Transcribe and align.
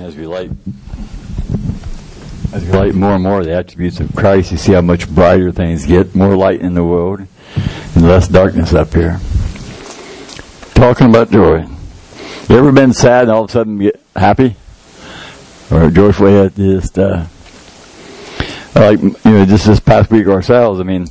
as 0.00 0.16
we 0.16 0.26
light 0.26 0.50
as 2.52 2.64
we 2.64 2.72
light 2.72 2.94
more 2.94 3.12
and 3.12 3.22
more 3.22 3.40
of 3.40 3.44
the 3.44 3.52
attributes 3.52 4.00
of 4.00 4.14
Christ, 4.14 4.50
you 4.50 4.56
see 4.56 4.72
how 4.72 4.80
much 4.80 5.08
brighter 5.08 5.52
things 5.52 5.86
get, 5.86 6.14
more 6.14 6.36
light 6.36 6.60
in 6.60 6.74
the 6.74 6.84
world, 6.84 7.20
and 7.94 8.08
less 8.08 8.26
darkness 8.26 8.72
up 8.74 8.92
here. 8.92 9.20
Talking 10.74 11.08
about 11.08 11.30
joy. 11.30 11.66
You 12.48 12.58
ever 12.58 12.72
been 12.72 12.92
sad 12.92 13.22
and 13.22 13.30
all 13.30 13.44
of 13.44 13.50
a 13.50 13.52
sudden 13.52 13.78
get 13.78 14.00
happy? 14.16 14.56
Or 15.70 15.90
joyfully 15.90 16.36
at 16.36 16.56
just 16.56 16.98
uh 16.98 17.26
like 18.74 19.00
you 19.00 19.14
know, 19.24 19.44
just 19.44 19.66
this 19.66 19.78
past 19.78 20.10
week 20.10 20.26
ourselves, 20.26 20.80
I 20.80 20.82
mean, 20.82 21.06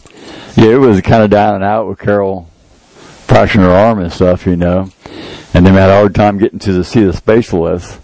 yeah, 0.55 0.73
it 0.73 0.79
was 0.79 0.99
kind 1.01 1.23
of 1.23 1.29
down 1.29 1.55
and 1.55 1.63
out 1.63 1.87
with 1.87 1.99
Carol 1.99 2.49
fracturing 3.29 3.63
her 3.63 3.71
arm 3.71 3.99
and 3.99 4.11
stuff, 4.11 4.45
you 4.45 4.57
know. 4.57 4.91
And 5.53 5.65
then 5.65 5.73
we 5.73 5.79
had 5.79 5.89
a 5.89 5.95
hard 5.95 6.15
time 6.15 6.37
getting 6.37 6.59
to 6.59 6.73
the, 6.73 6.83
see 6.83 7.03
the 7.03 7.13
specialist. 7.13 7.99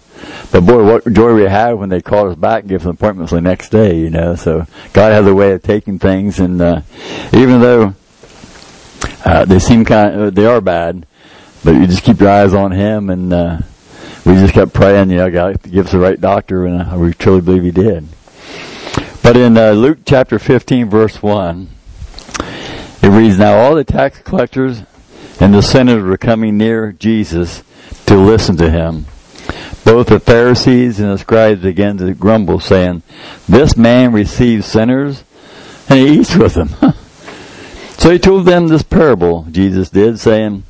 But 0.50 0.62
boy, 0.62 0.84
what 0.84 1.12
joy 1.12 1.34
we 1.34 1.42
had 1.42 1.72
when 1.74 1.88
they 1.88 2.00
called 2.00 2.32
us 2.32 2.36
back 2.36 2.62
and 2.62 2.68
gave 2.68 2.86
us 2.86 2.86
appointments 2.86 3.32
the 3.32 3.40
next 3.40 3.70
day, 3.70 3.98
you 3.98 4.10
know. 4.10 4.34
So 4.34 4.66
God 4.92 5.12
has 5.12 5.26
a 5.26 5.34
way 5.34 5.52
of 5.52 5.62
taking 5.62 5.98
things, 5.98 6.38
and 6.40 6.60
uh, 6.60 6.82
even 7.32 7.60
though 7.60 7.94
uh, 9.24 9.44
they 9.44 9.58
seem 9.58 9.84
kind, 9.84 10.20
of, 10.20 10.34
they 10.34 10.46
are 10.46 10.60
bad, 10.60 11.06
but 11.64 11.72
you 11.72 11.86
just 11.86 12.02
keep 12.02 12.20
your 12.20 12.30
eyes 12.30 12.54
on 12.54 12.72
Him, 12.72 13.10
and 13.10 13.32
uh, 13.32 13.58
we 14.24 14.34
just 14.34 14.54
kept 14.54 14.72
praying. 14.72 15.10
You 15.10 15.16
know, 15.16 15.30
God 15.30 15.62
give 15.62 15.86
us 15.86 15.92
the 15.92 15.98
right 15.98 16.20
doctor, 16.20 16.66
and 16.66 16.82
uh, 16.82 16.96
we 16.96 17.12
truly 17.12 17.40
believe 17.40 17.64
He 17.64 17.70
did. 17.70 18.08
But 19.22 19.36
in 19.36 19.56
uh, 19.56 19.72
Luke 19.72 19.98
chapter 20.04 20.38
15, 20.38 20.88
verse 20.88 21.20
1, 21.20 21.68
it 23.02 23.08
reads, 23.08 23.38
Now 23.38 23.56
all 23.58 23.74
the 23.74 23.84
tax 23.84 24.20
collectors 24.20 24.82
and 25.40 25.52
the 25.52 25.62
sinners 25.62 26.02
were 26.02 26.16
coming 26.16 26.56
near 26.56 26.92
Jesus 26.92 27.62
to 28.06 28.16
listen 28.16 28.56
to 28.58 28.70
him. 28.70 29.06
Both 29.86 30.08
the 30.08 30.18
Pharisees 30.18 30.98
and 30.98 31.12
the 31.12 31.16
scribes 31.16 31.62
began 31.62 31.96
to 31.98 32.12
grumble, 32.12 32.58
saying, 32.58 33.04
This 33.48 33.76
man 33.76 34.12
receives 34.12 34.66
sinners 34.66 35.22
and 35.88 36.00
he 36.00 36.18
eats 36.18 36.34
with 36.34 36.54
them. 36.54 36.70
so 37.96 38.10
he 38.10 38.18
told 38.18 38.46
them 38.46 38.66
this 38.66 38.82
parable, 38.82 39.46
Jesus 39.48 39.88
did, 39.88 40.18
saying, 40.18 40.64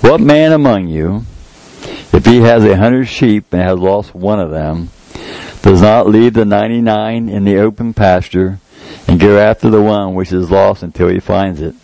What 0.00 0.22
man 0.22 0.50
among 0.50 0.88
you, 0.88 1.26
if 2.14 2.24
he 2.24 2.38
has 2.38 2.64
a 2.64 2.78
hundred 2.78 3.04
sheep 3.04 3.52
and 3.52 3.60
has 3.60 3.78
lost 3.78 4.14
one 4.14 4.40
of 4.40 4.50
them, 4.50 4.88
does 5.60 5.82
not 5.82 6.08
leave 6.08 6.32
the 6.32 6.46
ninety-nine 6.46 7.28
in 7.28 7.44
the 7.44 7.58
open 7.58 7.92
pasture 7.92 8.60
and 9.06 9.20
go 9.20 9.38
after 9.38 9.68
the 9.68 9.82
one 9.82 10.14
which 10.14 10.32
is 10.32 10.50
lost 10.50 10.82
until 10.82 11.08
he 11.08 11.20
finds 11.20 11.60
it? 11.60 11.74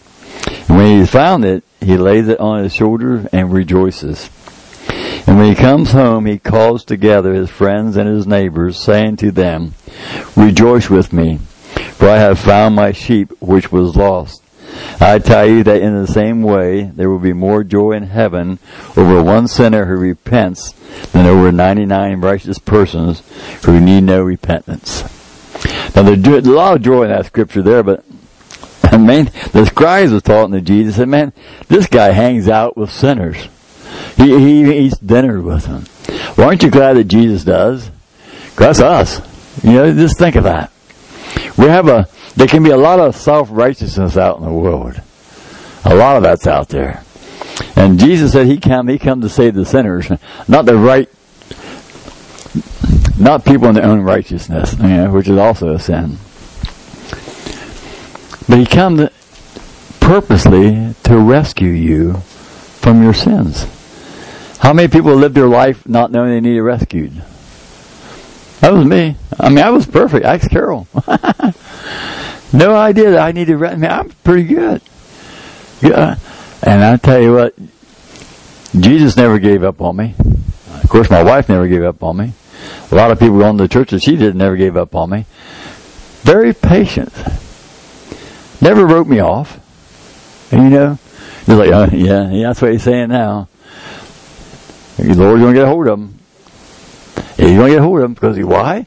And 0.67 0.79
when 0.79 0.87
he 0.87 0.99
has 1.01 1.11
found 1.11 1.45
it, 1.45 1.63
he 1.79 1.99
lays 1.99 2.29
it 2.29 2.41
on 2.41 2.63
his 2.63 2.75
shoulder 2.75 3.29
and 3.35 3.53
rejoices. 3.53 4.31
And 5.27 5.37
when 5.37 5.47
he 5.47 5.55
comes 5.55 5.93
home, 5.93 6.27
he 6.27 6.39
calls 6.39 6.85
together 6.85 7.35
his 7.35 7.51
friends 7.51 7.97
and 7.97 8.09
his 8.09 8.27
neighbors, 8.27 8.79
saying 8.79 9.17
to 9.19 9.31
them, 9.31 9.75
Rejoice 10.37 10.89
with 10.89 11.13
me, 11.13 11.39
for 11.93 12.09
I 12.09 12.17
have 12.17 12.39
found 12.39 12.75
my 12.75 12.93
sheep 12.93 13.31
which 13.41 13.71
was 13.71 13.97
lost. 13.97 14.43
I 15.01 15.19
tell 15.19 15.47
you 15.47 15.63
that 15.65 15.83
in 15.83 16.01
the 16.01 16.07
same 16.07 16.43
way, 16.43 16.83
there 16.83 17.11
will 17.11 17.19
be 17.19 17.33
more 17.33 17.65
joy 17.65 17.93
in 17.93 18.05
heaven 18.05 18.59
over 18.97 19.23
one 19.23 19.49
sinner 19.49 19.87
who 19.87 19.97
repents 19.97 20.73
than 21.13 21.27
over 21.27 21.51
99 21.51 22.21
righteous 22.21 22.59
persons 22.59 23.23
who 23.65 23.81
need 23.81 24.03
no 24.03 24.23
repentance. 24.23 25.03
Now, 25.95 26.03
there's 26.03 26.47
a 26.47 26.51
lot 26.51 26.77
of 26.77 26.83
joy 26.83 27.05
in 27.05 27.11
that 27.11 27.27
scripture 27.27 27.63
there, 27.63 27.83
but 27.83 28.05
I 28.85 28.97
mean, 28.97 29.31
the 29.53 29.67
scribes 29.67 30.13
were 30.13 30.21
talking 30.21 30.53
to 30.53 30.61
Jesus 30.61 30.99
and 30.99 31.11
man, 31.11 31.33
this 31.69 31.87
guy 31.87 32.11
hangs 32.11 32.49
out 32.49 32.77
with 32.77 32.91
sinners. 32.91 33.49
He, 34.17 34.39
he 34.39 34.79
eats 34.79 34.99
dinner 34.99 35.41
with 35.41 35.65
them. 35.65 35.85
Well, 36.37 36.49
aren't 36.49 36.63
you 36.63 36.71
glad 36.71 36.97
that 36.97 37.05
Jesus 37.05 37.45
does? 37.45 37.91
That's 38.57 38.81
us. 38.81 39.21
You 39.63 39.73
know, 39.73 39.95
just 39.95 40.19
think 40.19 40.37
of 40.37 40.45
that. 40.45 40.71
We 41.57 41.67
have 41.67 41.89
a, 41.89 42.09
there 42.37 42.47
can 42.47 42.63
be 42.63 42.71
a 42.71 42.77
lot 42.77 43.01
of 43.01 43.17
self-righteousness 43.17 44.17
out 44.17 44.39
in 44.39 44.45
the 44.45 44.53
world. 44.53 45.01
A 45.85 45.95
lot 45.95 46.17
of 46.17 46.23
that's 46.23 46.47
out 46.47 46.69
there. 46.69 47.03
And 47.77 47.99
Jesus 47.99 48.33
said 48.33 48.47
he 48.47 48.59
come, 48.59 48.89
he 48.89 48.99
come 48.99 49.21
to 49.23 49.29
save 49.29 49.55
the 49.55 49.65
sinners, 49.65 50.11
not 50.49 50.67
the 50.67 50.77
right, 50.77 51.09
not 53.19 53.45
people 53.45 53.69
in 53.69 53.75
their 53.75 53.85
own 53.85 54.01
righteousness, 54.01 54.75
you 54.75 54.89
know, 54.89 55.11
which 55.11 55.29
is 55.29 55.39
also 55.39 55.75
a 55.75 55.79
sin. 55.79 56.19
But 58.49 58.59
he 58.59 58.67
comes 58.67 59.09
purposely 60.01 60.95
to 61.05 61.19
rescue 61.19 61.71
you 61.71 62.15
from 62.81 63.03
your 63.03 63.15
sins. 63.15 63.67
How 64.61 64.75
many 64.75 64.89
people 64.89 65.15
live 65.15 65.33
their 65.33 65.49
life 65.49 65.89
not 65.89 66.13
knowing 66.13 66.31
they 66.31 66.41
needed 66.41 66.61
rescued? 66.61 67.13
That 68.61 68.75
was 68.75 68.85
me. 68.85 69.17
I 69.39 69.49
mean, 69.49 69.65
I 69.65 69.71
was 69.71 69.87
perfect. 69.87 70.27
I 70.27 70.35
asked 70.35 70.51
Carol. 70.51 70.87
no 72.53 72.77
idea 72.77 73.13
that 73.13 73.21
I 73.21 73.33
needed 73.33 73.57
rescue. 73.57 73.79
I 73.79 73.81
mean, 73.81 73.91
I'm 73.91 74.11
pretty 74.23 74.45
good. 74.45 74.83
Yeah. 75.81 76.17
And 76.63 76.85
I 76.85 76.99
tell 76.99 77.19
you 77.19 77.33
what, 77.33 77.55
Jesus 78.79 79.17
never 79.17 79.39
gave 79.39 79.65
up 79.65 79.81
on 79.81 79.97
me. 79.97 80.15
Of 80.83 80.91
course, 80.91 81.09
my 81.09 81.23
wife 81.23 81.49
never 81.49 81.67
gave 81.67 81.83
up 81.83 82.03
on 82.03 82.19
me. 82.19 82.35
A 82.91 82.95
lot 82.95 83.11
of 83.11 83.19
people 83.19 83.41
to 83.41 83.57
the 83.57 83.67
church 83.67 83.91
that 83.91 84.03
she 84.03 84.17
did 84.17 84.37
never 84.37 84.57
gave 84.57 84.77
up 84.77 84.95
on 84.95 85.09
me. 85.09 85.25
Very 86.23 86.53
patient. 86.53 87.15
Never 88.61 88.87
wrote 88.87 89.07
me 89.07 89.21
off. 89.21 89.59
And 90.53 90.65
you 90.65 90.71
know, 90.71 90.99
he's 91.47 91.57
like, 91.57 91.71
oh, 91.71 91.89
yeah, 91.93 92.29
yeah, 92.29 92.49
that's 92.49 92.61
what 92.61 92.73
he's 92.73 92.83
saying 92.83 93.09
now. 93.09 93.49
The 95.01 95.15
Lord's 95.15 95.41
going 95.41 95.55
to 95.55 95.61
get 95.61 95.67
a 95.67 95.71
hold 95.71 95.87
of 95.87 95.99
him. 95.99 96.19
He's 97.37 97.57
going 97.57 97.67
to 97.67 97.71
get 97.71 97.79
a 97.79 97.83
hold 97.83 97.99
of 98.01 98.05
him 98.05 98.15
because 98.15 98.37
he, 98.37 98.45
why? 98.45 98.87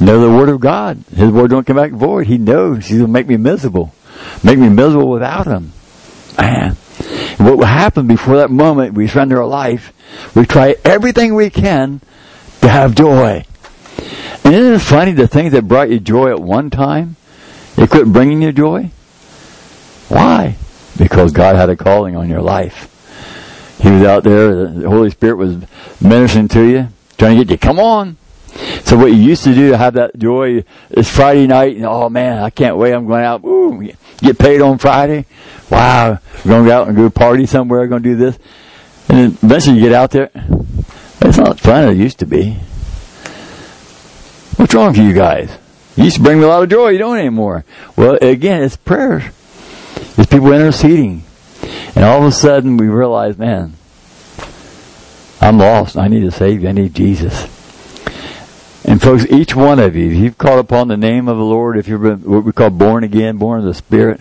Know 0.00 0.20
the 0.20 0.30
word 0.30 0.48
of 0.48 0.60
God. 0.60 1.02
His 1.14 1.30
word 1.30 1.50
don't 1.50 1.66
come 1.66 1.76
back 1.76 1.92
void. 1.92 2.26
He 2.26 2.38
knows 2.38 2.86
he's 2.86 2.98
going 2.98 3.08
to 3.08 3.12
make 3.12 3.26
me 3.26 3.36
miserable. 3.36 3.94
Make 4.42 4.58
me 4.58 4.68
miserable 4.68 5.10
without 5.10 5.46
him. 5.46 5.72
Man. 6.38 6.76
what 7.38 7.58
will 7.58 7.64
happen 7.64 8.06
before 8.06 8.36
that 8.36 8.50
moment 8.50 8.94
we 8.94 9.08
surrender 9.08 9.42
our 9.42 9.48
life, 9.48 9.92
we 10.34 10.46
try 10.46 10.76
everything 10.84 11.34
we 11.34 11.50
can 11.50 12.00
to 12.60 12.68
have 12.68 12.94
joy. 12.94 13.44
And 14.44 14.54
isn't 14.54 14.74
it 14.74 14.80
funny 14.80 15.12
the 15.12 15.28
things 15.28 15.52
that 15.52 15.68
brought 15.68 15.90
you 15.90 16.00
joy 16.00 16.30
at 16.30 16.40
one 16.40 16.70
time 16.70 17.16
it 17.76 17.90
quit 17.90 18.12
bringing 18.12 18.42
you 18.42 18.52
joy? 18.52 18.90
Why? 20.08 20.56
Because 20.98 21.32
God 21.32 21.56
had 21.56 21.70
a 21.70 21.76
calling 21.76 22.16
on 22.16 22.28
your 22.28 22.42
life. 22.42 22.91
He 23.82 23.90
was 23.90 24.02
out 24.02 24.22
there, 24.22 24.66
the 24.66 24.88
Holy 24.88 25.10
Spirit 25.10 25.36
was 25.36 25.56
ministering 26.00 26.48
to 26.48 26.62
you, 26.62 26.88
trying 27.18 27.36
to 27.36 27.44
get 27.44 27.50
you, 27.50 27.58
come 27.58 27.80
on. 27.80 28.16
So 28.84 28.96
what 28.96 29.06
you 29.06 29.16
used 29.16 29.44
to 29.44 29.54
do 29.54 29.70
to 29.70 29.76
have 29.76 29.94
that 29.94 30.16
joy 30.18 30.64
is 30.90 31.10
Friday 31.10 31.46
night, 31.46 31.76
and 31.76 31.84
oh 31.84 32.08
man, 32.08 32.38
I 32.38 32.50
can't 32.50 32.76
wait, 32.76 32.92
I'm 32.92 33.06
going 33.06 33.24
out, 33.24 33.44
ooh, 33.44 33.90
get 34.18 34.38
paid 34.38 34.60
on 34.60 34.78
Friday. 34.78 35.26
Wow, 35.70 36.18
we're 36.44 36.50
going 36.50 36.64
to 36.64 36.70
go 36.70 36.80
out 36.80 36.88
and 36.88 36.96
go 36.96 37.10
party 37.10 37.46
somewhere, 37.46 37.86
going 37.86 38.02
to 38.02 38.08
do 38.10 38.16
this. 38.16 38.38
And 39.08 39.18
then 39.18 39.38
eventually 39.42 39.76
you 39.76 39.82
get 39.82 39.92
out 39.92 40.10
there, 40.10 40.30
it's 41.22 41.38
not 41.38 41.58
fun 41.58 41.84
as 41.84 41.96
it 41.96 42.00
used 42.00 42.18
to 42.20 42.26
be. 42.26 42.58
What's 44.56 44.74
wrong 44.74 44.88
with 44.88 44.98
you 44.98 45.12
guys? 45.12 45.58
You 45.96 46.04
used 46.04 46.16
to 46.16 46.22
bring 46.22 46.38
me 46.38 46.44
a 46.44 46.48
lot 46.48 46.62
of 46.62 46.68
joy. 46.68 46.90
You 46.90 46.98
don't 46.98 47.18
anymore. 47.18 47.64
Well, 47.96 48.16
again, 48.22 48.62
it's 48.62 48.76
prayer. 48.76 49.32
It's 50.16 50.26
people 50.26 50.52
interceding. 50.52 51.24
And 51.94 52.04
all 52.04 52.20
of 52.20 52.24
a 52.24 52.32
sudden 52.32 52.76
we 52.76 52.88
realize, 52.88 53.36
man, 53.36 53.74
I'm 55.40 55.58
lost. 55.58 55.96
I 55.96 56.08
need 56.08 56.24
a 56.24 56.30
Savior. 56.30 56.68
I 56.68 56.72
need 56.72 56.94
Jesus. 56.94 57.44
And 58.84 59.00
folks, 59.00 59.26
each 59.26 59.54
one 59.54 59.78
of 59.78 59.94
you, 59.94 60.10
if 60.10 60.16
you've 60.16 60.38
called 60.38 60.58
upon 60.58 60.88
the 60.88 60.96
name 60.96 61.28
of 61.28 61.36
the 61.36 61.44
Lord, 61.44 61.78
if 61.78 61.86
you're 61.86 62.16
what 62.16 62.44
we 62.44 62.52
call 62.52 62.70
born 62.70 63.04
again, 63.04 63.36
born 63.36 63.60
of 63.60 63.66
the 63.66 63.74
Spirit, 63.74 64.20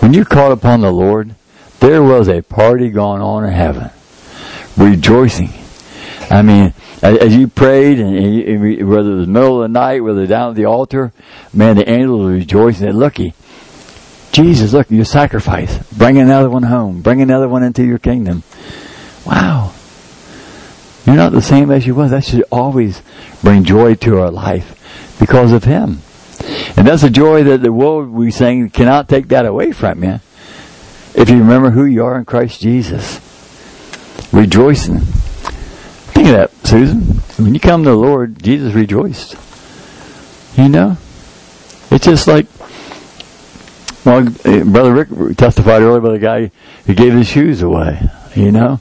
when 0.00 0.14
you 0.14 0.24
called 0.24 0.52
upon 0.52 0.80
the 0.80 0.92
Lord, 0.92 1.34
there 1.80 2.02
was 2.02 2.28
a 2.28 2.42
party 2.42 2.90
going 2.90 3.20
on 3.20 3.44
in 3.44 3.52
heaven. 3.52 3.90
Rejoicing. 4.76 5.52
I 6.30 6.42
mean, 6.42 6.72
as 7.02 7.36
you 7.36 7.48
prayed, 7.48 7.98
and 7.98 8.88
whether 8.88 9.10
it 9.10 9.16
was 9.16 9.26
the 9.26 9.32
middle 9.32 9.62
of 9.62 9.70
the 9.70 9.78
night, 9.78 10.02
whether 10.02 10.26
down 10.26 10.50
at 10.50 10.56
the 10.56 10.64
altar, 10.64 11.12
man, 11.52 11.76
the 11.76 11.88
angels 11.88 12.22
were 12.22 12.32
rejoicing. 12.32 12.90
Looky, 12.90 13.34
Jesus, 14.34 14.72
look, 14.72 14.90
your 14.90 15.04
sacrifice. 15.04 15.78
Bring 15.92 16.18
another 16.18 16.50
one 16.50 16.64
home. 16.64 17.02
Bring 17.02 17.22
another 17.22 17.48
one 17.48 17.62
into 17.62 17.84
your 17.84 18.00
kingdom. 18.00 18.42
Wow. 19.24 19.72
You're 21.06 21.14
not 21.14 21.30
the 21.30 21.40
same 21.40 21.70
as 21.70 21.86
you 21.86 21.94
was. 21.94 22.10
That 22.10 22.24
should 22.24 22.42
always 22.50 23.00
bring 23.44 23.62
joy 23.62 23.94
to 23.94 24.20
our 24.20 24.32
life 24.32 25.16
because 25.20 25.52
of 25.52 25.62
Him. 25.62 26.00
And 26.76 26.84
that's 26.84 27.04
a 27.04 27.10
joy 27.10 27.44
that 27.44 27.62
the 27.62 27.72
world 27.72 28.08
we 28.08 28.32
sing 28.32 28.70
cannot 28.70 29.08
take 29.08 29.28
that 29.28 29.46
away 29.46 29.70
from 29.70 30.02
you. 30.02 30.18
If 31.14 31.30
you 31.30 31.38
remember 31.38 31.70
who 31.70 31.84
you 31.84 32.04
are 32.04 32.18
in 32.18 32.24
Christ 32.24 32.60
Jesus. 32.60 33.20
Rejoicing. 34.32 34.98
Think 34.98 36.26
of 36.26 36.34
that, 36.34 36.50
Susan. 36.66 37.02
When 37.42 37.54
you 37.54 37.60
come 37.60 37.84
to 37.84 37.90
the 37.90 37.96
Lord, 37.96 38.42
Jesus 38.42 38.74
rejoiced. 38.74 39.36
You 40.58 40.68
know? 40.68 40.96
It's 41.92 42.04
just 42.04 42.26
like, 42.26 42.46
well, 44.04 44.28
eh, 44.44 44.62
Brother 44.62 44.92
Rick 44.92 45.36
testified 45.36 45.82
earlier 45.82 45.98
about 45.98 46.14
a 46.14 46.18
guy 46.18 46.50
who 46.86 46.94
gave 46.94 47.14
his 47.14 47.28
shoes 47.28 47.62
away. 47.62 48.00
You 48.34 48.52
know? 48.52 48.80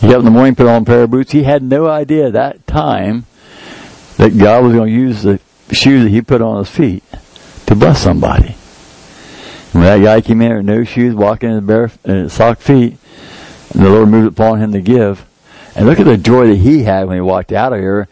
He 0.00 0.08
got 0.08 0.14
up 0.14 0.18
in 0.20 0.24
the 0.26 0.30
morning, 0.30 0.54
put 0.54 0.66
on 0.66 0.82
a 0.82 0.84
pair 0.84 1.04
of 1.04 1.10
boots. 1.10 1.32
He 1.32 1.44
had 1.44 1.62
no 1.62 1.88
idea 1.88 2.30
that 2.30 2.66
time 2.66 3.24
that 4.16 4.36
God 4.36 4.64
was 4.64 4.74
going 4.74 4.88
to 4.88 4.94
use 4.94 5.22
the 5.22 5.40
shoes 5.72 6.04
that 6.04 6.10
he 6.10 6.22
put 6.22 6.42
on 6.42 6.58
his 6.58 6.68
feet 6.68 7.04
to 7.66 7.74
bless 7.74 8.02
somebody. 8.02 8.56
When 9.72 9.84
that 9.84 10.02
guy 10.02 10.20
came 10.20 10.42
in 10.42 10.56
with 10.56 10.66
no 10.66 10.84
shoes, 10.84 11.14
walking 11.14 11.50
in 11.50 11.56
his 11.56 11.64
bare 11.64 11.90
uh, 12.04 12.28
sock 12.28 12.58
feet, 12.58 12.98
and 13.72 13.84
the 13.84 13.88
Lord 13.88 14.08
moved 14.08 14.28
upon 14.28 14.60
him 14.60 14.72
to 14.72 14.80
give. 14.80 15.26
And 15.74 15.86
look 15.86 15.98
at 15.98 16.04
the 16.04 16.18
joy 16.18 16.48
that 16.48 16.56
he 16.56 16.82
had 16.82 17.06
when 17.06 17.16
he 17.16 17.22
walked 17.22 17.52
out 17.52 17.72
of 17.72 17.78
here 17.78 18.08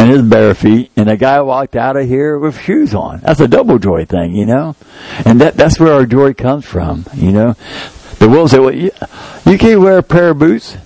in 0.00 0.08
his 0.08 0.22
bare 0.22 0.54
feet, 0.54 0.90
and 0.96 1.08
the 1.08 1.16
guy 1.16 1.40
walked 1.42 1.76
out 1.76 1.96
of 1.96 2.08
here 2.08 2.38
with 2.38 2.58
shoes 2.58 2.94
on. 2.94 3.20
That's 3.20 3.40
a 3.40 3.48
double 3.48 3.78
joy 3.78 4.06
thing, 4.06 4.34
you 4.34 4.46
know? 4.46 4.74
And 5.26 5.40
that, 5.40 5.56
that's 5.56 5.78
where 5.78 5.92
our 5.92 6.06
joy 6.06 6.32
comes 6.32 6.64
from, 6.64 7.04
you 7.14 7.32
know? 7.32 7.54
The 8.18 8.28
world 8.28 8.50
said, 8.50 8.60
well, 8.60 8.74
you, 8.74 8.90
you 9.44 9.58
can't 9.58 9.80
wear 9.80 9.98
a 9.98 10.02
pair 10.02 10.30
of 10.30 10.38
boots. 10.38 10.76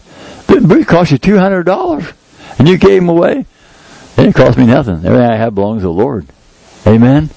The 0.49 0.61
boots 0.61 0.89
cost 0.89 1.13
you 1.13 1.19
$200, 1.19 2.13
and 2.59 2.69
you 2.69 2.77
gave 2.77 3.03
them 3.03 3.09
away. 3.09 3.41
It 3.41 4.17
didn't 4.17 4.35
cost 4.35 4.59
me 4.59 4.67
nothing. 4.67 4.97
Everything 4.97 5.31
I 5.31 5.37
have 5.37 5.55
belongs 5.55 5.83
to 5.83 5.87
the 5.87 5.93
Lord. 5.93 6.27
Amen? 6.87 7.31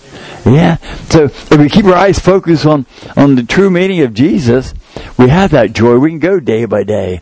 Yeah. 0.46 0.78
So 1.10 1.26
if 1.26 1.58
we 1.58 1.70
keep 1.70 1.86
our 1.86 1.94
eyes 1.94 2.20
focused 2.20 2.66
on, 2.66 2.86
on 3.16 3.36
the 3.36 3.44
true 3.44 3.70
meaning 3.70 4.02
of 4.02 4.14
Jesus, 4.14 4.74
we 5.18 5.30
have 5.30 5.52
that 5.52 5.74
joy. 5.74 5.98
We 5.98 6.10
can 6.10 6.20
go 6.20 6.40
day 6.40 6.66
by 6.66 6.84
day. 6.84 7.22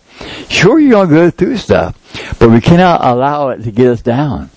Sure, 0.49 0.79
you're 0.79 0.91
going 0.91 1.09
to 1.09 1.15
go 1.15 1.29
through 1.29 1.57
stuff, 1.57 1.97
but 2.39 2.49
we 2.49 2.61
cannot 2.61 3.03
allow 3.03 3.49
it 3.49 3.63
to 3.63 3.71
get 3.71 3.87
us 3.87 4.01
down. 4.01 4.49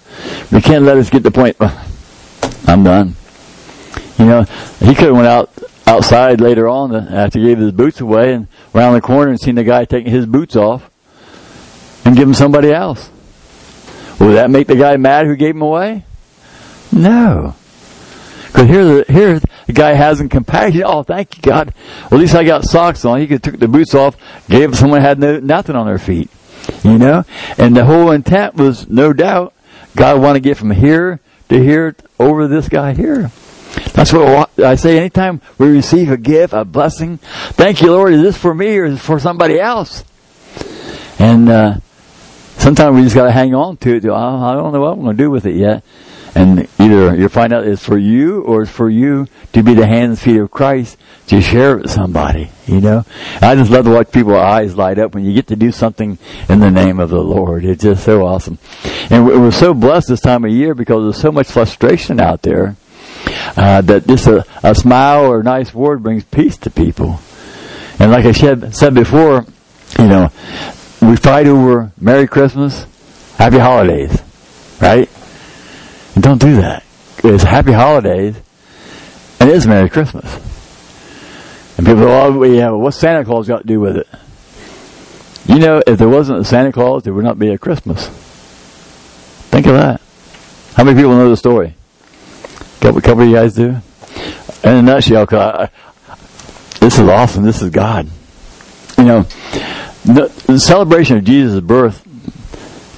We 0.50 0.60
can't 0.60 0.84
let 0.84 0.96
us 0.96 1.10
get 1.10 1.18
to 1.18 1.24
the 1.24 1.30
point, 1.30 1.56
I'm 2.68 2.84
done. 2.84 3.14
You 4.18 4.24
know, 4.24 4.42
he 4.80 4.94
could 4.94 5.08
have 5.08 5.14
went 5.14 5.28
out 5.28 5.50
outside 5.86 6.40
later 6.40 6.68
on 6.68 6.94
after 6.94 7.38
he 7.38 7.46
gave 7.46 7.58
his 7.58 7.72
boots 7.72 8.00
away 8.00 8.34
and 8.34 8.48
around 8.74 8.94
the 8.94 9.00
corner 9.00 9.30
and 9.30 9.40
seen 9.40 9.54
the 9.54 9.64
guy 9.64 9.84
taking 9.84 10.12
his 10.12 10.26
boots 10.26 10.56
off 10.56 10.90
and 12.04 12.16
give 12.16 12.26
them 12.26 12.34
somebody 12.34 12.72
else. 12.72 13.10
Would 14.20 14.34
that 14.34 14.50
make 14.50 14.66
the 14.66 14.76
guy 14.76 14.96
mad 14.96 15.26
who 15.26 15.36
gave 15.36 15.54
them 15.54 15.62
away? 15.62 16.04
No. 16.92 17.54
Because 18.46 18.68
here, 18.68 19.04
here 19.08 19.40
the 19.68 19.74
guy 19.74 19.92
hasn't 19.92 20.32
compassion. 20.32 20.82
Oh, 20.88 21.02
thank 21.02 21.36
you, 21.36 21.42
God. 21.42 21.74
Well, 22.10 22.18
at 22.18 22.20
least 22.20 22.34
I 22.34 22.44
got 22.44 22.64
socks 22.64 23.04
on. 23.04 23.20
He 23.20 23.26
could 23.26 23.42
took 23.42 23.58
the 23.58 23.68
boots 23.68 23.94
off, 23.94 24.16
gave 24.48 24.74
someone 24.74 25.02
had 25.02 25.18
no, 25.18 25.38
nothing 25.38 25.76
on 25.76 25.86
their 25.86 25.98
feet. 25.98 26.30
You 26.82 26.98
know, 26.98 27.24
and 27.58 27.76
the 27.76 27.84
whole 27.84 28.10
intent 28.10 28.54
was 28.54 28.88
no 28.88 29.12
doubt 29.12 29.54
God 29.94 30.20
wanted 30.20 30.34
to 30.34 30.40
get 30.40 30.56
from 30.56 30.70
here 30.70 31.20
to 31.48 31.62
here 31.62 31.94
over 32.18 32.48
this 32.48 32.68
guy 32.68 32.94
here. 32.94 33.30
That's 33.92 34.12
what 34.12 34.58
I 34.58 34.74
say. 34.76 34.98
Anytime 34.98 35.40
we 35.58 35.68
receive 35.68 36.10
a 36.10 36.16
gift, 36.16 36.52
a 36.52 36.64
blessing, 36.64 37.18
thank 37.18 37.82
you, 37.82 37.92
Lord. 37.92 38.12
Is 38.14 38.22
this 38.22 38.36
for 38.36 38.54
me 38.54 38.78
or 38.78 38.86
is 38.86 38.96
it 38.96 39.00
for 39.00 39.18
somebody 39.18 39.60
else? 39.60 40.04
And 41.18 41.48
uh, 41.48 41.78
sometimes 42.56 42.96
we 42.96 43.02
just 43.02 43.14
got 43.14 43.24
to 43.24 43.32
hang 43.32 43.54
on 43.54 43.76
to 43.78 43.96
it. 43.96 44.04
I 44.04 44.54
don't 44.54 44.72
know 44.72 44.80
what 44.80 44.92
I'm 44.92 45.02
going 45.02 45.16
to 45.16 45.22
do 45.22 45.30
with 45.30 45.46
it 45.46 45.56
yet. 45.56 45.84
And 46.34 46.68
either 46.78 47.16
you 47.16 47.28
find 47.28 47.52
out 47.52 47.66
it's 47.66 47.84
for 47.84 47.98
you 47.98 48.42
or 48.42 48.62
it's 48.62 48.70
for 48.70 48.88
you 48.90 49.26
to 49.52 49.62
be 49.62 49.74
the 49.74 49.86
hands 49.86 50.10
and 50.10 50.18
feet 50.18 50.40
of 50.40 50.50
Christ 50.50 50.96
to 51.28 51.40
share 51.40 51.72
it 51.78 51.82
with 51.82 51.90
somebody, 51.90 52.50
you 52.66 52.80
know? 52.80 53.04
I 53.40 53.54
just 53.54 53.70
love 53.70 53.84
to 53.84 53.90
watch 53.90 54.10
people's 54.12 54.36
eyes 54.36 54.76
light 54.76 54.98
up 54.98 55.14
when 55.14 55.24
you 55.24 55.34
get 55.34 55.46
to 55.48 55.56
do 55.56 55.72
something 55.72 56.18
in 56.48 56.60
the 56.60 56.70
name 56.70 57.00
of 57.00 57.10
the 57.10 57.22
Lord. 57.22 57.64
It's 57.64 57.82
just 57.82 58.04
so 58.04 58.26
awesome. 58.26 58.58
And 59.10 59.26
we're 59.26 59.50
so 59.50 59.74
blessed 59.74 60.08
this 60.08 60.20
time 60.20 60.44
of 60.44 60.50
year 60.50 60.74
because 60.74 61.04
there's 61.04 61.20
so 61.20 61.32
much 61.32 61.48
frustration 61.48 62.20
out 62.20 62.42
there. 62.42 62.76
Uh, 63.56 63.80
that 63.82 64.06
just 64.06 64.26
a, 64.26 64.44
a 64.62 64.74
smile 64.74 65.26
or 65.26 65.40
a 65.40 65.42
nice 65.42 65.74
word 65.74 66.02
brings 66.02 66.24
peace 66.24 66.56
to 66.56 66.70
people. 66.70 67.18
And 67.98 68.12
like 68.12 68.24
I 68.24 68.32
said, 68.32 68.74
said 68.74 68.94
before, 68.94 69.44
you 69.98 70.06
know, 70.06 70.30
we 71.02 71.16
fight 71.16 71.46
over 71.46 71.92
Merry 72.00 72.28
Christmas, 72.28 72.86
Happy 73.36 73.58
Holidays, 73.58 74.22
right? 74.80 75.08
Don't 76.20 76.40
do 76.40 76.56
that. 76.56 76.84
It's 77.22 77.42
happy 77.42 77.72
holidays, 77.72 78.36
and 79.40 79.50
it 79.50 79.56
is 79.56 79.66
Merry 79.66 79.88
Christmas. 79.88 80.24
And 81.76 81.86
people 81.86 82.02
go, 82.02 82.22
oh, 82.22 82.42
yeah, 82.44 82.70
what's 82.70 82.96
Santa 82.96 83.24
Claus 83.24 83.46
got 83.46 83.62
to 83.62 83.66
do 83.66 83.80
with 83.80 83.96
it? 83.96 84.08
You 85.46 85.58
know, 85.60 85.82
if 85.86 85.98
there 85.98 86.08
wasn't 86.08 86.40
a 86.40 86.44
Santa 86.44 86.72
Claus, 86.72 87.04
there 87.04 87.12
would 87.12 87.24
not 87.24 87.38
be 87.38 87.48
a 87.48 87.58
Christmas. 87.58 88.08
Think 89.48 89.66
of 89.66 89.74
that. 89.74 90.00
How 90.74 90.84
many 90.84 91.00
people 91.00 91.14
know 91.14 91.30
the 91.30 91.36
story? 91.36 91.74
A 92.44 92.80
couple, 92.80 93.00
couple 93.00 93.22
of 93.22 93.28
you 93.28 93.34
guys 93.34 93.54
do? 93.54 93.76
In 94.64 94.74
a 94.74 94.82
nutshell, 94.82 95.26
cause 95.26 95.38
I, 95.40 95.70
this 96.80 96.98
is 96.98 97.08
awesome. 97.08 97.44
This 97.44 97.62
is 97.62 97.70
God. 97.70 98.08
You 98.96 99.04
know, 99.04 99.22
the, 100.04 100.32
the 100.46 100.58
celebration 100.58 101.16
of 101.16 101.24
Jesus' 101.24 101.60
birth 101.60 102.04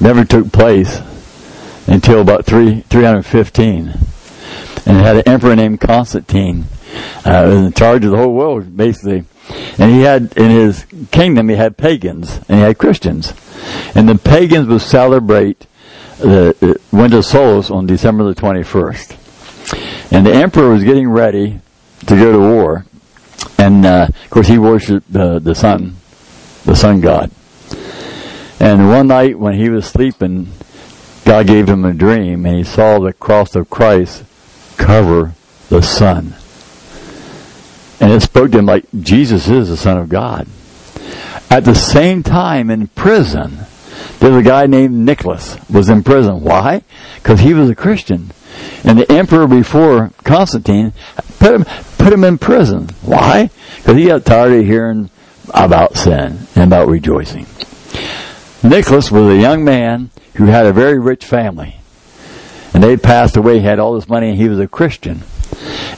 never 0.01 0.25
took 0.25 0.51
place 0.53 1.01
until 1.91 2.21
about 2.21 2.47
three, 2.47 2.81
315. 2.83 3.93
And 4.87 4.97
it 4.97 5.03
had 5.03 5.17
an 5.17 5.23
emperor 5.27 5.57
named 5.57 5.81
Constantine, 5.81 6.67
uh, 7.27 7.65
in 7.67 7.73
charge 7.73 8.05
of 8.05 8.13
the 8.13 8.17
whole 8.17 8.33
world, 8.33 8.77
basically. 8.77 9.25
And 9.79 9.91
he 9.93 10.03
had, 10.03 10.33
in 10.37 10.51
his 10.51 10.87
kingdom, 11.11 11.49
he 11.49 11.57
had 11.57 11.77
pagans 11.77 12.39
and 12.49 12.59
he 12.59 12.61
had 12.61 12.79
Christians. 12.79 13.35
And 13.95 14.09
the 14.09 14.17
pagans 14.17 14.69
would 14.69 14.81
celebrate 14.81 15.67
the, 16.19 16.79
winter 16.93 17.23
solstice 17.23 17.71
on 17.71 17.87
December 17.87 18.33
the 18.33 18.41
21st. 18.41 20.13
And 20.13 20.27
the 20.27 20.33
emperor 20.33 20.71
was 20.71 20.85
getting 20.85 21.09
ready 21.09 21.61
to 22.07 22.17
go 22.17 22.33
to 22.33 22.39
war. 22.39 22.87
And, 23.59 23.85
uh, 23.85 24.09
of 24.09 24.31
course, 24.31 24.47
he 24.47 24.59
worshipped 24.59 25.15
uh, 25.15 25.41
the 25.41 25.55
sun, 25.55 25.97
the 26.65 26.77
sun 26.77 27.01
god. 27.01 27.31
And 28.61 28.89
one 28.89 29.09
night 29.09 29.39
when 29.39 29.55
he 29.55 29.71
was 29.71 29.87
sleeping, 29.87 30.53
God 31.31 31.47
gave 31.47 31.69
him 31.69 31.85
a 31.85 31.95
dream 31.95 32.45
and 32.45 32.57
he 32.57 32.65
saw 32.65 32.99
the 32.99 33.13
cross 33.13 33.55
of 33.55 33.71
Christ 33.71 34.25
cover 34.77 35.33
the 35.69 35.81
sun. 35.81 36.35
And 38.01 38.13
it 38.13 38.21
spoke 38.23 38.51
to 38.51 38.59
him 38.59 38.67
like 38.67 38.85
Jesus 39.01 39.47
is 39.47 39.69
the 39.69 39.77
Son 39.77 39.97
of 39.97 40.09
God. 40.09 40.49
At 41.49 41.65
the 41.65 41.77
same 41.77 42.25
time 42.25 42.69
in 42.69 42.89
prison, 42.89 43.59
there's 44.19 44.35
a 44.35 44.43
guy 44.43 44.67
named 44.67 44.93
Nicholas 44.93 45.57
was 45.71 45.89
in 45.89 46.03
prison. 46.03 46.41
Why? 46.41 46.83
Because 47.15 47.39
he 47.39 47.55
was 47.55 47.71
a 47.71 47.77
Christian. 47.77 48.33
And 48.83 48.99
the 48.99 49.13
emperor 49.13 49.47
before 49.47 50.11
Constantine 50.25 50.95
put 51.39 51.55
him, 51.55 51.65
put 51.97 52.13
him 52.13 52.25
in 52.25 52.39
prison. 52.39 52.89
Why? 53.03 53.51
Because 53.77 53.97
he 53.97 54.07
got 54.07 54.25
tired 54.25 54.53
of 54.53 54.65
hearing 54.65 55.11
about 55.55 55.97
sin 55.97 56.49
and 56.57 56.65
about 56.65 56.89
rejoicing. 56.89 57.47
Nicholas 58.63 59.11
was 59.11 59.27
a 59.27 59.41
young 59.41 59.65
man 59.65 60.11
who 60.35 60.47
had 60.47 60.67
a 60.67 60.73
very 60.73 60.99
rich 60.99 61.25
family. 61.25 61.77
And 62.73 62.83
they 62.83 62.97
passed 62.97 63.37
away, 63.37 63.59
he 63.59 63.65
had 63.65 63.79
all 63.79 63.95
this 63.95 64.09
money, 64.09 64.31
and 64.31 64.39
he 64.39 64.49
was 64.49 64.59
a 64.59 64.69
Christian. 64.69 65.23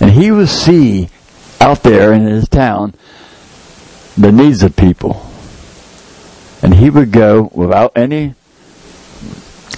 And 0.01 0.11
he 0.13 0.31
would 0.31 0.49
see 0.49 1.09
out 1.61 1.83
there 1.83 2.13
in 2.13 2.25
his 2.25 2.49
town 2.49 2.95
the 4.17 4.33
needs 4.33 4.63
of 4.63 4.77
people. 4.77 5.27
And 6.63 6.75
he 6.75 6.91
would 6.91 7.13
go 7.13 7.51
without 7.53 7.93
any 7.97 8.35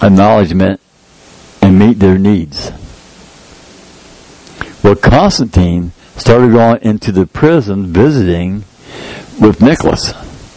acknowledgement 0.03 0.81
and 1.62 1.79
meet 1.79 1.99
their 1.99 2.19
needs. 2.19 2.71
Well, 4.83 4.97
Constantine 4.97 5.93
started 6.17 6.53
going 6.53 6.83
into 6.83 7.11
the 7.11 7.26
prison 7.26 7.93
visiting 7.93 8.64
with 9.41 9.62
Nicholas. 9.62 10.12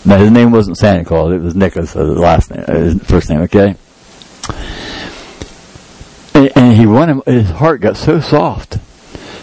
Now 0.07 0.19
his 0.19 0.31
name 0.31 0.51
wasn't 0.51 0.77
Santa 0.77 1.03
Claus; 1.03 1.33
it 1.33 1.41
was 1.41 1.53
Nicholas, 1.53 1.93
uh, 1.93 2.05
the 2.05 2.13
last 2.13 2.49
name, 2.49 2.63
uh, 2.65 2.73
his 2.75 3.03
first 3.03 3.29
name. 3.29 3.41
Okay, 3.41 3.75
and, 6.33 6.49
and 6.55 6.77
he 6.77 6.85
wanted, 6.85 7.25
his 7.25 7.49
heart 7.49 7.81
got 7.81 7.97
so 7.97 8.21
soft 8.21 8.77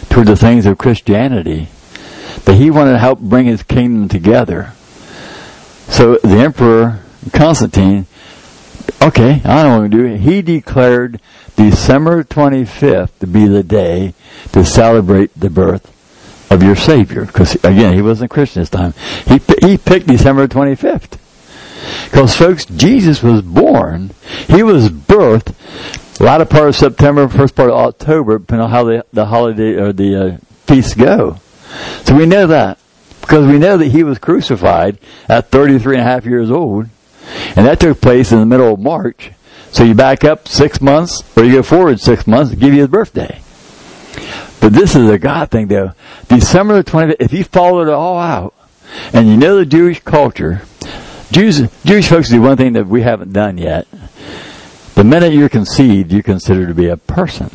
toward 0.09 0.25
the 0.25 0.35
things 0.35 0.65
of 0.65 0.79
Christianity 0.79 1.67
that 2.45 2.55
he 2.55 2.71
wanted 2.71 2.93
to 2.93 2.97
help 2.97 3.19
bring 3.19 3.45
his 3.45 3.61
kingdom 3.61 4.09
together. 4.09 4.73
So 5.87 6.15
the 6.15 6.37
emperor 6.37 7.01
Constantine, 7.31 8.07
okay, 9.03 9.41
I 9.45 9.61
don't 9.61 9.79
want 9.79 9.91
to 9.91 9.97
do. 9.97 10.05
it. 10.05 10.21
He 10.21 10.41
declared 10.41 11.21
December 11.55 12.23
25th 12.23 13.11
to 13.19 13.27
be 13.27 13.45
the 13.45 13.61
day 13.61 14.15
to 14.53 14.65
celebrate 14.65 15.39
the 15.39 15.51
birth 15.51 15.94
of 16.49 16.63
your 16.63 16.75
Savior. 16.75 17.25
Because 17.25 17.55
again, 17.55 17.93
he 17.93 18.01
wasn't 18.01 18.31
a 18.31 18.33
Christian 18.33 18.61
this 18.61 18.69
time. 18.69 18.93
He 19.27 19.39
he 19.61 19.77
picked 19.77 20.07
December 20.07 20.47
25th. 20.47 21.17
Because 22.05 22.35
folks, 22.35 22.65
Jesus 22.65 23.21
was 23.21 23.41
born. 23.41 24.11
He 24.47 24.63
was 24.63 24.89
birthed 24.89 25.53
a 26.19 26.23
lot 26.23 26.41
of 26.41 26.49
part 26.49 26.69
of 26.69 26.75
September, 26.75 27.27
first 27.27 27.55
part 27.55 27.69
of 27.69 27.75
October, 27.75 28.39
depending 28.39 28.65
on 28.65 28.71
how 28.71 28.83
the, 28.85 29.05
the 29.11 29.25
holiday 29.25 29.73
or 29.73 29.91
the 29.91 30.15
uh, 30.15 30.37
feasts 30.65 30.93
go. 30.93 31.37
So 32.03 32.15
we 32.15 32.25
know 32.25 32.47
that. 32.47 32.79
Because 33.21 33.47
we 33.47 33.57
know 33.57 33.77
that 33.77 33.87
he 33.87 34.03
was 34.03 34.19
crucified 34.19 34.99
at 35.27 35.49
33 35.49 35.97
and 35.97 36.07
a 36.07 36.09
half 36.09 36.25
years 36.25 36.51
old. 36.51 36.87
And 37.55 37.65
that 37.65 37.79
took 37.79 37.99
place 37.99 38.31
in 38.31 38.39
the 38.39 38.45
middle 38.45 38.73
of 38.73 38.79
March. 38.79 39.31
So 39.71 39.83
you 39.83 39.95
back 39.95 40.23
up 40.23 40.47
six 40.47 40.79
months, 40.79 41.23
or 41.35 41.43
you 41.43 41.53
go 41.53 41.63
forward 41.63 41.99
six 41.99 42.27
months 42.27 42.51
to 42.51 42.55
give 42.55 42.73
you 42.73 42.81
his 42.81 42.89
birthday. 42.89 43.41
But 44.59 44.73
this 44.73 44.95
is 44.95 45.09
a 45.09 45.17
God 45.17 45.51
thing 45.51 45.67
though. 45.67 45.93
December 46.27 46.81
the 46.81 46.91
25th, 46.91 47.15
if 47.19 47.33
you 47.33 47.43
follow 47.43 47.81
it 47.81 47.89
all 47.89 48.17
out, 48.17 48.53
and 49.13 49.27
you 49.27 49.37
know 49.37 49.57
the 49.57 49.65
Jewish 49.65 49.99
culture, 50.01 50.61
Jews, 51.31 51.61
Jewish 51.83 52.07
folks 52.07 52.29
do 52.29 52.41
one 52.41 52.57
thing 52.57 52.73
that 52.73 52.87
we 52.87 53.01
haven't 53.01 53.33
done 53.33 53.57
yet. 53.57 53.87
The 54.95 55.03
minute 55.03 55.33
you're 55.33 55.49
conceived, 55.49 56.11
you're 56.11 56.23
considered 56.23 56.67
to 56.67 56.73
be 56.73 56.87
a 56.87 56.97
person. 56.97 57.49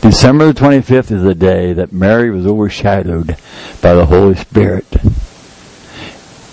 December 0.00 0.52
the 0.52 0.60
25th 0.60 1.10
is 1.10 1.22
the 1.22 1.34
day 1.34 1.72
that 1.72 1.92
Mary 1.92 2.30
was 2.30 2.46
overshadowed 2.46 3.36
by 3.80 3.94
the 3.94 4.06
Holy 4.06 4.34
Spirit. 4.34 4.86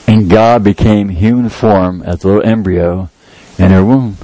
And 0.08 0.30
God 0.30 0.64
became 0.64 1.10
human 1.10 1.50
form 1.50 2.04
as 2.04 2.24
a 2.24 2.28
little 2.28 2.44
embryo 2.44 3.10
in 3.58 3.72
her 3.72 3.84
womb. 3.84 4.18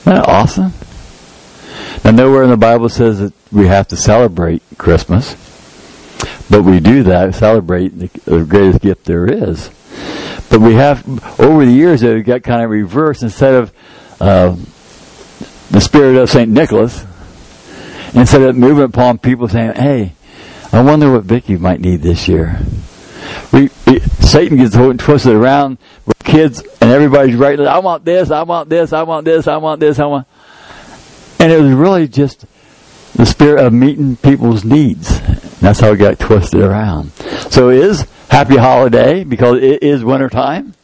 Isn't 0.00 0.14
that 0.14 0.28
awesome? 0.28 0.72
Now 2.04 2.10
nowhere 2.10 2.42
in 2.42 2.50
the 2.50 2.56
Bible 2.56 2.88
says 2.88 3.20
that 3.20 3.32
we 3.52 3.66
have 3.66 3.88
to 3.88 3.96
celebrate 3.96 4.62
Christmas. 4.78 5.34
But 6.50 6.62
we 6.62 6.80
do 6.80 7.04
that, 7.04 7.34
celebrate 7.34 7.88
the, 7.90 8.44
greatest 8.44 8.80
gift 8.80 9.04
there 9.04 9.26
is. 9.26 9.70
But 10.50 10.60
we 10.60 10.74
have, 10.74 11.06
over 11.40 11.64
the 11.64 11.70
years, 11.72 12.02
it 12.02 12.24
got 12.24 12.42
kind 12.42 12.62
of 12.62 12.70
reversed. 12.70 13.22
Instead 13.22 13.54
of 13.54 13.72
uh, 14.20 14.56
the 15.70 15.80
spirit 15.80 16.16
of 16.16 16.28
St. 16.28 16.50
Nicholas, 16.50 17.04
instead 18.14 18.42
of 18.42 18.56
moving 18.56 18.84
upon 18.84 19.18
people 19.18 19.48
saying, 19.48 19.74
hey, 19.74 20.14
I 20.72 20.82
wonder 20.82 21.12
what 21.12 21.24
Vicky 21.24 21.56
might 21.56 21.80
need 21.80 22.02
this 22.02 22.26
year. 22.26 22.58
We, 23.52 23.70
we 23.86 24.00
Satan 24.00 24.56
gets 24.56 24.74
twisted 25.02 25.32
around 25.32 25.78
with 26.06 26.18
kids 26.20 26.62
and 26.80 26.90
everybody's 26.90 27.36
right. 27.36 27.58
I 27.60 27.78
want 27.78 28.04
this, 28.04 28.30
I 28.30 28.42
want 28.42 28.68
this, 28.68 28.92
I 28.92 29.02
want 29.02 29.24
this, 29.24 29.46
I 29.46 29.56
want 29.56 29.80
this, 29.80 29.98
I 29.98 30.06
want. 30.06 30.26
And 31.40 31.50
it 31.50 31.60
was 31.60 31.72
really 31.72 32.06
just 32.06 32.44
the 33.14 33.24
spirit 33.26 33.64
of 33.64 33.72
meeting 33.72 34.16
people's 34.16 34.64
needs. 34.64 35.20
That's 35.60 35.80
how 35.80 35.92
it 35.92 35.96
got 35.96 36.18
twisted 36.18 36.60
around. 36.60 37.12
So 37.50 37.70
it 37.70 37.78
is 37.78 38.06
happy 38.28 38.56
holiday 38.56 39.24
because 39.24 39.62
it 39.62 39.82
is 39.82 40.04
winter 40.04 40.28
time. 40.28 40.74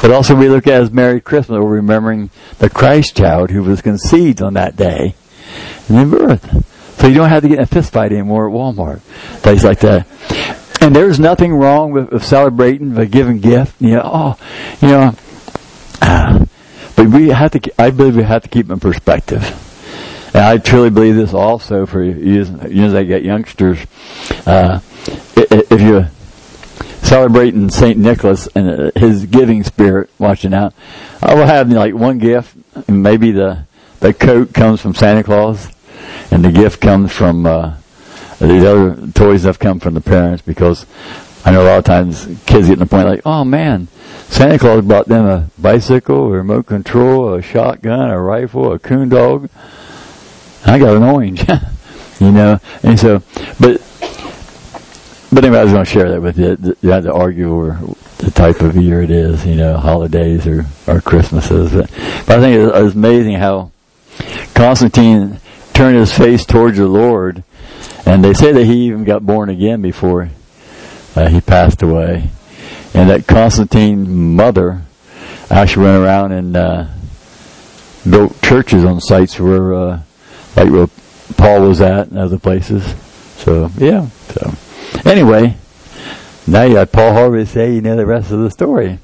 But 0.00 0.10
also 0.10 0.34
we 0.34 0.48
look 0.48 0.66
at 0.66 0.82
as 0.82 0.90
Merry 0.90 1.20
Christmas, 1.20 1.58
we're 1.58 1.76
remembering 1.76 2.30
the 2.58 2.68
Christ 2.68 3.16
child 3.16 3.50
who 3.50 3.62
was 3.62 3.80
conceived 3.82 4.42
on 4.42 4.54
that 4.54 4.76
day 4.76 5.14
and 5.88 5.96
then 5.96 6.10
birth. 6.10 7.00
So 7.00 7.06
you 7.06 7.14
don't 7.14 7.28
have 7.28 7.42
to 7.42 7.48
get 7.48 7.58
in 7.58 7.64
a 7.64 7.66
fist 7.66 7.92
fight 7.92 8.12
anymore 8.12 8.48
at 8.48 8.54
Walmart. 8.54 9.00
Things 9.40 9.64
like 9.64 9.80
that. 9.80 10.06
And 10.80 10.94
there's 10.94 11.18
nothing 11.18 11.54
wrong 11.54 11.92
with, 11.92 12.10
with 12.12 12.24
celebrating 12.24 12.94
by 12.94 13.06
giving 13.06 13.40
gift. 13.40 13.80
You 13.80 13.94
know, 13.94 14.02
oh, 14.04 14.38
you 14.80 14.88
know, 14.88 15.14
uh, 16.02 16.44
but 16.94 17.06
we 17.08 17.28
have 17.28 17.52
to, 17.52 17.72
I 17.80 17.90
believe 17.90 18.16
we 18.16 18.22
have 18.22 18.42
to 18.42 18.48
keep 18.48 18.70
in 18.70 18.78
perspective. 18.78 19.62
And 20.36 20.44
I 20.44 20.58
truly 20.58 20.90
believe 20.90 21.16
this 21.16 21.32
also 21.32 21.86
for 21.86 22.02
you, 22.02 22.44
you 22.68 22.84
as 22.84 22.94
I 22.94 23.04
get 23.04 23.22
youngsters. 23.22 23.78
Uh, 24.44 24.80
if 25.34 25.80
you're 25.80 26.10
celebrating 27.02 27.70
St. 27.70 27.96
Nicholas 27.96 28.46
and 28.54 28.68
uh, 28.68 28.90
his 28.94 29.24
giving 29.24 29.64
spirit 29.64 30.10
watching 30.18 30.52
out. 30.52 30.74
I 31.22 31.34
will 31.34 31.46
have 31.46 31.72
like 31.72 31.94
one 31.94 32.18
gift, 32.18 32.54
and 32.86 33.02
maybe 33.02 33.30
the 33.30 33.64
the 34.00 34.12
coat 34.12 34.52
comes 34.52 34.82
from 34.82 34.94
Santa 34.94 35.24
Claus, 35.24 35.70
and 36.30 36.44
the 36.44 36.52
gift 36.52 36.82
comes 36.82 37.12
from 37.12 37.46
uh, 37.46 37.76
the 38.38 38.70
other 38.70 39.10
toys 39.12 39.44
have 39.44 39.58
come 39.58 39.80
from 39.80 39.94
the 39.94 40.02
parents 40.02 40.42
because 40.42 40.84
I 41.46 41.50
know 41.50 41.62
a 41.62 41.64
lot 41.64 41.78
of 41.78 41.84
times 41.84 42.26
kids 42.44 42.68
get 42.68 42.74
to 42.74 42.80
the 42.80 42.86
point 42.86 43.08
like, 43.08 43.22
oh 43.24 43.42
man, 43.42 43.88
Santa 44.28 44.58
Claus 44.58 44.84
brought 44.84 45.06
them 45.06 45.24
a 45.24 45.48
bicycle, 45.56 46.26
a 46.26 46.30
remote 46.30 46.66
control, 46.66 47.32
a 47.32 47.40
shotgun, 47.40 48.10
a 48.10 48.20
rifle, 48.20 48.70
a 48.70 48.78
coon 48.78 49.08
dog. 49.08 49.48
I 50.66 50.78
got 50.78 50.96
an 50.96 51.02
orange, 51.02 51.44
you 52.20 52.32
know, 52.32 52.58
and 52.82 52.98
so, 52.98 53.22
but 53.60 53.80
but 55.32 55.44
anyway, 55.44 55.58
I 55.60 55.64
was 55.64 55.72
going 55.72 55.84
to 55.84 55.90
share 55.90 56.10
that 56.10 56.22
with 56.22 56.38
you. 56.38 56.76
You 56.80 56.90
had 56.90 57.02
to 57.02 57.12
argue 57.12 57.52
over 57.52 57.78
the 58.18 58.30
type 58.30 58.60
of 58.60 58.76
year 58.76 59.02
it 59.02 59.10
is, 59.10 59.44
you 59.44 59.54
know, 59.54 59.76
holidays 59.76 60.46
or, 60.46 60.64
or 60.86 61.00
Christmases. 61.00 61.72
But, 61.72 61.90
but 62.26 62.38
I 62.38 62.40
think 62.40 62.56
it 62.56 62.82
was 62.82 62.94
amazing 62.94 63.34
how 63.34 63.70
Constantine 64.54 65.38
turned 65.74 65.96
his 65.96 66.16
face 66.16 66.46
towards 66.46 66.78
the 66.78 66.86
Lord, 66.86 67.44
and 68.06 68.24
they 68.24 68.32
say 68.32 68.52
that 68.52 68.64
he 68.64 68.86
even 68.86 69.04
got 69.04 69.26
born 69.26 69.50
again 69.50 69.82
before 69.82 70.30
uh, 71.14 71.28
he 71.28 71.40
passed 71.40 71.82
away, 71.82 72.30
and 72.94 73.10
that 73.10 73.26
Constantine's 73.26 74.08
mother 74.08 74.82
actually 75.50 75.84
went 75.84 76.02
around 76.02 76.32
and 76.32 76.56
uh, 76.56 76.86
built 78.08 78.40
churches 78.42 78.84
on 78.84 79.00
sites 79.00 79.38
where, 79.38 79.74
uh, 79.74 80.02
like 80.56 80.70
where 80.70 80.88
Paul 81.36 81.68
was 81.68 81.80
at 81.80 82.08
and 82.08 82.18
other 82.18 82.38
places. 82.38 82.84
So 83.38 83.70
yeah, 83.76 84.08
so. 84.28 84.52
Anyway, 85.04 85.56
now 86.46 86.62
you 86.62 86.74
got 86.74 86.92
Paul 86.92 87.12
Harvey 87.12 87.44
say 87.44 87.74
you 87.74 87.80
know 87.80 87.96
the 87.96 88.06
rest 88.06 88.30
of 88.30 88.40
the 88.40 88.50
story. 88.50 88.98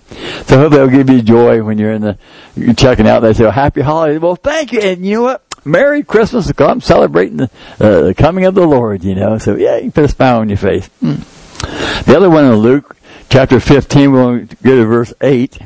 So 0.46 0.58
hopefully 0.58 0.82
it'll 0.82 0.88
give 0.88 1.10
you 1.10 1.22
joy 1.22 1.62
when 1.62 1.78
you're 1.78 1.92
in 1.92 2.02
the 2.02 2.18
you're 2.56 2.74
checking 2.74 3.06
out. 3.06 3.20
They 3.20 3.34
say, 3.34 3.44
well, 3.44 3.52
"Happy 3.52 3.82
holidays." 3.82 4.20
Well, 4.20 4.36
thank 4.36 4.72
you, 4.72 4.80
and 4.80 5.04
you 5.04 5.16
know 5.16 5.22
what? 5.22 5.44
Merry 5.64 6.02
Christmas! 6.02 6.50
I'm 6.58 6.80
celebrating 6.80 7.36
the, 7.36 7.50
uh, 7.78 8.00
the 8.02 8.14
coming 8.14 8.46
of 8.46 8.54
the 8.54 8.66
Lord. 8.66 9.04
You 9.04 9.14
know, 9.14 9.38
so 9.38 9.56
yeah, 9.56 9.76
you 9.76 9.90
put 9.90 10.04
a 10.04 10.08
smile 10.08 10.40
on 10.40 10.48
your 10.48 10.58
face. 10.58 10.88
Mm. 11.02 12.04
The 12.04 12.16
other 12.16 12.28
one 12.28 12.44
in 12.44 12.54
Luke 12.56 12.96
chapter 13.32 13.60
15, 13.60 14.12
we'll 14.12 14.38
go 14.62 14.76
to 14.76 14.84
verse 14.84 15.14
8. 15.20 15.58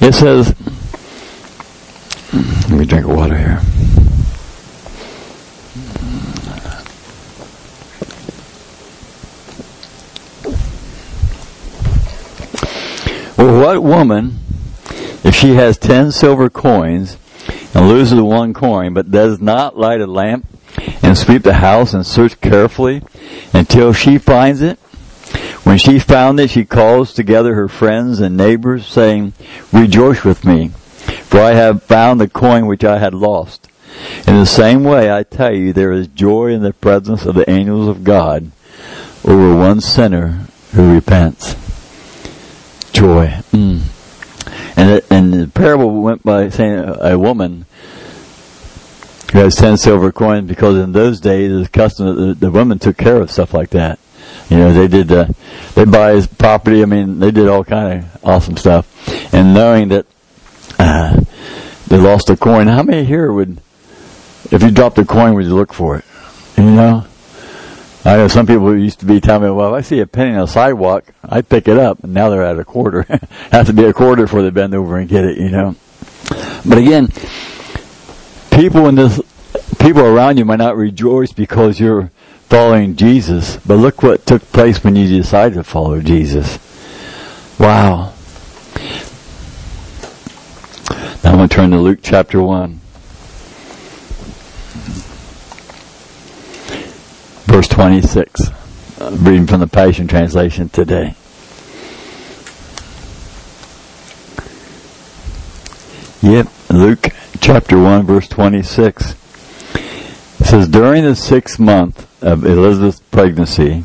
It 0.00 0.12
says, 0.12 0.54
let 2.70 2.78
me 2.78 2.84
drink 2.84 3.06
water 3.06 3.36
here. 3.36 4.03
Well, 13.36 13.60
what 13.60 13.82
woman, 13.82 14.38
if 15.24 15.34
she 15.34 15.54
has 15.54 15.76
ten 15.76 16.12
silver 16.12 16.48
coins 16.48 17.16
and 17.74 17.88
loses 17.88 18.20
one 18.20 18.54
coin, 18.54 18.94
but 18.94 19.10
does 19.10 19.40
not 19.40 19.76
light 19.76 20.00
a 20.00 20.06
lamp 20.06 20.46
and 21.02 21.18
sweep 21.18 21.42
the 21.42 21.54
house 21.54 21.92
and 21.92 22.06
search 22.06 22.40
carefully 22.40 23.02
until 23.52 23.92
she 23.92 24.18
finds 24.18 24.62
it? 24.62 24.78
When 25.64 25.78
she 25.78 25.98
found 25.98 26.38
it, 26.38 26.50
she 26.50 26.64
calls 26.64 27.12
together 27.12 27.54
her 27.54 27.68
friends 27.68 28.20
and 28.20 28.36
neighbors, 28.36 28.86
saying, 28.86 29.32
Rejoice 29.72 30.22
with 30.22 30.44
me, 30.44 30.68
for 30.68 31.40
I 31.40 31.54
have 31.54 31.82
found 31.82 32.20
the 32.20 32.28
coin 32.28 32.66
which 32.66 32.84
I 32.84 32.98
had 32.98 33.14
lost. 33.14 33.68
In 34.28 34.36
the 34.36 34.46
same 34.46 34.84
way, 34.84 35.10
I 35.10 35.24
tell 35.24 35.52
you, 35.52 35.72
there 35.72 35.90
is 35.90 36.06
joy 36.06 36.52
in 36.52 36.62
the 36.62 36.72
presence 36.72 37.26
of 37.26 37.34
the 37.34 37.50
angels 37.50 37.88
of 37.88 38.04
God 38.04 38.52
over 39.24 39.56
one 39.56 39.80
sinner 39.80 40.46
who 40.72 40.94
repents 40.94 41.63
joy. 42.94 43.26
Mm. 43.52 43.82
And, 44.76 44.90
it, 44.90 45.06
and 45.10 45.32
the 45.34 45.48
parable 45.48 46.00
went 46.00 46.22
by 46.22 46.48
saying 46.48 46.96
a, 47.00 47.18
woman 47.18 47.66
who 49.32 49.38
has 49.40 49.56
ten 49.56 49.76
silver 49.76 50.10
coins 50.12 50.48
because 50.48 50.78
in 50.78 50.92
those 50.92 51.20
days 51.20 51.52
was 51.52 51.68
custom 51.68 52.28
the, 52.28 52.34
the 52.34 52.50
women 52.50 52.78
took 52.78 52.96
care 52.96 53.20
of 53.20 53.30
stuff 53.30 53.52
like 53.52 53.70
that. 53.70 53.98
You 54.48 54.56
know, 54.58 54.72
they 54.72 54.88
did, 54.88 55.12
uh, 55.12 55.26
they 55.74 55.84
buy 55.84 56.12
his 56.12 56.26
property. 56.26 56.82
I 56.82 56.86
mean, 56.86 57.18
they 57.18 57.30
did 57.30 57.48
all 57.48 57.64
kind 57.64 58.04
of 58.04 58.24
awesome 58.24 58.56
stuff. 58.56 59.34
And 59.34 59.54
knowing 59.54 59.88
that, 59.88 60.06
uh, 60.78 61.20
they 61.88 61.98
lost 61.98 62.30
a 62.30 62.36
coin, 62.36 62.66
how 62.66 62.82
many 62.82 63.04
here 63.04 63.32
would, 63.32 63.60
if 64.50 64.62
you 64.62 64.70
dropped 64.70 64.98
a 64.98 65.04
coin, 65.04 65.34
would 65.34 65.44
you 65.44 65.54
look 65.54 65.72
for 65.72 65.96
it? 65.96 66.04
You 66.56 66.64
know? 66.64 67.06
I 68.06 68.16
know 68.16 68.28
some 68.28 68.46
people 68.46 68.76
used 68.76 69.00
to 69.00 69.06
be 69.06 69.18
telling 69.18 69.44
me, 69.44 69.50
well, 69.50 69.74
if 69.74 69.78
I 69.78 69.80
see 69.80 70.00
a 70.00 70.06
penny 70.06 70.36
on 70.36 70.44
a 70.44 70.46
sidewalk, 70.46 71.04
I 71.24 71.40
pick 71.40 71.68
it 71.68 71.78
up, 71.78 72.04
and 72.04 72.12
now 72.12 72.28
they're 72.28 72.44
at 72.44 72.58
a 72.58 72.64
quarter. 72.64 73.02
Has 73.50 73.68
to 73.68 73.72
be 73.72 73.84
a 73.84 73.94
quarter 73.94 74.24
before 74.24 74.42
they 74.42 74.50
bend 74.50 74.74
over 74.74 74.98
and 74.98 75.08
get 75.08 75.24
it, 75.24 75.38
you 75.38 75.48
know. 75.48 75.74
But 76.66 76.78
again, 76.78 77.08
people 78.50 78.88
in 78.88 78.96
this, 78.96 79.20
people 79.78 80.02
around 80.02 80.36
you 80.36 80.44
might 80.44 80.58
not 80.58 80.76
rejoice 80.76 81.32
because 81.32 81.80
you're 81.80 82.10
following 82.42 82.94
Jesus, 82.94 83.56
but 83.66 83.76
look 83.76 84.02
what 84.02 84.26
took 84.26 84.42
place 84.52 84.84
when 84.84 84.96
you 84.96 85.08
decided 85.08 85.54
to 85.54 85.64
follow 85.64 86.02
Jesus. 86.02 86.58
Wow. 87.58 88.12
Now 91.22 91.30
I'm 91.30 91.36
going 91.36 91.48
to 91.48 91.54
turn 91.54 91.70
to 91.70 91.78
Luke 91.78 92.00
chapter 92.02 92.42
1. 92.42 92.80
Verse 97.44 97.68
26. 97.68 98.48
Uh, 99.00 99.10
reading 99.20 99.46
from 99.46 99.60
the 99.60 99.66
Passion 99.66 100.08
Translation 100.08 100.68
today. 100.68 101.14
Yep, 106.22 106.48
Luke 106.70 107.08
chapter 107.40 107.78
1 107.78 108.06
verse 108.06 108.28
26. 108.28 109.12
It 110.40 110.46
says, 110.46 110.68
During 110.68 111.04
the 111.04 111.14
sixth 111.14 111.58
month 111.58 112.06
of 112.22 112.46
Elizabeth's 112.46 113.00
pregnancy, 113.10 113.84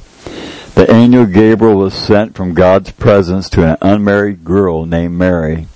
the 0.76 0.90
angel 0.92 1.26
Gabriel 1.26 1.76
was 1.76 1.94
sent 1.94 2.36
from 2.36 2.54
God's 2.54 2.92
presence 2.92 3.50
to 3.50 3.66
an 3.66 3.78
unmarried 3.82 4.46
girl 4.46 4.86
named 4.86 5.18
Mary, 5.18 5.68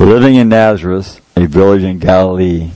living 0.00 0.34
in 0.34 0.48
Nazareth, 0.48 1.20
a 1.36 1.46
village 1.46 1.84
in 1.84 2.00
Galilee 2.00 2.72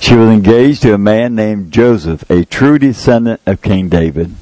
she 0.00 0.14
was 0.14 0.30
engaged 0.30 0.82
to 0.82 0.94
a 0.94 0.98
man 0.98 1.34
named 1.34 1.72
Joseph, 1.72 2.28
a 2.30 2.44
true 2.44 2.78
descendant 2.78 3.40
of 3.46 3.62
King 3.62 3.88
David. 3.88 4.34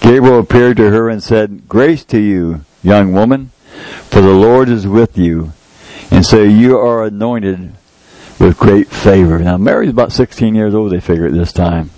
Gabriel 0.00 0.38
appeared 0.38 0.76
to 0.76 0.90
her 0.90 1.08
and 1.08 1.22
said, 1.22 1.68
Grace 1.68 2.04
to 2.04 2.18
you, 2.18 2.64
young 2.82 3.12
woman, 3.12 3.50
for 4.04 4.20
the 4.20 4.34
Lord 4.34 4.68
is 4.68 4.86
with 4.86 5.18
you, 5.18 5.52
and 6.10 6.24
so 6.24 6.42
you 6.42 6.78
are 6.78 7.04
anointed 7.04 7.72
with 8.38 8.58
great 8.58 8.88
favor. 8.88 9.38
Now, 9.38 9.56
Mary's 9.56 9.90
about 9.90 10.12
16 10.12 10.54
years 10.54 10.74
old, 10.74 10.92
they 10.92 11.00
figure 11.00 11.26
at 11.26 11.32
this 11.32 11.52
time. 11.52 11.90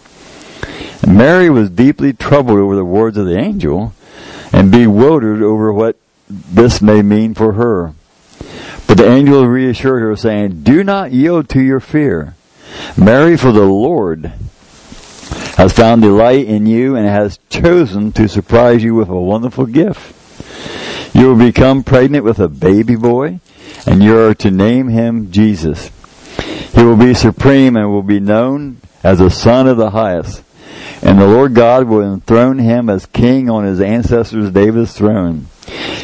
And 1.02 1.16
Mary 1.16 1.50
was 1.50 1.70
deeply 1.70 2.12
troubled 2.12 2.58
over 2.58 2.76
the 2.76 2.84
words 2.84 3.16
of 3.16 3.26
the 3.26 3.38
angel 3.38 3.94
and 4.52 4.70
bewildered 4.70 5.42
over 5.42 5.72
what 5.72 5.96
this 6.28 6.80
may 6.80 7.02
mean 7.02 7.34
for 7.34 7.54
her. 7.54 7.94
But 8.86 8.96
the 8.96 9.08
angel 9.08 9.46
reassured 9.46 10.02
her, 10.02 10.16
saying, 10.16 10.62
Do 10.62 10.82
not 10.82 11.12
yield 11.12 11.48
to 11.50 11.60
your 11.60 11.80
fear. 11.80 12.34
Mary, 12.96 13.36
for 13.36 13.52
the 13.52 13.64
Lord 13.64 14.32
has 15.56 15.72
found 15.72 16.02
delight 16.02 16.46
in 16.46 16.66
you 16.66 16.96
and 16.96 17.06
has 17.06 17.38
chosen 17.50 18.12
to 18.12 18.28
surprise 18.28 18.82
you 18.82 18.94
with 18.94 19.08
a 19.08 19.20
wonderful 19.20 19.66
gift. 19.66 20.16
You 21.14 21.28
will 21.28 21.36
become 21.36 21.84
pregnant 21.84 22.24
with 22.24 22.38
a 22.38 22.48
baby 22.48 22.96
boy, 22.96 23.40
and 23.86 24.02
you 24.02 24.18
are 24.18 24.34
to 24.34 24.50
name 24.50 24.88
him 24.88 25.30
Jesus. 25.30 25.90
He 26.74 26.82
will 26.82 26.96
be 26.96 27.14
supreme 27.14 27.76
and 27.76 27.90
will 27.90 28.02
be 28.02 28.20
known 28.20 28.80
as 29.02 29.18
the 29.18 29.30
Son 29.30 29.66
of 29.66 29.76
the 29.76 29.90
Highest. 29.90 30.42
And 31.02 31.18
the 31.18 31.26
Lord 31.26 31.54
God 31.54 31.88
will 31.88 32.12
enthrone 32.12 32.58
him 32.58 32.88
as 32.88 33.06
king 33.06 33.50
on 33.50 33.64
his 33.64 33.80
ancestors 33.80 34.50
David's 34.50 34.94
throne. 34.94 35.46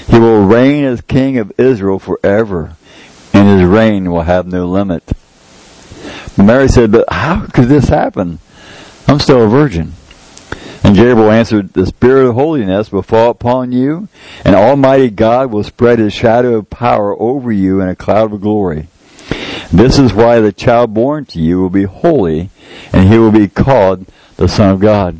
He 0.06 0.18
will 0.18 0.44
reign 0.44 0.84
as 0.84 1.00
king 1.02 1.38
of 1.38 1.52
Israel 1.58 1.98
forever, 1.98 2.76
and 3.32 3.48
his 3.48 3.68
reign 3.68 4.10
will 4.10 4.22
have 4.22 4.46
no 4.46 4.66
limit. 4.66 5.12
Mary 6.36 6.68
said, 6.68 6.92
But 6.92 7.10
how 7.10 7.46
could 7.46 7.68
this 7.68 7.88
happen? 7.88 8.38
I'm 9.08 9.20
still 9.20 9.44
a 9.44 9.48
virgin. 9.48 9.92
And 10.82 10.94
Gabriel 10.94 11.30
answered, 11.30 11.72
The 11.72 11.86
Spirit 11.86 12.28
of 12.28 12.34
holiness 12.34 12.92
will 12.92 13.02
fall 13.02 13.30
upon 13.30 13.72
you, 13.72 14.08
and 14.44 14.54
Almighty 14.54 15.10
God 15.10 15.50
will 15.50 15.64
spread 15.64 15.98
his 15.98 16.12
shadow 16.12 16.54
of 16.54 16.70
power 16.70 17.20
over 17.20 17.50
you 17.50 17.80
in 17.80 17.88
a 17.88 17.96
cloud 17.96 18.32
of 18.32 18.40
glory. 18.40 18.88
This 19.72 19.98
is 19.98 20.14
why 20.14 20.40
the 20.40 20.52
child 20.52 20.94
born 20.94 21.24
to 21.26 21.40
you 21.40 21.60
will 21.60 21.70
be 21.70 21.84
holy, 21.84 22.50
and 22.92 23.08
he 23.08 23.18
will 23.18 23.32
be 23.32 23.48
called 23.48 24.06
the 24.36 24.48
Son 24.48 24.70
of 24.70 24.80
God. 24.80 25.18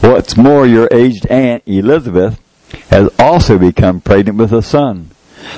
What's 0.00 0.36
more, 0.36 0.66
your 0.66 0.88
aged 0.92 1.26
aunt 1.26 1.62
Elizabeth 1.66 2.40
has 2.90 3.10
also 3.18 3.58
become 3.58 4.00
pregnant 4.00 4.38
with 4.38 4.52
a 4.52 4.62
son. 4.62 5.10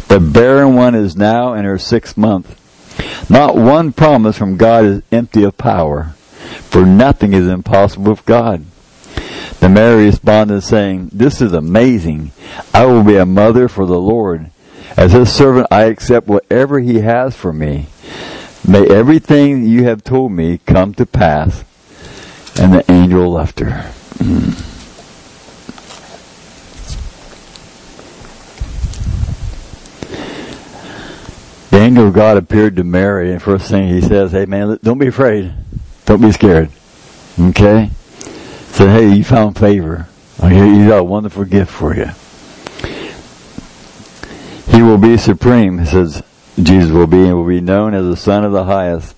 The 0.08 0.20
barren 0.20 0.74
one 0.74 0.94
is 0.94 1.16
now 1.16 1.52
in 1.54 1.64
her 1.64 1.78
sixth 1.78 2.16
month. 2.16 2.58
Not 3.28 3.56
one 3.56 3.92
promise 3.92 4.38
from 4.38 4.56
God 4.56 4.84
is 4.84 5.02
empty 5.10 5.42
of 5.42 5.58
power, 5.58 6.14
for 6.70 6.86
nothing 6.86 7.32
is 7.32 7.48
impossible 7.48 8.12
with 8.12 8.24
God. 8.24 8.64
The 9.60 9.68
Mary 9.68 10.06
responded 10.06 10.60
saying, 10.62 11.10
This 11.12 11.40
is 11.40 11.52
amazing. 11.52 12.32
I 12.72 12.84
will 12.86 13.02
be 13.02 13.16
a 13.16 13.26
mother 13.26 13.68
for 13.68 13.86
the 13.86 13.98
Lord. 13.98 14.50
As 14.96 15.12
his 15.12 15.32
servant, 15.32 15.66
I 15.70 15.84
accept 15.84 16.26
whatever 16.26 16.78
he 16.78 17.00
has 17.00 17.34
for 17.34 17.52
me. 17.52 17.86
May 18.66 18.86
everything 18.86 19.66
you 19.66 19.84
have 19.84 20.04
told 20.04 20.32
me 20.32 20.58
come 20.66 20.94
to 20.94 21.06
pass. 21.06 21.64
And 22.58 22.72
the 22.72 22.90
angel 22.90 23.30
left 23.30 23.60
her. 23.60 23.92
The 31.76 31.82
angel 31.82 32.08
of 32.08 32.14
God 32.14 32.38
appeared 32.38 32.76
to 32.76 32.84
Mary, 32.84 33.32
and 33.32 33.42
first 33.42 33.68
thing 33.68 33.88
he 33.88 34.00
says, 34.00 34.32
Hey 34.32 34.46
man, 34.46 34.78
don't 34.82 34.96
be 34.96 35.08
afraid. 35.08 35.52
Don't 36.06 36.22
be 36.22 36.32
scared. 36.32 36.70
Okay? 37.38 37.90
Said, 38.70 38.88
Hey, 38.88 39.14
you 39.14 39.22
found 39.22 39.58
favor. 39.58 40.08
You 40.42 40.88
got 40.88 41.00
a 41.00 41.04
wonderful 41.04 41.44
gift 41.44 41.70
for 41.70 41.94
you. 41.94 42.06
He 44.74 44.82
will 44.82 44.96
be 44.96 45.18
supreme, 45.18 45.76
he 45.80 45.84
says 45.84 46.22
Jesus 46.58 46.90
will 46.92 47.06
be, 47.06 47.18
and 47.18 47.34
will 47.34 47.46
be 47.46 47.60
known 47.60 47.92
as 47.92 48.06
the 48.06 48.16
Son 48.16 48.42
of 48.42 48.52
the 48.52 48.64
Highest. 48.64 49.14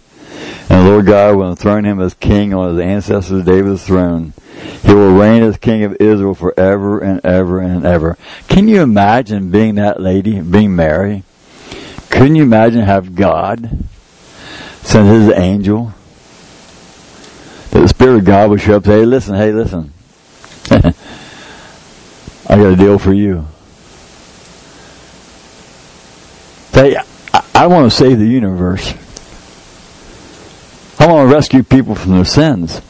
And 0.69 0.85
the 0.85 0.91
Lord 0.91 1.07
God 1.07 1.37
will 1.37 1.51
enthrone 1.51 1.85
him 1.85 2.01
as 2.01 2.14
king 2.14 2.53
on 2.53 2.75
his 2.75 2.85
ancestors 2.85 3.44
David's 3.44 3.87
throne. 3.87 4.33
He 4.83 4.92
will 4.92 5.14
reign 5.14 5.44
as 5.44 5.59
king 5.59 5.85
of 5.85 5.97
Israel 6.01 6.35
forever 6.35 6.99
and 6.99 7.25
ever 7.25 7.61
and 7.61 7.87
ever. 7.87 8.18
Can 8.49 8.66
you 8.66 8.83
imagine 8.83 9.53
being 9.53 9.77
that 9.77 10.01
lady, 10.01 10.40
being 10.40 10.75
Mary? 10.75 11.23
Couldn't 12.11 12.37
you 12.37 12.42
imagine 12.42 12.81
have 12.83 13.14
God 13.14 13.87
send 14.83 15.09
his 15.09 15.31
angel? 15.37 15.92
That 17.71 17.81
the 17.81 17.88
Spirit 17.88 18.18
of 18.18 18.25
God 18.25 18.51
would 18.51 18.61
show 18.61 18.77
up 18.77 18.85
and 18.85 18.92
say, 18.92 18.99
hey, 19.01 19.05
listen, 19.05 19.35
hey, 19.35 19.53
listen. 19.53 19.92
I 22.51 22.57
got 22.57 22.73
a 22.73 22.77
deal 22.77 22.99
for 22.99 23.12
you. 23.12 23.47
Say, 26.73 26.97
I, 26.97 27.44
I 27.55 27.66
want 27.66 27.90
to 27.90 27.97
save 27.97 28.18
the 28.18 28.27
universe. 28.27 28.94
I 31.01 31.07
want 31.07 31.29
to 31.29 31.35
rescue 31.35 31.62
people 31.62 31.94
from 31.94 32.12
their 32.12 32.25
sins. 32.25 32.81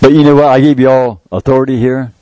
But 0.00 0.12
you 0.12 0.24
know 0.24 0.34
what? 0.34 0.46
I 0.46 0.60
gave 0.60 0.78
you 0.80 0.90
all 0.90 1.22
authority 1.30 1.78
here. 1.78 2.12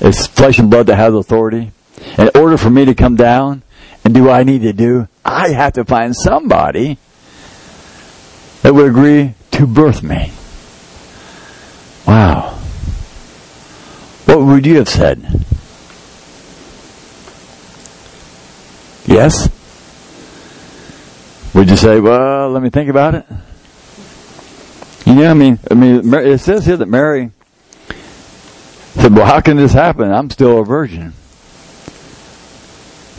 It's 0.00 0.26
flesh 0.26 0.58
and 0.58 0.70
blood 0.70 0.86
that 0.86 0.96
has 0.96 1.14
authority. 1.14 1.72
In 2.18 2.30
order 2.34 2.56
for 2.56 2.70
me 2.70 2.84
to 2.84 2.94
come 2.94 3.16
down 3.16 3.62
and 4.04 4.14
do 4.14 4.28
I 4.30 4.42
need 4.42 4.62
to 4.62 4.72
do, 4.72 5.08
I 5.24 5.50
have 5.50 5.74
to 5.74 5.84
find 5.84 6.14
somebody 6.16 6.98
that 8.62 8.74
would 8.74 8.88
agree 8.88 9.34
to 9.52 9.66
birth 9.66 10.02
me. 10.02 10.32
Wow. 12.06 12.58
What 14.26 14.40
would 14.40 14.66
you 14.66 14.76
have 14.76 14.88
said? 14.88 15.20
Yes? 19.04 19.48
Would 21.54 21.68
you 21.68 21.76
say, 21.76 22.00
well, 22.00 22.50
let 22.50 22.62
me 22.62 22.70
think 22.70 22.88
about 22.88 23.14
it? 23.14 23.26
Yeah, 25.04 25.30
I 25.30 25.34
mean, 25.34 25.58
I 25.70 25.74
mean, 25.74 26.14
it 26.14 26.38
says 26.38 26.64
here 26.64 26.76
that 26.76 26.88
Mary 26.88 27.30
said, 28.94 29.14
well, 29.14 29.26
how 29.26 29.40
can 29.40 29.56
this 29.56 29.72
happen? 29.72 30.10
I'm 30.10 30.30
still 30.30 30.60
a 30.60 30.64
virgin. 30.64 31.12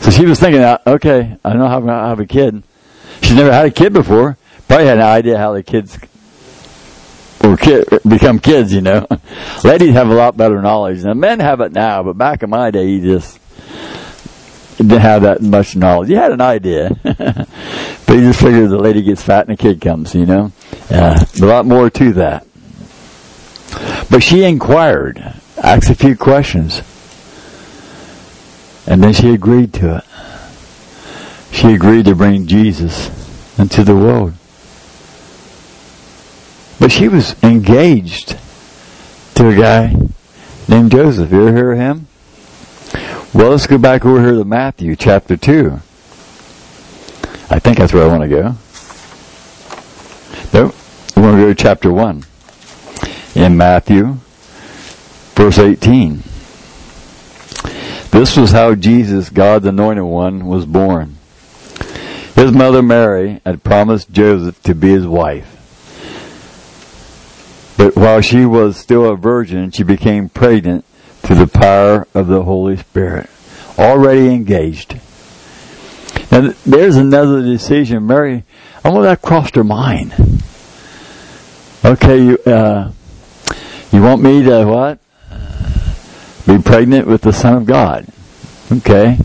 So 0.04 0.10
she 0.10 0.26
was 0.26 0.38
thinking, 0.38 0.60
uh, 0.60 0.76
okay, 0.86 1.38
I 1.42 1.54
know 1.54 1.66
how 1.66 1.80
to 1.80 1.86
have 1.86 2.20
a 2.20 2.26
kid. 2.26 2.62
She's 3.22 3.34
never 3.34 3.50
had 3.50 3.64
a 3.64 3.70
kid 3.70 3.94
before. 3.94 4.36
Probably 4.68 4.84
had 4.84 4.98
no 4.98 5.06
idea 5.06 5.38
how 5.38 5.54
the 5.54 5.62
kids 5.62 5.98
or 7.42 7.56
kid, 7.56 7.88
become 8.06 8.38
kids, 8.38 8.70
you 8.70 8.82
know. 8.82 9.06
Ladies 9.64 9.94
have 9.94 10.10
a 10.10 10.14
lot 10.14 10.36
better 10.36 10.60
knowledge. 10.60 11.02
Now, 11.02 11.14
men 11.14 11.40
have 11.40 11.62
it 11.62 11.72
now, 11.72 12.02
but 12.02 12.18
back 12.18 12.42
in 12.42 12.50
my 12.50 12.70
day, 12.70 12.86
you 12.86 13.00
just 13.00 13.40
didn't 14.76 15.00
have 15.00 15.22
that 15.22 15.40
much 15.40 15.74
knowledge. 15.74 16.10
You 16.10 16.16
had 16.16 16.32
an 16.32 16.42
idea, 16.42 16.90
but 17.02 18.12
you 18.12 18.20
just 18.20 18.42
figured 18.42 18.68
the 18.68 18.78
lady 18.78 19.00
gets 19.00 19.22
fat 19.22 19.48
and 19.48 19.54
a 19.54 19.56
kid 19.56 19.80
comes, 19.80 20.14
you 20.14 20.26
know. 20.26 20.52
Uh, 20.90 21.24
a 21.40 21.46
lot 21.46 21.64
more 21.64 21.88
to 21.88 22.12
that. 22.12 22.46
But 24.10 24.22
she 24.22 24.44
inquired, 24.44 25.16
asked 25.56 25.88
a 25.88 25.94
few 25.94 26.14
questions, 26.14 26.82
and 28.86 29.02
then 29.02 29.12
she 29.12 29.32
agreed 29.32 29.72
to 29.74 29.96
it. 29.96 30.04
She 31.54 31.72
agreed 31.74 32.04
to 32.06 32.14
bring 32.14 32.46
Jesus 32.46 33.08
into 33.58 33.84
the 33.84 33.94
world. 33.94 34.34
But 36.80 36.90
she 36.90 37.08
was 37.08 37.40
engaged 37.42 38.36
to 39.36 39.48
a 39.48 39.54
guy 39.54 39.94
named 40.68 40.90
Joseph. 40.90 41.30
You 41.30 41.48
ever 41.48 41.56
hear 41.56 41.72
of 41.72 41.78
him? 41.78 42.08
Well, 43.32 43.50
let's 43.50 43.66
go 43.66 43.78
back 43.78 44.04
over 44.04 44.20
here 44.20 44.34
to 44.34 44.44
Matthew 44.44 44.94
chapter 44.96 45.36
2. 45.36 45.80
I 47.50 47.58
think 47.58 47.78
that's 47.78 47.92
where 47.92 48.04
I 48.04 48.06
want 48.06 48.22
to 48.22 48.28
go. 48.28 48.54
Nope. 50.52 50.74
I 51.16 51.20
want 51.20 51.36
to 51.36 51.42
go 51.42 51.48
to 51.48 51.54
chapter 51.54 51.92
1. 51.92 52.24
In 53.34 53.56
Matthew, 53.56 54.18
verse 55.34 55.58
18. 55.58 56.22
This 58.14 58.36
was 58.36 58.52
how 58.52 58.76
Jesus, 58.76 59.28
God's 59.28 59.66
anointed 59.66 60.04
one, 60.04 60.46
was 60.46 60.66
born. 60.66 61.16
His 62.36 62.52
mother 62.52 62.80
Mary 62.80 63.40
had 63.44 63.64
promised 63.64 64.12
Joseph 64.12 64.62
to 64.62 64.72
be 64.72 64.90
his 64.90 65.04
wife. 65.04 65.50
But 67.76 67.96
while 67.96 68.20
she 68.20 68.46
was 68.46 68.76
still 68.76 69.10
a 69.10 69.16
virgin, 69.16 69.72
she 69.72 69.82
became 69.82 70.28
pregnant 70.28 70.84
through 71.22 71.44
the 71.44 71.48
power 71.48 72.06
of 72.14 72.28
the 72.28 72.44
Holy 72.44 72.76
Spirit. 72.76 73.28
Already 73.76 74.28
engaged. 74.32 75.00
And 76.30 76.50
there's 76.64 76.94
another 76.94 77.42
decision. 77.42 78.06
Mary, 78.06 78.44
I 78.84 78.90
want 78.90 79.02
that 79.02 79.22
crossed 79.22 79.56
her 79.56 79.64
mind. 79.64 80.12
Okay, 81.84 82.22
you, 82.22 82.38
uh, 82.46 82.92
you 83.90 84.00
want 84.00 84.22
me 84.22 84.44
to 84.44 84.64
what? 84.66 85.00
Be 86.56 86.62
pregnant 86.62 87.06
with 87.06 87.22
the 87.22 87.32
Son 87.32 87.54
of 87.56 87.66
God. 87.66 88.06
Okay. 88.70 89.18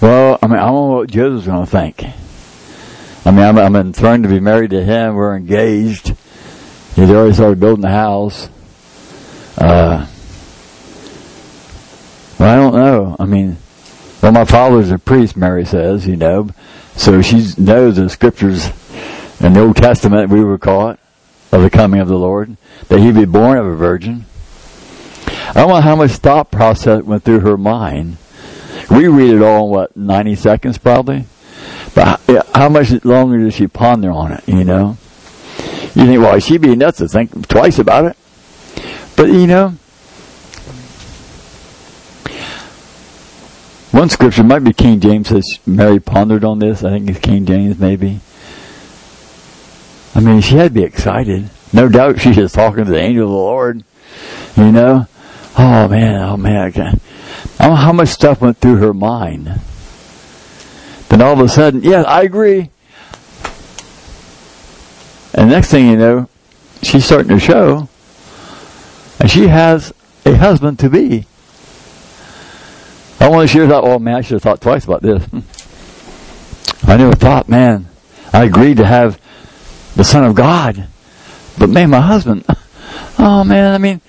Well, 0.00 0.38
I 0.40 0.46
mean, 0.46 0.56
I 0.58 0.66
don't 0.66 0.90
know 0.90 0.96
what 0.96 1.10
Joseph's 1.10 1.46
going 1.46 1.66
to 1.66 1.70
think. 1.70 2.04
I 3.26 3.30
mean, 3.30 3.44
I'm, 3.44 3.58
I'm 3.58 3.76
enthroned 3.76 4.22
to 4.22 4.28
be 4.28 4.40
married 4.40 4.70
to 4.70 4.82
him. 4.82 5.14
We're 5.14 5.36
engaged. 5.36 6.14
He's 6.96 7.10
already 7.10 7.34
started 7.34 7.60
building 7.60 7.82
the 7.82 7.90
house. 7.90 8.48
Uh, 9.58 10.06
Well, 12.40 12.48
I 12.48 12.56
don't 12.56 12.74
know. 12.74 13.16
I 13.18 13.26
mean, 13.26 13.58
well, 14.22 14.32
my 14.32 14.46
father's 14.46 14.90
a 14.90 14.98
priest, 14.98 15.36
Mary 15.36 15.66
says, 15.66 16.06
you 16.06 16.16
know, 16.16 16.48
so 16.96 17.20
she 17.20 17.46
knows 17.58 17.96
the 17.96 18.08
scriptures 18.08 18.70
in 19.40 19.52
the 19.52 19.60
Old 19.60 19.76
Testament, 19.76 20.30
we 20.30 20.42
were 20.42 20.56
caught 20.56 20.98
of 21.52 21.60
the 21.60 21.68
coming 21.68 22.00
of 22.00 22.08
the 22.08 22.16
Lord, 22.16 22.56
that 22.88 23.00
he'd 23.00 23.14
be 23.14 23.26
born 23.26 23.58
of 23.58 23.66
a 23.66 23.74
virgin. 23.74 24.24
I 25.50 25.54
don't 25.54 25.68
know 25.68 25.80
how 25.80 25.96
much 25.96 26.12
thought 26.12 26.52
process 26.52 27.02
went 27.02 27.24
through 27.24 27.40
her 27.40 27.56
mind. 27.56 28.18
We 28.88 29.08
read 29.08 29.34
it 29.34 29.42
all 29.42 29.66
in 29.66 29.70
what, 29.72 29.96
90 29.96 30.36
seconds 30.36 30.78
probably? 30.78 31.24
But 31.92 32.20
how 32.54 32.68
much 32.68 33.04
longer 33.04 33.38
did 33.38 33.54
she 33.54 33.66
ponder 33.66 34.12
on 34.12 34.30
it, 34.30 34.46
you 34.46 34.62
know? 34.62 34.96
You 35.94 36.06
think, 36.06 36.20
well, 36.22 36.38
she'd 36.38 36.60
be 36.60 36.76
nuts 36.76 36.98
to 36.98 37.08
think 37.08 37.48
twice 37.48 37.80
about 37.80 38.04
it. 38.04 38.16
But, 39.16 39.30
you 39.30 39.48
know, 39.48 39.70
one 43.90 44.08
scripture 44.08 44.44
might 44.44 44.60
be 44.60 44.72
King 44.72 45.00
James 45.00 45.28
says 45.28 45.58
Mary 45.66 45.98
pondered 45.98 46.44
on 46.44 46.60
this. 46.60 46.84
I 46.84 46.90
think 46.90 47.10
it's 47.10 47.18
King 47.18 47.44
James 47.44 47.76
maybe. 47.76 48.20
I 50.14 50.20
mean, 50.20 50.40
she 50.42 50.54
had 50.54 50.68
to 50.68 50.70
be 50.70 50.84
excited. 50.84 51.50
No 51.72 51.88
doubt 51.88 52.20
she 52.20 52.30
was 52.30 52.52
talking 52.52 52.84
to 52.84 52.90
the 52.90 53.00
angel 53.00 53.24
of 53.24 53.30
the 53.30 53.36
Lord. 53.36 53.84
You 54.56 54.70
know? 54.70 55.06
Oh 55.58 55.88
man, 55.88 56.22
oh 56.22 56.36
man, 56.36 56.56
I 56.56 56.70
can't. 56.70 57.02
I 57.58 57.64
don't 57.64 57.74
know 57.74 57.76
how 57.76 57.92
much 57.92 58.08
stuff 58.08 58.40
went 58.40 58.58
through 58.58 58.76
her 58.76 58.94
mind. 58.94 59.60
Then 61.08 61.22
all 61.22 61.32
of 61.32 61.40
a 61.40 61.48
sudden, 61.48 61.82
yeah, 61.82 62.02
I 62.02 62.22
agree. 62.22 62.70
And 65.34 65.50
next 65.50 65.70
thing 65.70 65.88
you 65.88 65.96
know, 65.96 66.28
she's 66.82 67.04
starting 67.04 67.28
to 67.28 67.38
show, 67.38 67.88
and 69.18 69.30
she 69.30 69.48
has 69.48 69.92
a 70.24 70.34
husband 70.36 70.78
to 70.80 70.90
be. 70.90 71.26
I 73.18 73.28
want 73.28 73.48
to 73.48 73.52
share 73.52 73.66
that. 73.66 73.82
Oh 73.82 73.98
man, 73.98 74.16
I 74.16 74.20
should 74.22 74.34
have 74.34 74.42
thought 74.42 74.60
twice 74.60 74.84
about 74.84 75.02
this. 75.02 75.24
Hmm. 75.26 75.40
I 76.90 76.96
never 76.96 77.14
thought, 77.14 77.48
man. 77.48 77.88
I 78.32 78.44
agreed 78.44 78.78
to 78.78 78.86
have 78.86 79.20
the 79.96 80.04
Son 80.04 80.24
of 80.24 80.34
God, 80.34 80.86
but 81.58 81.68
man, 81.68 81.90
my 81.90 82.00
husband. 82.00 82.44
Oh 83.22 83.44
man, 83.44 83.74
I 83.74 83.78
mean, 83.78 84.00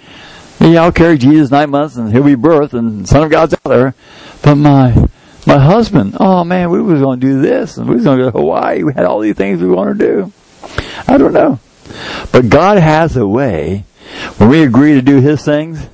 yeah, 0.61 0.83
I'll 0.83 0.91
carry 0.91 1.17
Jesus 1.17 1.51
nine 1.51 1.69
months 1.69 1.95
and 1.95 2.11
he'll 2.11 2.23
be 2.23 2.35
birthed 2.35 2.73
and 2.73 3.07
Son 3.07 3.23
of 3.23 3.31
God's 3.31 3.53
out 3.53 3.63
there, 3.63 3.95
but 4.43 4.55
my 4.55 5.09
my 5.47 5.57
husband. 5.57 6.15
Oh 6.19 6.43
man, 6.43 6.69
we 6.69 6.81
was 6.81 6.99
going 6.99 7.19
to 7.19 7.27
do 7.27 7.41
this 7.41 7.77
and 7.77 7.89
we 7.89 7.95
was 7.95 8.03
going 8.03 8.19
to 8.19 8.25
go 8.25 8.31
to 8.31 8.37
Hawaii. 8.37 8.83
We 8.83 8.93
had 8.93 9.05
all 9.05 9.19
these 9.19 9.35
things 9.35 9.61
we 9.61 9.69
want 9.69 9.97
to 9.97 10.05
do. 10.05 10.33
I 11.07 11.17
don't 11.17 11.33
know. 11.33 11.59
But 12.31 12.49
God 12.49 12.77
has 12.77 13.17
a 13.17 13.27
way, 13.27 13.85
when 14.37 14.49
we 14.49 14.63
agree 14.63 14.93
to 14.93 15.01
do 15.01 15.19
His 15.19 15.43
things, 15.43 15.87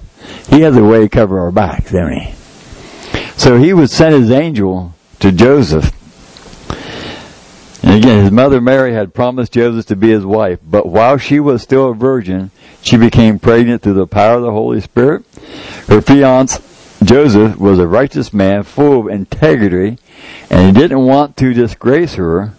He 0.49 0.61
has 0.61 0.75
a 0.75 0.83
way 0.83 0.99
to 0.99 1.09
cover 1.09 1.39
our 1.39 1.51
backs, 1.51 1.91
doesn't 1.91 2.13
He? 2.13 2.33
So 3.37 3.57
He 3.57 3.73
would 3.73 3.89
send 3.89 4.15
His 4.15 4.31
angel 4.31 4.93
to 5.19 5.31
Joseph. 5.31 5.93
And 7.83 7.95
again, 7.95 8.23
his 8.23 8.31
mother 8.31 8.59
Mary 8.59 8.93
had 8.93 9.13
promised 9.13 9.53
Joseph 9.53 9.85
to 9.85 9.95
be 9.95 10.09
his 10.09 10.25
wife, 10.25 10.59
but 10.61 10.87
while 10.87 11.17
she 11.17 11.39
was 11.39 11.61
still 11.61 11.91
a 11.91 11.93
virgin, 11.93 12.51
she 12.87 12.95
became 12.95 13.37
pregnant 13.37 13.81
through 13.81 13.95
the 13.95 14.07
power 14.07 14.37
of 14.37 14.43
the 14.43 14.51
Holy 14.51 14.79
Spirit. 14.79 15.25
Her 15.87 16.01
fiance, 16.01 16.63
Joseph, 17.03 17.57
was 17.57 17.79
a 17.79 17.87
righteous 17.87 18.33
man 18.33 18.63
full 18.63 19.01
of 19.01 19.07
integrity, 19.07 19.97
and 20.49 20.65
he 20.65 20.81
didn't 20.81 21.05
want 21.05 21.35
to 21.37 21.53
disgrace 21.53 22.13
her, 22.15 22.53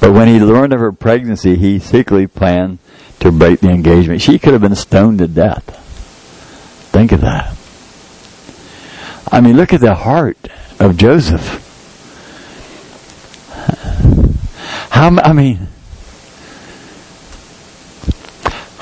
but 0.00 0.12
when 0.12 0.28
he 0.28 0.40
learned 0.40 0.72
of 0.72 0.80
her 0.80 0.92
pregnancy, 0.92 1.56
he 1.56 1.78
secretly 1.78 2.26
planned 2.26 2.78
to 3.20 3.30
break 3.30 3.60
the 3.60 3.68
engagement. 3.68 4.22
She 4.22 4.38
could 4.38 4.54
have 4.54 4.62
been 4.62 4.74
stoned 4.74 5.18
to 5.18 5.28
death. 5.28 5.62
Think 6.90 7.12
of 7.12 7.20
that. 7.20 7.54
I 9.30 9.42
mean, 9.42 9.56
look 9.56 9.74
at 9.74 9.80
the 9.80 9.94
heart 9.94 10.38
of 10.80 10.96
Joseph. 10.96 11.60
How, 14.90 15.14
I 15.18 15.32
mean, 15.32 15.68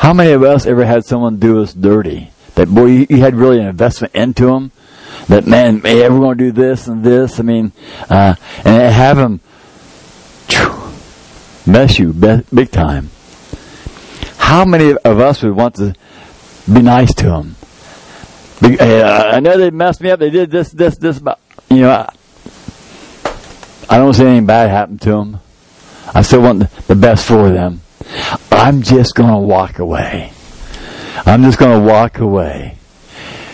how 0.02 0.12
many 0.12 0.32
of 0.32 0.42
us 0.42 0.66
ever 0.66 0.84
had 0.84 1.04
someone 1.04 1.38
do 1.38 1.62
us 1.62 1.72
dirty? 1.72 2.32
That 2.56 2.66
boy, 2.68 2.86
you, 2.86 3.06
you 3.08 3.18
had 3.18 3.36
really 3.36 3.60
an 3.60 3.68
investment 3.68 4.12
into 4.16 4.46
them. 4.46 4.72
That 5.28 5.46
man, 5.46 5.80
hey, 5.80 6.08
we're 6.08 6.18
going 6.18 6.38
to 6.38 6.44
do 6.46 6.50
this 6.50 6.88
and 6.88 7.04
this. 7.04 7.38
I 7.38 7.44
mean, 7.44 7.70
uh, 8.10 8.34
and 8.64 8.92
have 8.92 9.16
them 9.16 9.38
mess 11.64 12.00
you 12.00 12.12
big 12.12 12.72
time. 12.72 13.10
How 14.38 14.64
many 14.64 14.90
of 14.90 15.20
us 15.20 15.40
would 15.44 15.54
want 15.54 15.76
to 15.76 15.94
be 16.66 16.82
nice 16.82 17.14
to 17.14 17.26
them? 17.26 17.54
I 18.60 19.38
know 19.38 19.56
they 19.56 19.70
messed 19.70 20.00
me 20.00 20.10
up. 20.10 20.18
They 20.18 20.30
did 20.30 20.50
this, 20.50 20.72
this, 20.72 20.96
this. 20.96 21.20
But 21.20 21.38
you 21.70 21.82
know, 21.82 21.90
I, 21.90 22.12
I 23.88 23.98
don't 23.98 24.14
see 24.14 24.24
anything 24.24 24.46
bad 24.46 24.68
happen 24.68 24.98
to 24.98 25.10
them. 25.10 25.38
I 26.12 26.22
still 26.22 26.42
want 26.42 26.68
the 26.88 26.96
best 26.96 27.24
for 27.24 27.50
them. 27.50 27.82
I'm 28.50 28.82
just 28.82 29.14
going 29.14 29.30
to 29.30 29.38
walk 29.38 29.78
away. 29.78 30.32
I'm 31.24 31.42
just 31.42 31.58
going 31.58 31.80
to 31.80 31.86
walk 31.86 32.18
away. 32.18 32.76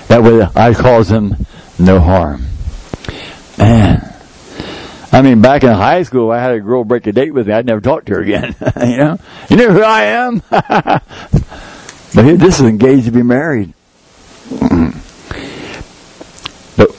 That 0.09 0.23
way 0.23 0.47
I 0.57 0.75
cause 0.75 1.09
them 1.09 1.47
no 1.79 2.01
harm. 2.01 2.47
Man. 3.57 4.05
I 5.11 5.23
mean, 5.23 5.41
back 5.41 5.65
in 5.65 5.71
high 5.71 6.03
school, 6.03 6.31
I 6.31 6.39
had 6.39 6.53
a 6.53 6.61
girl 6.61 6.85
break 6.85 7.07
a 7.07 7.13
date 7.13 7.33
with 7.33 7.49
me. 7.49 7.55
I'd 7.55 7.67
never 7.67 7.81
talk 7.81 8.05
to 8.07 8.15
her 8.15 8.21
again. 8.21 8.55
you 8.83 8.97
know, 8.99 9.19
you 9.49 9.57
know 9.57 9.73
who 9.73 9.83
I 9.83 10.03
am. 10.03 10.43
but 10.51 12.25
here, 12.25 12.37
this 12.37 12.61
is 12.61 12.67
engaged 12.67 13.07
to 13.07 13.11
be 13.11 13.23
married. 13.23 13.73
but, 16.77 16.95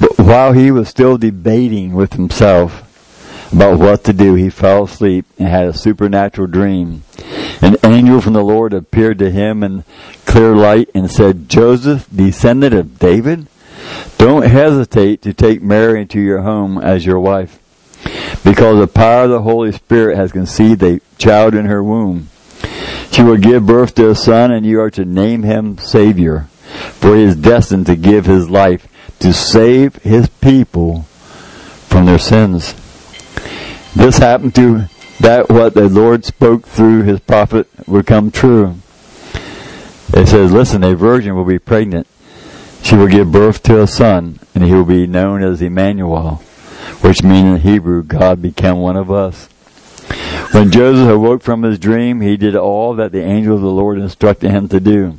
but 0.00 0.18
while 0.18 0.52
he 0.52 0.70
was 0.70 0.88
still 0.88 1.18
debating 1.18 1.92
with 1.94 2.12
himself 2.12 2.91
about 3.52 3.78
what 3.78 4.04
to 4.04 4.12
do, 4.12 4.34
he 4.34 4.50
fell 4.50 4.84
asleep 4.84 5.26
and 5.38 5.48
had 5.48 5.66
a 5.66 5.74
supernatural 5.74 6.46
dream. 6.46 7.02
An 7.60 7.76
angel 7.84 8.20
from 8.20 8.32
the 8.32 8.42
Lord 8.42 8.72
appeared 8.72 9.18
to 9.18 9.30
him 9.30 9.62
in 9.62 9.84
clear 10.26 10.54
light 10.56 10.88
and 10.94 11.10
said, 11.10 11.48
Joseph, 11.48 12.08
descendant 12.14 12.74
of 12.74 12.98
David, 12.98 13.46
don't 14.18 14.46
hesitate 14.46 15.22
to 15.22 15.32
take 15.32 15.62
Mary 15.62 16.00
into 16.00 16.20
your 16.20 16.42
home 16.42 16.78
as 16.78 17.04
your 17.04 17.20
wife, 17.20 17.58
because 18.44 18.78
the 18.78 18.86
power 18.86 19.24
of 19.24 19.30
the 19.30 19.42
Holy 19.42 19.72
Spirit 19.72 20.16
has 20.16 20.32
conceived 20.32 20.82
a 20.82 21.00
child 21.18 21.54
in 21.54 21.66
her 21.66 21.82
womb. 21.82 22.28
She 23.10 23.22
will 23.22 23.36
give 23.36 23.66
birth 23.66 23.94
to 23.96 24.10
a 24.10 24.14
son, 24.14 24.50
and 24.50 24.64
you 24.64 24.80
are 24.80 24.90
to 24.90 25.04
name 25.04 25.42
him 25.42 25.78
Savior, 25.78 26.46
for 26.94 27.14
he 27.14 27.22
is 27.22 27.36
destined 27.36 27.86
to 27.86 27.96
give 27.96 28.26
his 28.26 28.48
life 28.48 28.88
to 29.18 29.32
save 29.32 29.96
his 29.96 30.28
people 30.28 31.02
from 31.88 32.06
their 32.06 32.18
sins. 32.18 32.74
This 33.94 34.18
happened 34.18 34.54
to 34.56 34.88
that 35.20 35.48
what 35.48 35.74
the 35.74 35.88
Lord 35.88 36.24
spoke 36.24 36.66
through 36.66 37.02
his 37.02 37.20
prophet 37.20 37.68
would 37.86 38.06
come 38.06 38.30
true. 38.30 38.76
It 40.14 40.28
says, 40.28 40.52
listen, 40.52 40.84
a 40.84 40.94
virgin 40.94 41.34
will 41.34 41.44
be 41.44 41.58
pregnant 41.58 42.06
she 42.82 42.96
will 42.96 43.06
give 43.06 43.30
birth 43.30 43.62
to 43.64 43.80
a 43.80 43.86
son, 43.86 44.40
and 44.54 44.64
he 44.64 44.74
will 44.74 44.84
be 44.84 45.06
known 45.06 45.42
as 45.42 45.62
Emmanuel, 45.62 46.36
which 47.00 47.22
means 47.22 47.46
in 47.46 47.60
Hebrew, 47.60 48.02
God 48.02 48.42
became 48.42 48.78
one 48.78 48.96
of 48.96 49.10
us. 49.10 49.46
When 50.50 50.72
Joseph 50.72 51.08
awoke 51.08 51.42
from 51.42 51.62
his 51.62 51.78
dream, 51.78 52.20
he 52.20 52.36
did 52.36 52.56
all 52.56 52.94
that 52.96 53.12
the 53.12 53.22
angel 53.22 53.54
of 53.54 53.62
the 53.62 53.70
Lord 53.70 53.98
instructed 53.98 54.50
him 54.50 54.68
to 54.68 54.80
do. 54.80 55.18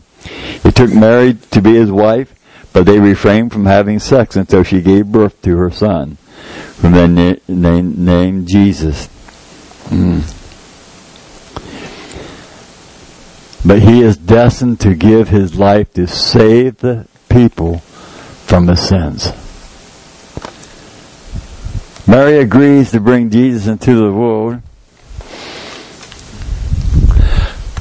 He 0.61 0.71
took 0.71 0.93
Mary 0.93 1.35
to 1.51 1.61
be 1.61 1.75
his 1.75 1.91
wife, 1.91 2.35
but 2.73 2.85
they 2.85 2.99
refrained 2.99 3.53
from 3.53 3.65
having 3.65 3.97
sex 3.97 4.35
until 4.35 4.63
she 4.63 4.81
gave 4.81 5.07
birth 5.07 5.41
to 5.43 5.55
her 5.57 5.71
son, 5.71 6.17
whom 6.81 7.15
they 7.15 7.32
named 7.47 8.47
Jesus. 8.47 9.07
Mm. 9.89 10.23
But 13.65 13.79
he 13.81 14.01
is 14.01 14.17
destined 14.17 14.79
to 14.81 14.93
give 14.93 15.29
his 15.29 15.55
life 15.55 15.93
to 15.93 16.07
save 16.07 16.77
the 16.77 17.07
people 17.29 17.79
from 17.79 18.65
the 18.65 18.75
sins. 18.75 19.31
Mary 22.05 22.39
agrees 22.39 22.91
to 22.91 22.99
bring 22.99 23.29
Jesus 23.29 23.67
into 23.67 23.95
the 23.95 24.11
world. 24.11 24.61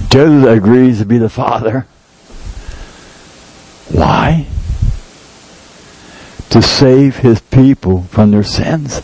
Joseph 0.09 0.49
agrees 0.49 0.99
to 0.99 1.05
be 1.05 1.19
the 1.19 1.29
father. 1.29 1.87
Why? 3.91 4.47
To 6.51 6.63
save 6.63 7.17
his 7.17 7.41
people 7.41 8.03
from 8.05 8.31
their 8.31 8.45
sins. 8.45 9.03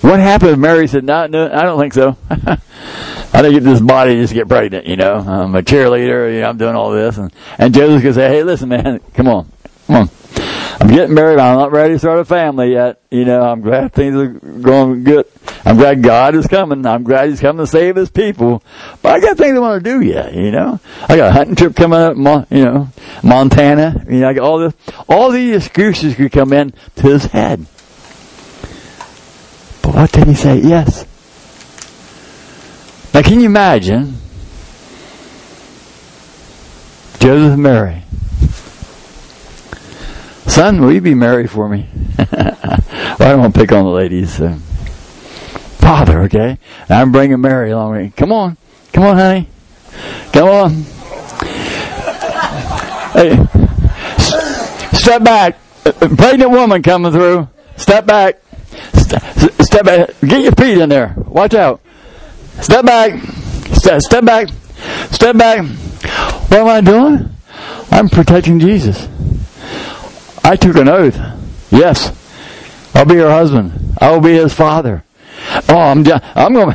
What 0.00 0.20
happened 0.20 0.60
Mary 0.60 0.86
said, 0.86 1.04
no, 1.04 1.26
no, 1.26 1.46
I 1.52 1.62
don't 1.62 1.78
think 1.80 1.94
so. 1.94 2.16
I 2.30 3.42
didn't 3.42 3.64
this 3.64 3.80
body 3.80 4.14
just 4.16 4.32
get 4.32 4.48
pregnant, 4.48 4.86
you 4.86 4.96
know. 4.96 5.16
I'm 5.16 5.54
a 5.54 5.62
cheerleader, 5.62 6.32
you 6.32 6.40
know, 6.40 6.48
I'm 6.48 6.58
doing 6.58 6.76
all 6.76 6.90
this. 6.92 7.18
And, 7.18 7.32
and 7.58 7.74
Joseph 7.74 8.02
could 8.02 8.14
say, 8.14 8.28
hey, 8.28 8.42
listen, 8.42 8.68
man, 8.68 9.00
come 9.14 9.28
on, 9.28 9.50
come 9.86 9.96
on. 9.96 10.10
I'm 10.80 10.88
getting 10.88 11.14
married. 11.14 11.40
I'm 11.40 11.58
not 11.58 11.72
ready 11.72 11.94
to 11.94 11.98
start 11.98 12.20
a 12.20 12.24
family 12.24 12.72
yet. 12.72 13.00
You 13.10 13.24
know, 13.24 13.42
I'm 13.42 13.60
glad 13.60 13.92
things 13.92 14.14
are 14.14 14.28
going 14.28 15.02
good. 15.02 15.26
I'm 15.64 15.76
glad 15.76 16.02
God 16.02 16.36
is 16.36 16.46
coming. 16.46 16.86
I'm 16.86 17.02
glad 17.02 17.30
He's 17.30 17.40
coming 17.40 17.64
to 17.64 17.70
save 17.70 17.96
His 17.96 18.10
people. 18.10 18.62
But 19.02 19.14
I 19.14 19.20
got 19.20 19.36
things 19.36 19.56
I 19.56 19.60
want 19.60 19.82
to 19.82 19.90
do 19.90 20.00
yet. 20.00 20.34
You 20.34 20.52
know, 20.52 20.78
I 21.08 21.16
got 21.16 21.30
a 21.30 21.32
hunting 21.32 21.56
trip 21.56 21.74
coming 21.74 21.98
up. 21.98 22.16
You 22.50 22.64
know, 22.64 22.88
Montana. 23.24 24.04
You 24.08 24.20
know, 24.20 24.28
I 24.28 24.32
got 24.34 24.44
all 24.44 24.58
this. 24.58 24.74
All 25.08 25.30
these 25.30 25.56
excuses 25.56 26.14
could 26.14 26.30
come 26.30 26.52
in 26.52 26.72
to 26.96 27.02
his 27.02 27.26
head. 27.26 27.66
What 29.92 30.12
did 30.12 30.28
he 30.28 30.34
say? 30.34 30.60
Yes. 30.60 31.04
Now, 33.14 33.22
can 33.22 33.40
you 33.40 33.46
imagine 33.46 34.14
Joseph 37.18 37.54
and 37.54 37.62
Mary? 37.62 38.02
Son, 40.46 40.80
will 40.80 40.92
you 40.92 41.00
be 41.00 41.14
married 41.14 41.50
for 41.50 41.68
me? 41.68 41.88
well, 42.18 42.26
I 42.32 43.16
don't 43.18 43.40
want 43.40 43.54
to 43.54 43.60
pick 43.60 43.72
on 43.72 43.84
the 43.84 43.90
ladies. 43.90 44.34
So. 44.34 44.54
Father, 45.78 46.20
okay? 46.22 46.58
I'm 46.88 47.10
bringing 47.10 47.40
Mary 47.40 47.70
along 47.70 47.92
with 47.92 48.02
me. 48.02 48.12
Come 48.16 48.32
on. 48.32 48.56
Come 48.92 49.04
on, 49.04 49.16
honey. 49.16 49.48
Come 50.32 50.48
on. 50.48 50.84
Hey, 53.08 53.34
step 54.92 55.24
back. 55.24 55.58
Pregnant 55.82 56.50
woman 56.50 56.82
coming 56.82 57.10
through. 57.10 57.48
Step 57.76 58.06
back. 58.06 58.38
Step 59.68 59.84
back. 59.84 60.08
Get 60.22 60.42
your 60.44 60.52
feet 60.52 60.78
in 60.78 60.88
there. 60.88 61.12
Watch 61.26 61.52
out. 61.52 61.82
Step 62.62 62.86
back. 62.86 63.20
Step, 63.74 64.00
step 64.00 64.24
back. 64.24 64.48
Step 65.10 65.36
back. 65.36 65.62
What 66.48 66.60
am 66.60 66.68
I 66.68 66.80
doing? 66.80 67.28
I'm 67.90 68.08
protecting 68.08 68.60
Jesus. 68.60 69.06
I 70.42 70.56
took 70.56 70.74
an 70.76 70.88
oath. 70.88 71.20
Yes. 71.70 72.16
I'll 72.94 73.04
be 73.04 73.16
your 73.16 73.28
husband. 73.28 73.94
I 74.00 74.10
will 74.10 74.22
be 74.22 74.32
his 74.32 74.54
father. 74.54 75.04
Oh, 75.68 75.76
I'm 75.76 76.02
done. 76.02 76.22
I'm 76.34 76.54
going 76.54 76.74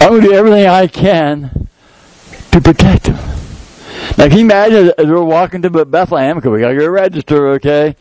I'm 0.00 0.10
going 0.10 0.22
to 0.22 0.26
do 0.26 0.32
everything 0.32 0.66
I 0.66 0.88
can 0.88 1.68
to 2.50 2.60
protect 2.60 3.06
him. 3.06 3.16
Now, 4.16 4.28
can 4.28 4.38
you 4.38 4.44
imagine 4.44 4.92
as 4.96 5.06
we're 5.06 5.22
walking 5.22 5.60
to 5.62 5.84
Bethlehem, 5.84 6.36
because 6.36 6.50
we 6.50 6.60
got 6.60 6.70
to 6.70 6.76
go 6.76 6.88
register, 6.88 7.48
okay? 7.48 7.96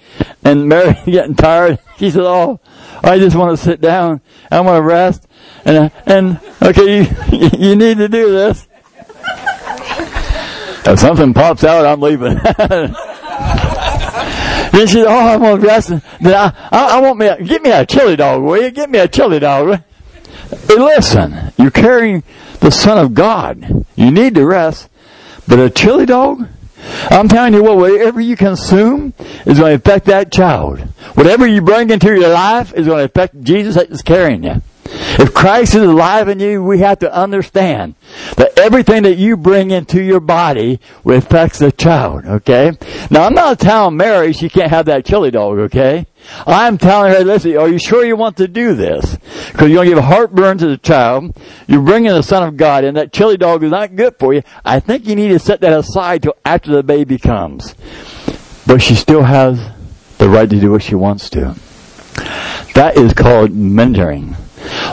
And 0.45 0.69
Mary 0.69 0.97
getting 1.05 1.35
tired. 1.35 1.79
She 1.97 2.09
said, 2.09 2.23
"Oh, 2.23 2.61
I 3.03 3.19
just 3.19 3.35
want 3.35 3.57
to 3.57 3.63
sit 3.63 3.81
down. 3.81 4.21
I 4.49 4.61
want 4.61 4.77
to 4.77 4.81
rest." 4.81 5.27
And 5.65 5.91
and 6.05 6.39
okay, 6.61 6.99
you, 6.99 7.07
you 7.57 7.75
need 7.75 7.97
to 7.97 8.07
do 8.07 8.31
this. 8.31 8.67
If 10.87 10.99
something 10.99 11.33
pops 11.33 11.63
out, 11.63 11.83
I'm 11.83 11.99
leaving. 11.99 12.35
then 12.35 12.93
she 14.87 14.93
said, 14.93 15.07
"Oh, 15.07 15.17
I 15.17 15.35
want 15.35 15.59
to 15.59 15.67
rest." 15.67 15.89
Then 15.89 16.03
I, 16.27 16.53
I, 16.71 16.97
I 16.97 17.01
want 17.01 17.17
me, 17.17 17.25
a, 17.25 17.41
get 17.41 17.63
me 17.63 17.71
a 17.71 17.87
chili 17.87 18.15
dog, 18.15 18.43
will 18.43 18.61
you? 18.61 18.69
Get 18.69 18.91
me 18.91 18.99
a 18.99 19.07
chili 19.07 19.39
dog. 19.39 19.81
Hey, 20.67 20.75
listen, 20.75 21.51
you're 21.57 21.71
carrying 21.71 22.21
the 22.59 22.69
Son 22.69 22.99
of 22.99 23.15
God. 23.15 23.85
You 23.95 24.11
need 24.11 24.35
to 24.35 24.45
rest. 24.45 24.89
But 25.47 25.59
a 25.59 25.69
chili 25.69 26.05
dog? 26.05 26.47
I'm 27.09 27.27
telling 27.27 27.53
you 27.53 27.63
what, 27.63 27.77
whatever 27.77 28.19
you 28.19 28.35
consume 28.35 29.13
is 29.45 29.59
going 29.59 29.71
to 29.71 29.75
affect 29.75 30.05
that 30.05 30.31
child. 30.31 30.79
Whatever 31.15 31.47
you 31.47 31.61
bring 31.61 31.89
into 31.89 32.07
your 32.07 32.29
life 32.29 32.73
is 32.73 32.87
going 32.87 32.99
to 32.99 33.05
affect 33.05 33.41
Jesus 33.41 33.75
that's 33.75 34.01
carrying 34.01 34.43
you. 34.43 34.61
If 34.87 35.33
Christ 35.33 35.75
is 35.75 35.83
alive 35.83 36.27
in 36.27 36.39
you, 36.39 36.63
we 36.63 36.79
have 36.79 36.99
to 36.99 37.13
understand 37.13 37.95
that 38.37 38.57
everything 38.59 39.03
that 39.03 39.17
you 39.17 39.37
bring 39.37 39.71
into 39.71 40.01
your 40.01 40.19
body 40.19 40.79
affects 41.05 41.59
the 41.59 41.71
child, 41.71 42.25
okay? 42.25 42.71
Now, 43.09 43.23
I'm 43.23 43.33
not 43.33 43.59
telling 43.59 43.97
Mary 43.97 44.33
she 44.33 44.49
can't 44.49 44.69
have 44.69 44.85
that 44.87 45.05
chili 45.05 45.31
dog, 45.31 45.57
okay? 45.59 46.05
I'm 46.45 46.77
telling 46.77 47.13
her, 47.13 47.23
listen, 47.23 47.57
are 47.57 47.69
you 47.69 47.79
sure 47.79 48.05
you 48.05 48.15
want 48.15 48.37
to 48.37 48.47
do 48.47 48.73
this? 48.73 49.15
Because 49.51 49.69
you're 49.69 49.83
going 49.83 49.89
to 49.89 49.95
give 49.95 50.03
heartburn 50.03 50.57
to 50.59 50.67
the 50.67 50.77
child. 50.77 51.35
You're 51.67 51.81
bringing 51.81 52.11
the 52.11 52.23
Son 52.23 52.43
of 52.43 52.57
God, 52.57 52.83
in. 52.83 52.95
that 52.95 53.13
chili 53.13 53.37
dog 53.37 53.63
is 53.63 53.71
not 53.71 53.95
good 53.95 54.15
for 54.19 54.33
you. 54.33 54.43
I 54.63 54.79
think 54.79 55.07
you 55.07 55.15
need 55.15 55.29
to 55.29 55.39
set 55.39 55.61
that 55.61 55.73
aside 55.73 56.23
till 56.23 56.35
after 56.43 56.71
the 56.71 56.83
baby 56.83 57.17
comes. 57.17 57.75
But 58.67 58.81
she 58.81 58.95
still 58.95 59.23
has 59.23 59.59
the 60.17 60.29
right 60.29 60.49
to 60.49 60.59
do 60.59 60.71
what 60.71 60.83
she 60.83 60.95
wants 60.95 61.29
to. 61.31 61.55
That 62.73 62.97
is 62.97 63.13
called 63.13 63.51
mentoring. 63.51 64.35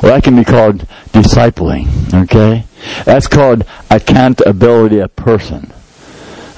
Well, 0.02 0.12
that 0.12 0.24
can 0.24 0.37
be 0.37 0.44
called 0.44 0.87
discipling, 1.12 2.12
okay? 2.24 2.64
That's 3.04 3.26
called 3.26 3.64
accountability 3.90 4.98
of 4.98 5.14
person. 5.16 5.72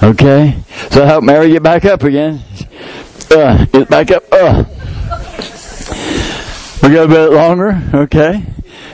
Okay? 0.01 0.57
So 0.91 1.05
help 1.05 1.23
Mary 1.23 1.51
get 1.51 1.63
back 1.63 1.85
up 1.85 2.03
again. 2.03 2.41
Uh, 3.31 3.65
get 3.65 3.89
back 3.89 4.11
up. 4.11 4.23
Uh. 4.31 4.65
We 6.83 6.91
go 6.91 7.05
a 7.05 7.07
bit 7.07 7.31
longer, 7.31 7.81
okay? 7.93 8.43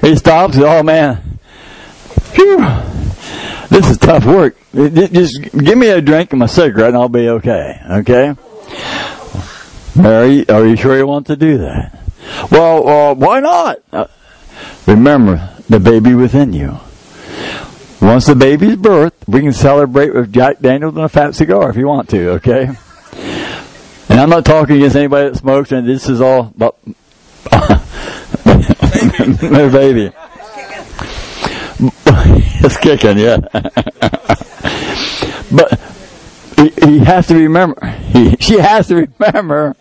He 0.02 0.16
stops. 0.16 0.56
Oh 0.58 0.82
man, 0.82 1.40
this 3.70 3.90
is 3.90 3.98
tough 3.98 4.26
work. 4.26 4.56
Just 4.74 5.42
give 5.52 5.78
me 5.78 5.90
a 5.90 6.02
drink 6.02 6.32
and 6.32 6.40
my 6.40 6.46
cigarette, 6.46 6.90
and 6.90 6.98
I'll 6.98 7.10
be 7.10 7.28
okay. 7.28 7.82
Okay? 7.90 8.36
Mary, 9.96 10.48
are 10.50 10.66
you 10.66 10.76
sure 10.76 10.98
you 10.98 11.08
want 11.08 11.28
to 11.28 11.36
do 11.36 11.58
that? 11.60 12.01
Well, 12.52 12.88
uh, 12.88 13.14
why 13.16 13.40
not? 13.40 13.80
Uh, 13.92 14.08
remember 14.86 15.56
the 15.70 15.80
baby 15.80 16.14
within 16.14 16.54
you. 16.54 16.80
Once 18.02 18.26
the 18.26 18.36
baby's 18.36 18.76
birthed, 18.76 19.28
we 19.28 19.42
can 19.42 19.54
celebrate 19.54 20.14
with 20.14 20.34
Jack 20.34 20.60
Daniels 20.60 20.96
and 20.96 21.06
a 21.06 21.10
fat 21.10 21.36
cigar 21.36 21.70
if 21.70 21.76
you 21.76 21.88
want 21.88 22.10
to, 22.10 22.32
okay? 22.32 22.70
And 24.10 24.20
I'm 24.20 24.30
not 24.30 24.44
talking 24.44 24.78
against 24.78 24.96
anybody 24.96 25.30
that 25.30 25.38
smokes, 25.38 25.72
and 25.72 25.88
this 25.88 26.10
is 26.10 26.20
all 26.20 26.52
about 26.56 26.78
their 29.40 29.70
baby. 29.70 30.12
it's 32.60 32.78
kicking, 32.78 33.18
yeah. 33.20 33.38
but 35.52 35.80
he, 36.58 36.70
he, 36.90 37.00
has 37.00 37.28
to 37.28 37.36
remember. 37.36 37.86
He, 37.86 38.36
she 38.38 38.58
has 38.58 38.88
to 38.88 38.96
remember. 38.96 39.76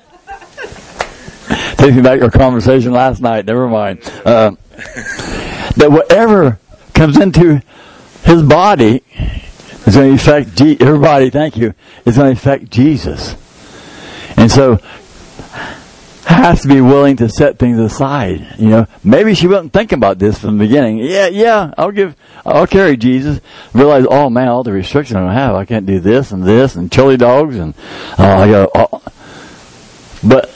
Take 1.76 1.94
me 1.94 2.02
back 2.02 2.22
our 2.22 2.30
conversation 2.30 2.92
last 2.92 3.20
night. 3.20 3.46
Never 3.46 3.68
mind. 3.68 4.00
Uh, 4.24 4.52
that 5.76 5.88
whatever 5.90 6.58
comes 6.94 7.18
into 7.18 7.62
his 8.24 8.42
body 8.42 9.02
is 9.86 9.94
going 9.94 10.10
to 10.10 10.14
affect 10.14 10.56
Je- 10.56 10.76
everybody. 10.80 11.30
Thank 11.30 11.56
you. 11.56 11.74
Is 12.04 12.16
going 12.16 12.34
to 12.34 12.38
affect 12.40 12.70
Jesus, 12.70 13.34
and 14.36 14.50
so 14.50 14.78
has 16.30 16.62
to 16.62 16.68
be 16.68 16.80
willing 16.80 17.16
to 17.16 17.28
set 17.28 17.58
things 17.58 17.78
aside. 17.78 18.54
You 18.58 18.68
know, 18.68 18.86
maybe 19.02 19.34
she 19.34 19.46
wasn't 19.46 19.72
thinking 19.72 19.98
about 19.98 20.18
this 20.18 20.38
from 20.38 20.58
the 20.58 20.64
beginning. 20.64 20.98
Yeah, 20.98 21.26
yeah, 21.26 21.74
I'll 21.76 21.90
give, 21.90 22.16
I'll 22.46 22.66
carry 22.66 22.96
Jesus. 22.96 23.40
Realize, 23.72 24.06
oh 24.08 24.30
man, 24.30 24.48
all 24.48 24.62
the 24.62 24.72
restrictions 24.72 25.16
I 25.16 25.32
have, 25.32 25.54
I 25.54 25.64
can't 25.64 25.86
do 25.86 26.00
this 26.00 26.30
and 26.30 26.44
this 26.44 26.76
and 26.76 26.90
chili 26.90 27.16
dogs 27.16 27.56
and 27.56 27.74
oh, 28.18 28.24
I 28.24 28.48
got. 28.48 28.70
Oh. 28.74 29.02
But 30.22 30.50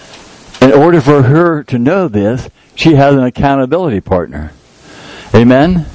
in 0.64 0.72
order 0.72 1.00
for 1.00 1.22
her 1.22 1.62
to 1.64 1.78
know 1.78 2.08
this, 2.08 2.48
she 2.74 2.94
has 2.94 3.14
an 3.14 3.22
accountability 3.22 4.00
partner. 4.00 4.52
Amen. 5.34 5.86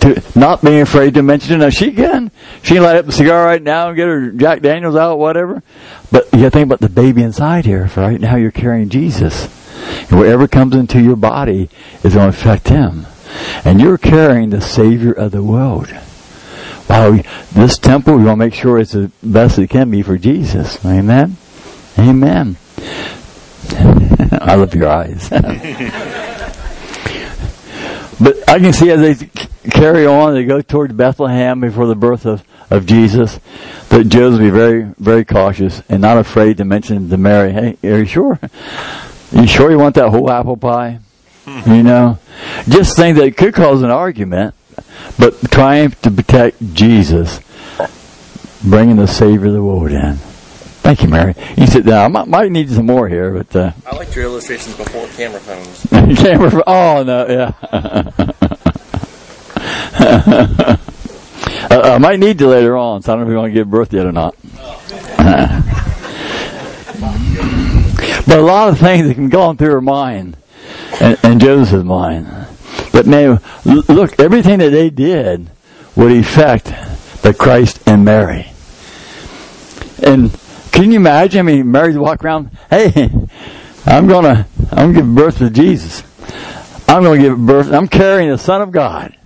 To 0.00 0.22
not 0.36 0.62
being 0.62 0.82
afraid 0.82 1.14
to 1.14 1.22
mention 1.22 1.54
it. 1.54 1.58
Now 1.58 1.70
she 1.70 1.90
can. 1.92 2.30
She 2.62 2.74
can 2.74 2.82
light 2.82 2.96
up 2.96 3.08
a 3.08 3.12
cigar 3.12 3.44
right 3.44 3.62
now 3.62 3.88
and 3.88 3.96
get 3.96 4.06
her 4.06 4.30
Jack 4.30 4.60
Daniels 4.60 4.94
out, 4.94 5.18
whatever. 5.18 5.62
But 6.12 6.32
you 6.32 6.40
to 6.40 6.50
think 6.50 6.66
about 6.66 6.80
the 6.80 6.88
baby 6.88 7.22
inside 7.22 7.64
here. 7.64 7.88
For 7.88 8.02
right 8.02 8.20
now, 8.20 8.36
you're 8.36 8.50
carrying 8.50 8.88
Jesus, 8.88 9.46
and 10.10 10.18
whatever 10.18 10.46
comes 10.46 10.76
into 10.76 11.00
your 11.00 11.16
body 11.16 11.70
is 12.04 12.14
going 12.14 12.30
to 12.30 12.38
affect 12.38 12.68
him, 12.68 13.06
and 13.64 13.80
you're 13.80 13.98
carrying 13.98 14.50
the 14.50 14.60
Savior 14.60 15.12
of 15.12 15.32
the 15.32 15.42
world. 15.42 15.88
Wow, 16.88 17.18
this 17.52 17.78
temple, 17.78 18.16
we 18.16 18.24
want 18.24 18.38
to 18.38 18.44
make 18.44 18.54
sure 18.54 18.78
it's 18.78 18.92
the 18.92 19.10
best 19.22 19.58
it 19.58 19.70
can 19.70 19.90
be 19.90 20.02
for 20.02 20.18
Jesus. 20.18 20.84
Amen. 20.84 21.36
Amen. 21.98 22.56
I 24.40 24.56
love 24.56 24.74
your 24.74 24.88
eyes. 24.88 25.28
but 28.20 28.48
I 28.48 28.58
can 28.58 28.72
see 28.72 28.90
as 28.90 29.00
they 29.00 29.14
carry 29.70 30.06
on, 30.06 30.34
they 30.34 30.44
go 30.44 30.60
towards 30.60 30.94
Bethlehem 30.94 31.60
before 31.60 31.86
the 31.86 31.94
birth 31.94 32.26
of, 32.26 32.44
of 32.70 32.86
Jesus, 32.86 33.38
that 33.88 34.08
Joseph 34.08 34.40
be 34.40 34.50
very, 34.50 34.82
very 34.98 35.24
cautious 35.24 35.82
and 35.88 36.02
not 36.02 36.18
afraid 36.18 36.58
to 36.58 36.64
mention 36.64 37.08
to 37.08 37.16
Mary, 37.16 37.52
hey, 37.52 37.76
are 37.84 37.98
you 37.98 38.06
sure? 38.06 38.38
Are 38.42 39.40
you 39.40 39.46
sure 39.46 39.70
you 39.70 39.78
want 39.78 39.94
that 39.96 40.10
whole 40.10 40.30
apple 40.30 40.56
pie? 40.56 41.00
you 41.66 41.82
know? 41.82 42.18
Just 42.68 42.96
think 42.96 43.16
that 43.18 43.24
it 43.24 43.36
could 43.36 43.54
cause 43.54 43.82
an 43.82 43.90
argument, 43.90 44.54
but 45.18 45.50
trying 45.50 45.90
to 45.90 46.10
protect 46.10 46.74
Jesus, 46.74 47.40
bringing 48.62 48.96
the 48.96 49.06
Savior 49.06 49.46
of 49.46 49.52
the 49.52 49.62
world 49.62 49.92
in. 49.92 50.18
Thank 50.84 51.02
you, 51.02 51.08
Mary. 51.08 51.34
You 51.56 51.66
sit 51.66 51.86
down. 51.86 52.14
I 52.14 52.24
might, 52.26 52.52
need 52.52 52.68
some 52.68 52.84
more 52.84 53.08
here, 53.08 53.32
but 53.32 53.56
uh, 53.56 53.72
I 53.86 53.96
liked 53.96 54.14
your 54.14 54.26
illustrations 54.26 54.76
before 54.76 55.08
camera 55.16 55.40
phones. 55.40 55.86
camera. 56.18 56.62
Oh 56.66 57.02
no, 57.02 57.26
yeah. 57.26 57.52
I 61.70 61.96
might 61.96 62.20
need 62.20 62.38
you 62.38 62.48
later 62.48 62.76
on, 62.76 63.00
so 63.00 63.14
I 63.14 63.16
don't 63.16 63.24
know 63.24 63.30
if 63.30 63.32
you 63.32 63.38
want 63.38 63.48
to 63.48 63.54
give 63.54 63.70
birth 63.70 63.94
yet 63.94 64.04
or 64.04 64.12
not. 64.12 64.36
but 68.26 68.38
a 68.38 68.42
lot 68.42 68.68
of 68.68 68.78
things 68.78 69.08
that 69.08 69.14
can 69.14 69.30
go 69.30 69.40
on 69.40 69.56
through 69.56 69.70
her 69.70 69.80
mind 69.80 70.36
and, 71.00 71.16
and 71.22 71.40
Joseph's 71.40 71.82
mind. 71.82 72.26
But 72.92 73.06
man, 73.06 73.40
look, 73.64 74.20
everything 74.20 74.58
that 74.58 74.68
they 74.68 74.90
did 74.90 75.48
would 75.96 76.12
affect 76.12 76.66
the 77.22 77.32
Christ 77.32 77.80
and 77.86 78.04
Mary. 78.04 78.52
And 80.02 80.38
can 80.74 80.90
you 80.90 80.96
imagine? 80.96 81.38
I 81.38 81.42
mean, 81.42 81.70
Mary 81.70 81.96
walk 81.96 82.24
around, 82.24 82.50
hey, 82.68 83.08
I'm 83.86 84.08
gonna, 84.08 84.46
I'm 84.72 84.92
gonna 84.92 84.94
give 84.94 85.14
birth 85.14 85.38
to 85.38 85.48
Jesus. 85.48 86.02
I'm 86.88 87.04
gonna 87.04 87.20
give 87.20 87.38
birth, 87.38 87.72
I'm 87.72 87.86
carrying 87.86 88.30
the 88.30 88.38
Son 88.38 88.60
of 88.60 88.72
God. 88.72 89.16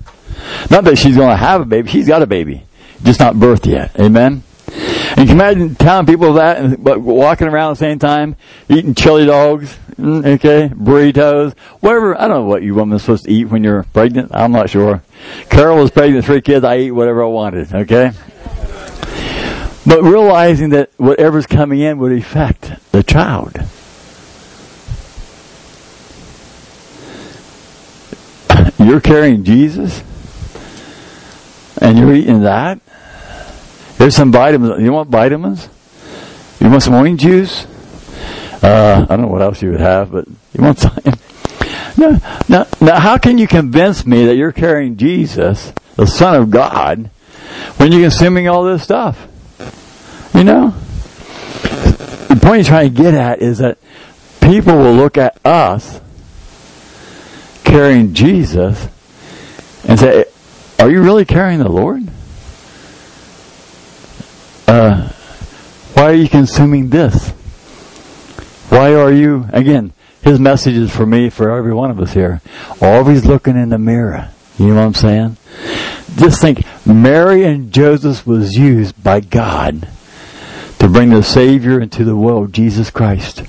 Not 0.70 0.84
that 0.84 0.98
she's 0.98 1.16
gonna 1.16 1.37
have 1.37 1.62
a 1.62 1.64
baby, 1.64 1.88
she's 1.90 2.06
got 2.06 2.20
a 2.20 2.26
baby. 2.26 2.64
Just 3.02 3.20
not 3.20 3.34
birthed 3.34 3.64
yet. 3.64 3.98
Amen? 3.98 4.42
And 4.70 5.20
you 5.20 5.24
can 5.24 5.37
imagine 5.37 5.74
telling 5.74 6.04
people 6.04 6.34
that 6.34 6.84
but 6.84 7.00
walking 7.00 7.48
around 7.48 7.70
at 7.70 7.74
the 7.74 7.78
same 7.78 7.98
time, 7.98 8.37
eating 8.68 8.94
chili 8.94 9.24
dogs, 9.24 9.74
mm, 9.96 10.26
okay, 10.34 10.68
burritos, 10.74 11.56
whatever. 11.80 12.14
I 12.14 12.28
don't 12.28 12.42
know 12.42 12.44
what 12.44 12.62
you 12.62 12.74
woman 12.74 12.96
is 12.96 13.02
supposed 13.02 13.24
to 13.24 13.32
eat 13.32 13.46
when 13.46 13.64
you're 13.64 13.84
pregnant. 13.84 14.32
I'm 14.34 14.52
not 14.52 14.68
sure. 14.68 15.02
Carol 15.48 15.78
was 15.78 15.90
pregnant, 15.90 16.16
with 16.16 16.26
three 16.26 16.42
kids. 16.42 16.62
I 16.62 16.74
ate 16.74 16.90
whatever 16.90 17.22
I 17.22 17.26
wanted, 17.26 17.74
okay? 17.74 18.12
But 19.88 20.03
realizing 20.03 20.68
that 20.70 20.90
whatever's 20.98 21.46
coming 21.46 21.81
in 21.81 21.98
would 21.98 22.12
affect 22.12 22.74
the 22.92 23.03
child. 23.03 23.57
You're 28.79 29.01
carrying 29.01 29.44
Jesus 29.44 30.03
and 31.81 31.98
you're 31.98 32.12
eating 32.12 32.42
that. 32.42 32.81
There's 33.96 34.14
some 34.14 34.31
vitamins. 34.31 34.83
You 34.83 34.92
want 34.92 35.09
vitamins? 35.09 35.70
You 36.61 36.68
want 36.68 36.83
some 36.83 36.92
orange 36.92 37.22
juice? 37.22 37.66
Uh, 38.62 39.07
I 39.09 39.16
don't 39.16 39.22
know 39.22 39.29
what 39.29 39.40
else 39.40 39.62
you 39.62 39.70
would 39.70 39.81
have, 39.81 40.11
but 40.11 40.29
you 40.29 40.62
want 40.62 40.81
some. 40.81 40.98
Now, 41.96 42.44
now, 42.48 42.66
now, 42.81 43.01
how 43.01 43.18
can 43.18 43.38
you 43.38 43.48
convince 43.48 44.07
me 44.07 44.27
that 44.27 44.37
you're 44.37 44.53
carrying 44.53 44.96
Jesus, 44.96 45.72
the 45.96 46.07
Son 46.07 46.40
of 46.40 46.48
God, 46.48 47.11
when 47.79 47.90
you're 47.90 48.03
consuming 48.03 48.46
all 48.46 48.62
this 48.62 48.85
stuff? 48.85 49.27
You 50.35 50.45
know? 50.45 50.71
The 52.29 52.38
point 52.41 52.59
you're 52.59 52.64
trying 52.64 52.95
to 52.95 53.03
get 53.03 53.14
at 53.14 53.41
is 53.41 53.59
that 53.59 53.79
people 54.41 54.77
will 54.77 54.93
look 54.93 55.17
at 55.17 55.38
us 55.47 56.01
carrying 57.64 58.14
Jesus 58.14 58.88
and 59.87 59.99
say, 59.99 60.25
Are 60.79 60.91
you 60.91 61.03
really 61.03 61.25
carrying 61.25 61.59
the 61.59 61.69
Lord? 61.69 62.03
Uh, 64.67 65.09
why 65.95 66.03
are 66.05 66.14
you 66.14 66.29
consuming 66.29 66.91
this? 66.91 67.31
Why 68.69 68.95
are 68.95 69.11
you, 69.11 69.47
again, 69.53 69.93
his 70.23 70.38
message 70.38 70.75
is 70.75 70.95
for 70.95 71.07
me, 71.07 71.31
for 71.31 71.51
every 71.51 71.73
one 71.73 71.91
of 71.91 71.99
us 72.01 72.12
here, 72.12 72.43
always 72.81 73.25
looking 73.25 73.57
in 73.57 73.71
the 73.71 73.79
mirror. 73.79 74.31
You 74.59 74.69
know 74.69 74.77
what 74.77 74.83
I'm 74.83 74.95
saying? 74.95 75.37
Just 76.17 76.43
think, 76.43 76.64
Mary 76.85 77.45
and 77.45 77.73
Joseph 77.73 78.27
was 78.27 78.55
used 78.57 79.03
by 79.03 79.21
God 79.21 79.88
to 80.79 80.88
bring 80.88 81.11
the 81.11 81.23
Savior 81.23 81.81
into 81.81 82.05
the 82.05 82.17
world, 82.17 82.53
Jesus 82.53 82.91
Christ. 82.91 83.43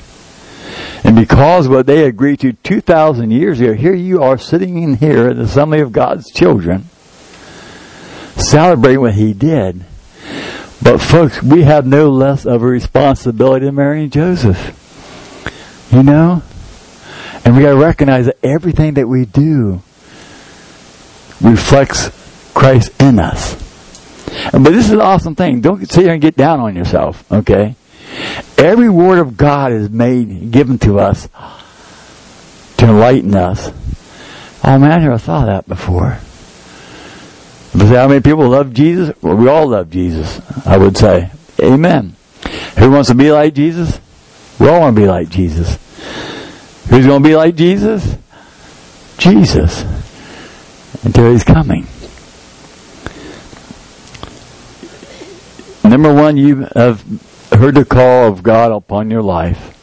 And 1.04 1.15
because 1.15 1.68
what 1.68 1.86
they 1.86 2.06
agreed 2.06 2.39
to 2.42 2.54
2,000 2.54 3.32
years 3.32 3.60
ago, 3.62 3.74
here 3.74 3.94
you 3.94 4.22
are 4.22 4.38
sitting 4.38 4.82
in 4.82 4.96
here 4.96 5.30
at 5.30 5.38
the 5.38 5.44
assembly 5.44 5.80
of 5.80 5.92
God's 5.92 6.32
children, 6.32 6.86
celebrating 8.36 9.02
what 9.02 9.13
He 9.13 9.34
did. 9.34 9.86
But 10.82 11.00
folks, 11.00 11.44
we 11.44 11.63
have 11.63 11.86
no 11.86 12.10
less 12.10 12.46
of 12.46 12.63
a 12.63 12.65
responsibility 12.65 13.65
than 13.65 13.76
Mary 13.76 14.04
and 14.04 14.12
Joseph. 14.12 14.76
You 15.92 16.04
know? 16.04 16.44
And 17.46 17.56
we 17.56 17.63
gotta 17.63 17.76
recognize 17.76 18.26
that 18.26 18.38
everything 18.44 18.96
that 18.96 19.08
we 19.08 19.26
do 19.26 19.82
reflects 21.42 22.10
Christ 22.54 22.92
in 23.02 23.20
us. 23.20 23.68
But 24.52 24.72
this 24.72 24.86
is 24.86 24.92
an 24.92 25.02
awesome 25.02 25.36
thing. 25.36 25.62
Don't 25.62 25.89
sit 25.89 26.04
here 26.04 26.13
and 26.13 26.22
get 26.22 26.36
down 26.36 26.60
on 26.60 26.76
yourself, 26.76 27.30
okay? 27.32 27.76
Every 28.58 28.89
word 28.89 29.20
of 29.20 29.38
God 29.38 29.72
is 29.72 29.89
made, 29.89 30.52
given 30.52 30.78
to 30.80 31.00
us 31.00 31.28
to 32.78 32.86
enlighten 32.86 33.36
us. 33.36 33.70
Oh 34.63 34.78
man, 34.78 34.92
I 34.92 35.00
never 35.00 35.18
thought 35.18 35.48
of 35.48 35.48
that 35.48 35.68
before. 35.68 36.18
But 37.74 37.96
how 37.96 38.08
many 38.08 38.22
people 38.22 38.50
love 38.50 38.74
Jesus? 38.74 39.15
Well, 39.22 39.36
we 39.36 39.48
all 39.48 39.68
love 39.68 39.89
Jesus, 39.89 40.42
I 40.65 40.78
would 40.78 40.98
say. 40.98 41.32
Amen. 41.62 42.15
Who 42.78 42.92
wants 42.92 43.10
to 43.10 43.15
be 43.15 43.32
like 43.32 43.54
Jesus? 43.54 44.00
We 44.60 44.68
all 44.68 44.82
want 44.82 44.96
to 44.96 45.02
be 45.02 45.08
like 45.08 45.30
Jesus. 45.30 45.78
Who's 46.89 47.06
going 47.06 47.24
to 47.24 47.30
be 47.30 47.36
like 47.36 47.56
Jesus? 47.56 48.18
Jesus. 49.18 49.84
Until 51.04 51.32
he's 51.32 51.44
coming. 51.44 51.88
Number 55.89 56.13
one, 56.13 56.38
you 56.38 56.67
have 56.75 57.02
heard 57.52 57.73
the 57.73 57.84
call 57.84 58.28
of 58.28 58.43
God 58.43 58.71
upon 58.71 59.10
your 59.10 59.23
life. 59.23 59.75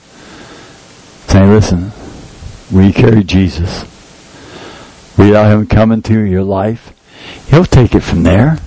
Saying, 1.28 1.50
listen, 1.50 1.90
we 2.72 2.92
carry 2.92 3.24
Jesus? 3.24 3.84
We 5.18 5.30
allow 5.30 5.50
him 5.50 5.66
come 5.66 5.90
into 5.90 6.20
your 6.20 6.44
life? 6.44 6.92
He'll 7.48 7.64
take 7.64 7.96
it 7.96 8.02
from 8.02 8.22
there. 8.22 8.58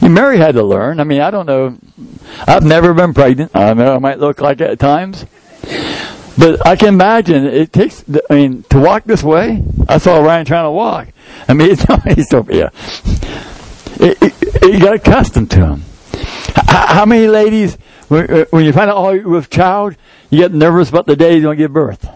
You, 0.00 0.08
Mary 0.08 0.38
had 0.38 0.54
to 0.54 0.62
learn. 0.62 1.00
I 1.00 1.04
mean, 1.04 1.20
I 1.20 1.30
don't 1.30 1.44
know. 1.44 1.76
I've 2.46 2.64
never 2.64 2.94
been 2.94 3.12
pregnant. 3.12 3.54
I 3.54 3.74
know 3.74 3.94
I 3.94 3.98
might 3.98 4.18
look 4.18 4.40
like 4.40 4.62
it 4.62 4.70
at 4.70 4.78
times. 4.78 5.26
But 6.38 6.66
I 6.66 6.76
can 6.76 6.88
imagine 6.88 7.44
it 7.44 7.74
takes, 7.74 8.02
I 8.30 8.34
mean, 8.34 8.62
to 8.70 8.78
walk 8.78 9.04
this 9.04 9.22
way, 9.22 9.62
I 9.86 9.98
saw 9.98 10.18
Ryan 10.20 10.46
trying 10.46 10.64
to 10.64 10.70
walk. 10.70 11.08
I 11.46 11.52
mean, 11.52 11.76
he's 12.14 12.30
so, 12.30 12.46
yeah. 12.48 12.70
You 14.00 14.80
got 14.80 14.94
accustomed 14.94 15.50
to 15.50 15.66
him. 15.66 15.82
How 16.66 17.04
many 17.06 17.26
ladies, 17.26 17.76
uh, 18.10 18.44
when 18.50 18.64
you 18.64 18.72
find 18.72 18.90
out 18.90 18.96
oh, 18.96 19.12
you 19.12 19.32
have 19.34 19.50
child, 19.50 19.96
you 20.30 20.38
get 20.38 20.52
nervous 20.52 20.88
about 20.88 21.06
the 21.06 21.16
day 21.16 21.34
you're 21.34 21.42
going 21.42 21.58
to 21.58 21.64
give 21.64 21.72
birth? 21.72 22.08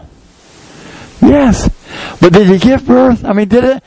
Yes. 1.21 1.69
But 2.19 2.33
did 2.33 2.47
you 2.47 2.59
give 2.59 2.85
birth? 2.85 3.23
I 3.25 3.33
mean, 3.33 3.47
did 3.47 3.63
it? 3.63 3.83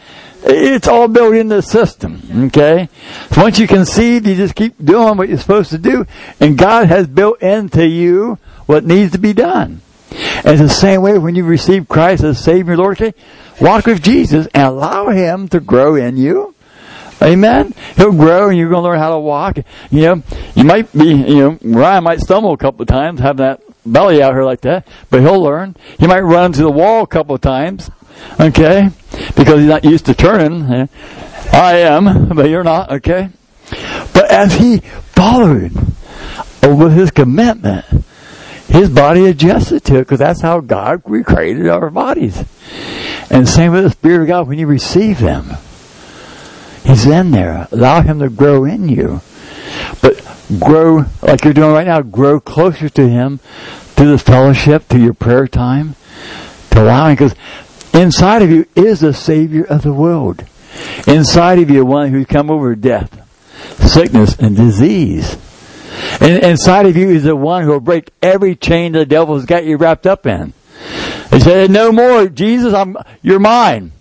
It's 0.47 0.89
all 0.89 1.09
built 1.09 1.35
into 1.35 1.57
the 1.57 1.63
system, 1.63 2.21
okay? 2.47 2.91
Once 3.35 3.59
you 3.59 3.67
conceive, 3.67 4.27
you 4.27 4.35
just 4.35 4.55
keep 4.55 4.75
doing 4.83 5.17
what 5.17 5.31
you're 5.31 5.39
supposed 5.39 5.71
to 5.71 5.79
do, 5.79 6.07
and 6.39 6.59
God 6.59 6.89
has 6.89 7.07
built 7.07 7.41
into 7.41 7.87
you 7.87 8.39
what 8.67 8.85
needs 8.85 9.13
to 9.13 9.19
be 9.19 9.33
done. 9.33 9.81
And 10.11 10.47
it's 10.47 10.61
the 10.61 10.69
same 10.69 11.01
way 11.01 11.17
when 11.17 11.35
you 11.35 11.45
receive 11.45 11.89
Christ 11.89 12.23
as 12.25 12.39
Savior, 12.39 12.77
Lord? 12.77 13.15
Walk 13.61 13.87
with 13.87 14.03
Jesus 14.03 14.47
and 14.53 14.65
allow 14.65 15.09
Him 15.09 15.49
to 15.49 15.61
grow 15.61 15.95
in 15.95 16.19
you. 16.19 16.54
Amen. 17.25 17.75
He'll 17.97 18.13
grow 18.13 18.49
and 18.49 18.59
you're 18.59 18.69
going 18.69 18.83
to 18.83 18.89
learn 18.89 18.99
how 18.99 19.11
to 19.11 19.19
walk. 19.19 19.59
You 19.91 20.03
know, 20.03 20.23
you 20.55 20.65
might 20.65 20.93
be, 20.93 21.07
you 21.07 21.37
know, 21.37 21.59
Ryan 21.63 22.05
might 22.05 22.21
stumble 22.21 22.53
a 22.53 22.57
couple 22.57 22.83
of 22.83 22.89
times, 22.89 23.21
have 23.21 23.39
that 23.39 23.63
belly 23.87 24.23
out 24.23 24.33
here 24.33 24.45
like 24.45 24.61
that, 24.63 24.87
but 25.11 25.21
he'll 25.21 25.41
learn. 25.41 25.77
He 25.99 26.07
might 26.07 26.21
run 26.21 26.47
into 26.47 26.63
the 26.63 26.71
wall 26.71 27.03
a 27.03 27.07
couple 27.07 27.35
of 27.35 27.41
times. 27.41 27.91
Okay? 28.39 28.91
Because 29.37 29.61
he's 29.61 29.69
not 29.69 29.85
used 29.85 30.07
to 30.07 30.15
turning. 30.15 30.89
I 31.53 31.79
am, 31.79 32.29
but 32.29 32.49
you're 32.49 32.65
not, 32.65 32.91
okay? 32.91 33.31
But 34.13 34.31
as 34.31 34.55
he 34.55 34.79
followed 34.79 35.73
with 36.63 36.95
his 36.95 37.11
commitment, 37.11 37.85
his 38.69 38.89
body 38.89 39.27
adjusted 39.27 39.85
to 39.85 39.97
it 39.97 40.01
because 40.01 40.19
that's 40.19 40.41
how 40.41 40.61
God 40.61 41.03
recreated 41.05 41.69
our 41.69 41.91
bodies. 41.91 42.43
And 43.31 43.49
same 43.49 43.73
with 43.73 43.85
the 43.85 43.91
Spirit 43.91 44.23
of 44.23 44.29
God 44.29 44.49
when 44.49 44.59
you 44.59 44.67
receive 44.67 45.19
Him. 45.19 45.53
He's 46.85 47.07
in 47.07 47.31
there. 47.31 47.69
Allow 47.73 48.03
Him 48.03 48.21
to 48.21 48.29
grow 48.29 48.65
in 48.65 48.89
you. 48.89 49.21
But 50.03 50.23
grow, 50.61 51.07
like 51.23 51.45
you're 51.45 51.55
doing 51.55 51.73
right 51.73 51.87
now, 51.87 52.03
grow 52.03 52.41
closer 52.41 52.89
to 52.91 53.09
Him 53.09 53.39
through 53.97 54.13
the 54.13 54.19
fellowship, 54.19 54.85
through 54.85 55.03
your 55.03 55.15
prayer 55.15 55.49
time, 55.49 55.97
to 56.71 56.83
allowing, 56.83 57.15
because 57.15 57.35
inside 57.93 58.43
of 58.43 58.51
you 58.51 58.67
is 58.75 59.01
the 59.01 59.15
Savior 59.15 59.65
of 59.65 59.83
the 59.83 59.93
world. 59.93 60.45
Inside 61.07 61.61
of 61.61 61.71
you, 61.71 61.85
one 61.85 62.11
who's 62.11 62.27
come 62.27 62.51
over 62.51 62.75
death, 62.75 63.21
sickness, 63.81 64.37
and 64.39 64.57
disease. 64.57 65.39
And 66.21 66.43
inside 66.43 66.87
of 66.87 66.97
you 66.97 67.11
is 67.11 67.23
the 67.23 67.37
one 67.37 67.63
who 67.63 67.71
will 67.71 67.81
break 67.81 68.11
every 68.21 68.57
chain 68.57 68.93
the 68.93 69.07
devil's 69.07 69.47
got 69.47 69.65
you 69.65 69.77
wrapped 69.77 70.07
up 70.07 70.27
in. 70.27 70.53
He 71.31 71.41
said, 71.41 71.71
no 71.71 71.93
more, 71.93 72.29
Jesus, 72.29 72.75
I'm, 72.75 72.97
you're 73.23 73.41
mine. 73.41 73.93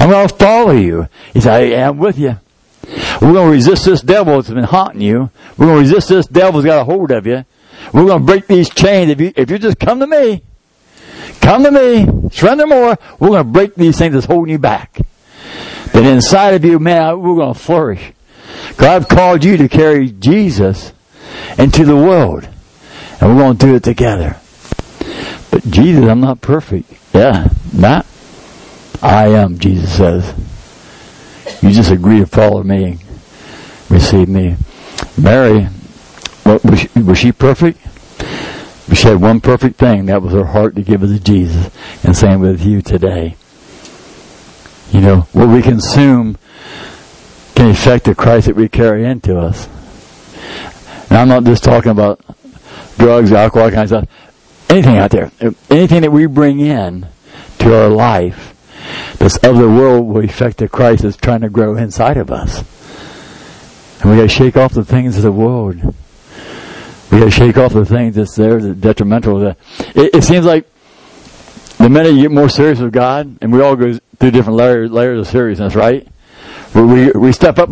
I'm 0.00 0.08
going 0.08 0.26
to 0.26 0.34
follow 0.34 0.72
you. 0.72 1.08
He 1.34 1.40
said, 1.40 1.52
I 1.52 1.64
am 1.76 1.98
with 1.98 2.18
you. 2.18 2.38
We're 3.20 3.34
going 3.34 3.48
to 3.48 3.52
resist 3.52 3.84
this 3.84 4.00
devil 4.00 4.36
that's 4.36 4.48
been 4.48 4.64
haunting 4.64 5.02
you. 5.02 5.30
We're 5.56 5.66
going 5.66 5.84
to 5.84 5.90
resist 5.90 6.08
this 6.08 6.26
devil 6.26 6.60
that's 6.60 6.74
got 6.74 6.80
a 6.80 6.84
hold 6.84 7.10
of 7.10 7.26
you. 7.26 7.44
We're 7.92 8.06
going 8.06 8.20
to 8.20 8.26
break 8.26 8.46
these 8.46 8.70
chains. 8.70 9.10
If 9.10 9.20
you, 9.20 9.32
if 9.36 9.50
you 9.50 9.58
just 9.58 9.78
come 9.78 10.00
to 10.00 10.06
me, 10.06 10.42
come 11.40 11.64
to 11.64 11.70
me, 11.70 12.30
surrender 12.30 12.66
more, 12.66 12.98
we're 13.18 13.28
going 13.28 13.44
to 13.44 13.52
break 13.52 13.74
these 13.74 13.98
things 13.98 14.14
that's 14.14 14.26
holding 14.26 14.52
you 14.52 14.58
back. 14.58 15.00
Then 15.92 16.06
inside 16.06 16.54
of 16.54 16.64
you, 16.64 16.78
man, 16.78 17.20
we're 17.20 17.36
going 17.36 17.54
to 17.54 17.60
flourish. 17.60 18.12
God 18.78 19.08
called 19.08 19.44
you 19.44 19.58
to 19.58 19.68
carry 19.68 20.10
Jesus 20.10 20.92
into 21.58 21.84
the 21.84 21.96
world. 21.96 22.48
And 23.20 23.36
we're 23.36 23.42
going 23.42 23.58
to 23.58 23.66
do 23.66 23.74
it 23.74 23.82
together. 23.82 24.38
But 25.50 25.64
Jesus, 25.68 26.06
I'm 26.06 26.20
not 26.20 26.40
perfect. 26.40 26.90
Yeah, 27.12 27.48
not. 27.72 28.06
I 29.02 29.28
am, 29.28 29.58
Jesus 29.58 29.96
says. 29.96 30.34
You 31.62 31.70
just 31.70 31.90
agree 31.90 32.18
to 32.18 32.26
follow 32.26 32.62
me, 32.62 32.98
receive 33.88 34.28
me. 34.28 34.56
Mary, 35.16 35.64
what, 36.44 36.64
was, 36.64 36.80
she, 36.80 36.88
was 37.00 37.18
she 37.18 37.32
perfect? 37.32 37.78
She 38.94 39.08
had 39.08 39.20
one 39.20 39.40
perfect 39.40 39.76
thing. 39.76 40.06
That 40.06 40.20
was 40.20 40.32
her 40.32 40.46
heart 40.46 40.74
to 40.74 40.82
give 40.82 41.02
it 41.02 41.08
to 41.08 41.20
Jesus. 41.20 41.70
And 42.02 42.16
same 42.16 42.40
with 42.40 42.64
you 42.64 42.82
today. 42.82 43.36
You 44.90 45.00
know, 45.00 45.20
what 45.32 45.48
we 45.48 45.62
consume 45.62 46.36
can 47.54 47.70
affect 47.70 48.06
the 48.06 48.14
Christ 48.14 48.46
that 48.46 48.56
we 48.56 48.68
carry 48.68 49.04
into 49.04 49.38
us. 49.38 49.68
And 51.08 51.18
I'm 51.18 51.28
not 51.28 51.44
just 51.44 51.62
talking 51.62 51.92
about 51.92 52.20
drugs, 52.98 53.32
alcohol, 53.32 53.70
kind 53.70 53.82
of 53.82 53.88
stuff. 53.88 54.08
Anything 54.68 54.98
out 54.98 55.10
there. 55.10 55.30
Anything 55.70 56.02
that 56.02 56.10
we 56.10 56.26
bring 56.26 56.60
in 56.60 57.06
to 57.58 57.82
our 57.82 57.88
life 57.88 58.49
that's 59.18 59.38
other 59.44 59.68
world 59.68 60.06
will 60.06 60.24
affect 60.24 60.58
the 60.58 60.68
Christ 60.68 61.02
that's 61.02 61.16
trying 61.16 61.40
to 61.42 61.48
grow 61.48 61.76
inside 61.76 62.16
of 62.16 62.30
us. 62.30 62.58
And 64.00 64.10
we 64.10 64.16
gotta 64.16 64.28
shake 64.28 64.56
off 64.56 64.72
the 64.72 64.84
things 64.84 65.16
of 65.16 65.22
the 65.22 65.32
world. 65.32 65.76
We 67.10 67.18
gotta 67.18 67.30
shake 67.30 67.58
off 67.58 67.72
the 67.72 67.84
things 67.84 68.16
that's 68.16 68.34
there 68.36 68.60
that 68.60 68.80
detrimental. 68.80 69.46
It, 69.46 69.56
it 69.94 70.24
seems 70.24 70.46
like 70.46 70.66
the 71.78 71.88
minute 71.88 72.12
you 72.12 72.22
get 72.22 72.30
more 72.30 72.48
serious 72.48 72.78
with 72.78 72.92
God, 72.92 73.38
and 73.40 73.52
we 73.52 73.62
all 73.62 73.76
go 73.76 73.98
through 74.18 74.30
different 74.30 74.56
layers, 74.56 74.90
layers 74.90 75.20
of 75.20 75.26
seriousness, 75.26 75.74
right? 75.74 76.06
We, 76.74 76.82
we, 76.82 77.10
we 77.12 77.32
step 77.32 77.58
up 77.58 77.70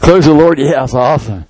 close 0.00 0.24
to 0.24 0.30
the 0.30 0.34
Lord, 0.34 0.58
yeah, 0.58 0.80
that's 0.80 0.94
awesome. 0.94 1.46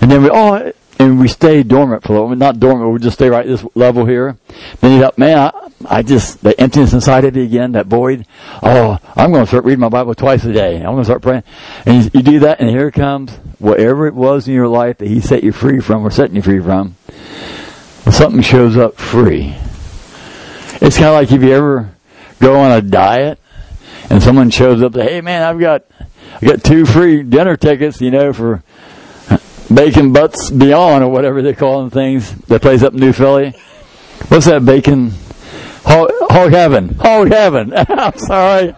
And 0.00 0.10
then 0.10 0.22
we, 0.22 0.30
oh, 0.30 0.72
and 1.02 1.18
we 1.18 1.28
stay 1.28 1.62
dormant 1.62 2.04
for 2.04 2.14
a 2.14 2.20
little, 2.20 2.36
not 2.36 2.60
dormant, 2.60 2.92
we 2.92 2.98
just 3.00 3.16
stay 3.16 3.28
right 3.28 3.46
this 3.46 3.64
level 3.74 4.06
here. 4.06 4.36
Then 4.80 4.92
you 4.92 5.00
thought, 5.00 5.18
man, 5.18 5.38
I, 5.38 5.70
I 5.98 6.02
just, 6.02 6.42
the 6.42 6.58
emptiness 6.60 6.92
inside 6.92 7.24
of 7.24 7.36
you 7.36 7.42
again, 7.42 7.72
that 7.72 7.86
void. 7.86 8.24
Oh, 8.62 8.98
I'm 9.16 9.32
going 9.32 9.42
to 9.42 9.48
start 9.48 9.64
reading 9.64 9.80
my 9.80 9.88
Bible 9.88 10.14
twice 10.14 10.44
a 10.44 10.52
day. 10.52 10.76
I'm 10.76 10.92
going 10.92 10.98
to 10.98 11.04
start 11.04 11.22
praying. 11.22 11.42
And 11.84 12.04
you, 12.04 12.10
you 12.14 12.22
do 12.22 12.38
that, 12.40 12.60
and 12.60 12.70
here 12.70 12.90
comes 12.90 13.32
whatever 13.58 14.06
it 14.06 14.14
was 14.14 14.46
in 14.46 14.54
your 14.54 14.68
life 14.68 14.98
that 14.98 15.08
He 15.08 15.20
set 15.20 15.42
you 15.42 15.52
free 15.52 15.80
from 15.80 16.06
or 16.06 16.10
setting 16.10 16.36
you 16.36 16.42
free 16.42 16.60
from. 16.60 16.96
Something 18.10 18.42
shows 18.42 18.76
up 18.76 18.96
free. 18.96 19.56
It's 20.80 20.96
kind 20.96 21.08
of 21.08 21.14
like 21.14 21.32
if 21.32 21.42
you 21.42 21.52
ever 21.52 21.94
go 22.40 22.60
on 22.60 22.72
a 22.72 22.82
diet 22.82 23.38
and 24.10 24.22
someone 24.22 24.50
shows 24.50 24.82
up, 24.82 24.94
hey 24.94 25.20
man, 25.20 25.42
I've 25.42 25.60
got, 25.60 25.84
I 26.40 26.46
got 26.46 26.64
two 26.64 26.84
free 26.84 27.22
dinner 27.22 27.56
tickets, 27.56 28.00
you 28.00 28.10
know, 28.10 28.32
for 28.32 28.62
Bacon 29.74 30.12
Butts 30.12 30.50
Beyond 30.50 31.04
or 31.04 31.08
whatever 31.08 31.42
they 31.42 31.54
call 31.54 31.80
them 31.80 31.90
things. 31.90 32.34
That 32.46 32.62
plays 32.62 32.82
up 32.82 32.94
in 32.94 33.00
New 33.00 33.12
Philly. 33.12 33.54
What's 34.28 34.46
that 34.46 34.64
bacon? 34.64 35.12
Hog, 35.84 36.10
hog 36.30 36.52
heaven. 36.52 36.94
Hog 36.94 37.28
heaven. 37.28 37.72
I'm 37.76 38.18
sorry. 38.18 38.74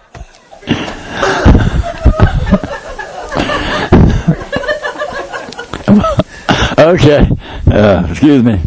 okay. 6.78 7.28
Uh, 7.66 8.07
excuse 8.11 8.42
me. 8.42 8.61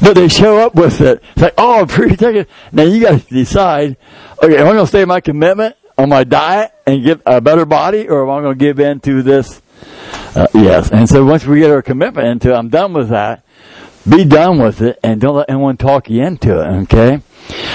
But 0.00 0.14
they 0.14 0.28
show 0.28 0.58
up 0.58 0.74
with 0.74 1.00
it. 1.00 1.22
It's 1.32 1.42
like, 1.42 1.54
oh, 1.58 1.86
free 1.86 2.16
ticket. 2.16 2.48
Now 2.72 2.84
you 2.84 3.00
got 3.00 3.20
to 3.20 3.34
decide, 3.34 3.96
okay, 4.42 4.56
am 4.56 4.66
I 4.66 4.72
going 4.72 4.84
to 4.84 4.86
stay 4.86 5.04
my 5.04 5.20
commitment 5.20 5.76
on 5.98 6.08
my 6.08 6.24
diet 6.24 6.72
and 6.86 7.04
get 7.04 7.20
a 7.26 7.40
better 7.40 7.64
body 7.64 8.08
or 8.08 8.22
am 8.22 8.30
I 8.30 8.42
going 8.42 8.58
to 8.58 8.64
give 8.64 8.80
in 8.80 9.00
to 9.00 9.22
this? 9.22 9.60
Uh, 10.34 10.46
yes. 10.54 10.90
And 10.90 11.08
so 11.08 11.24
once 11.24 11.46
we 11.46 11.60
get 11.60 11.70
our 11.70 11.82
commitment 11.82 12.26
into 12.26 12.54
I'm 12.54 12.68
done 12.68 12.92
with 12.92 13.08
that. 13.10 13.44
Be 14.08 14.24
done 14.24 14.58
with 14.58 14.82
it 14.82 15.00
and 15.02 15.20
don't 15.20 15.34
let 15.34 15.50
anyone 15.50 15.76
talk 15.76 16.08
you 16.08 16.22
into 16.22 16.60
it, 16.60 16.82
okay? 16.82 17.20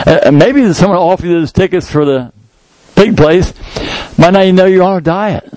Uh, 0.05 0.31
maybe 0.31 0.71
someone 0.73 0.97
will 0.97 1.09
offer 1.09 1.25
you 1.25 1.39
those 1.39 1.51
tickets 1.51 1.91
for 1.91 2.05
the 2.05 2.31
pig 2.95 3.17
place. 3.17 3.53
Might 4.17 4.31
not 4.31 4.43
even 4.43 4.55
know 4.55 4.65
you're 4.65 4.83
on 4.83 4.97
a 4.97 5.01
diet. 5.01 5.51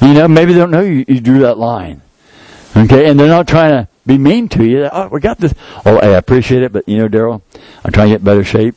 You 0.00 0.14
know, 0.14 0.28
maybe 0.28 0.52
they 0.52 0.58
don't 0.58 0.70
know 0.70 0.80
you, 0.80 1.04
you 1.06 1.20
drew 1.20 1.40
that 1.40 1.58
line. 1.58 2.00
Okay, 2.76 3.08
and 3.08 3.18
they're 3.18 3.28
not 3.28 3.46
trying 3.46 3.72
to 3.72 3.88
be 4.06 4.18
mean 4.18 4.48
to 4.50 4.64
you. 4.64 4.88
Oh, 4.90 5.08
we 5.08 5.20
got 5.20 5.38
this. 5.38 5.54
Oh, 5.86 6.00
hey, 6.00 6.14
I 6.14 6.18
appreciate 6.18 6.62
it, 6.62 6.72
but 6.72 6.88
you 6.88 6.98
know, 6.98 7.08
Daryl, 7.08 7.42
I'm 7.84 7.92
trying 7.92 8.08
to 8.08 8.14
get 8.14 8.24
better 8.24 8.44
shape. 8.44 8.74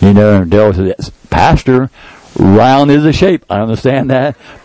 You 0.00 0.12
know, 0.12 0.42
and 0.42 0.50
Daryl 0.50 0.74
says, 0.74 1.10
Pastor, 1.30 1.90
round 2.40 2.90
is 2.90 3.04
a 3.04 3.12
shape. 3.12 3.44
I 3.50 3.60
understand 3.60 4.10
that. 4.10 4.36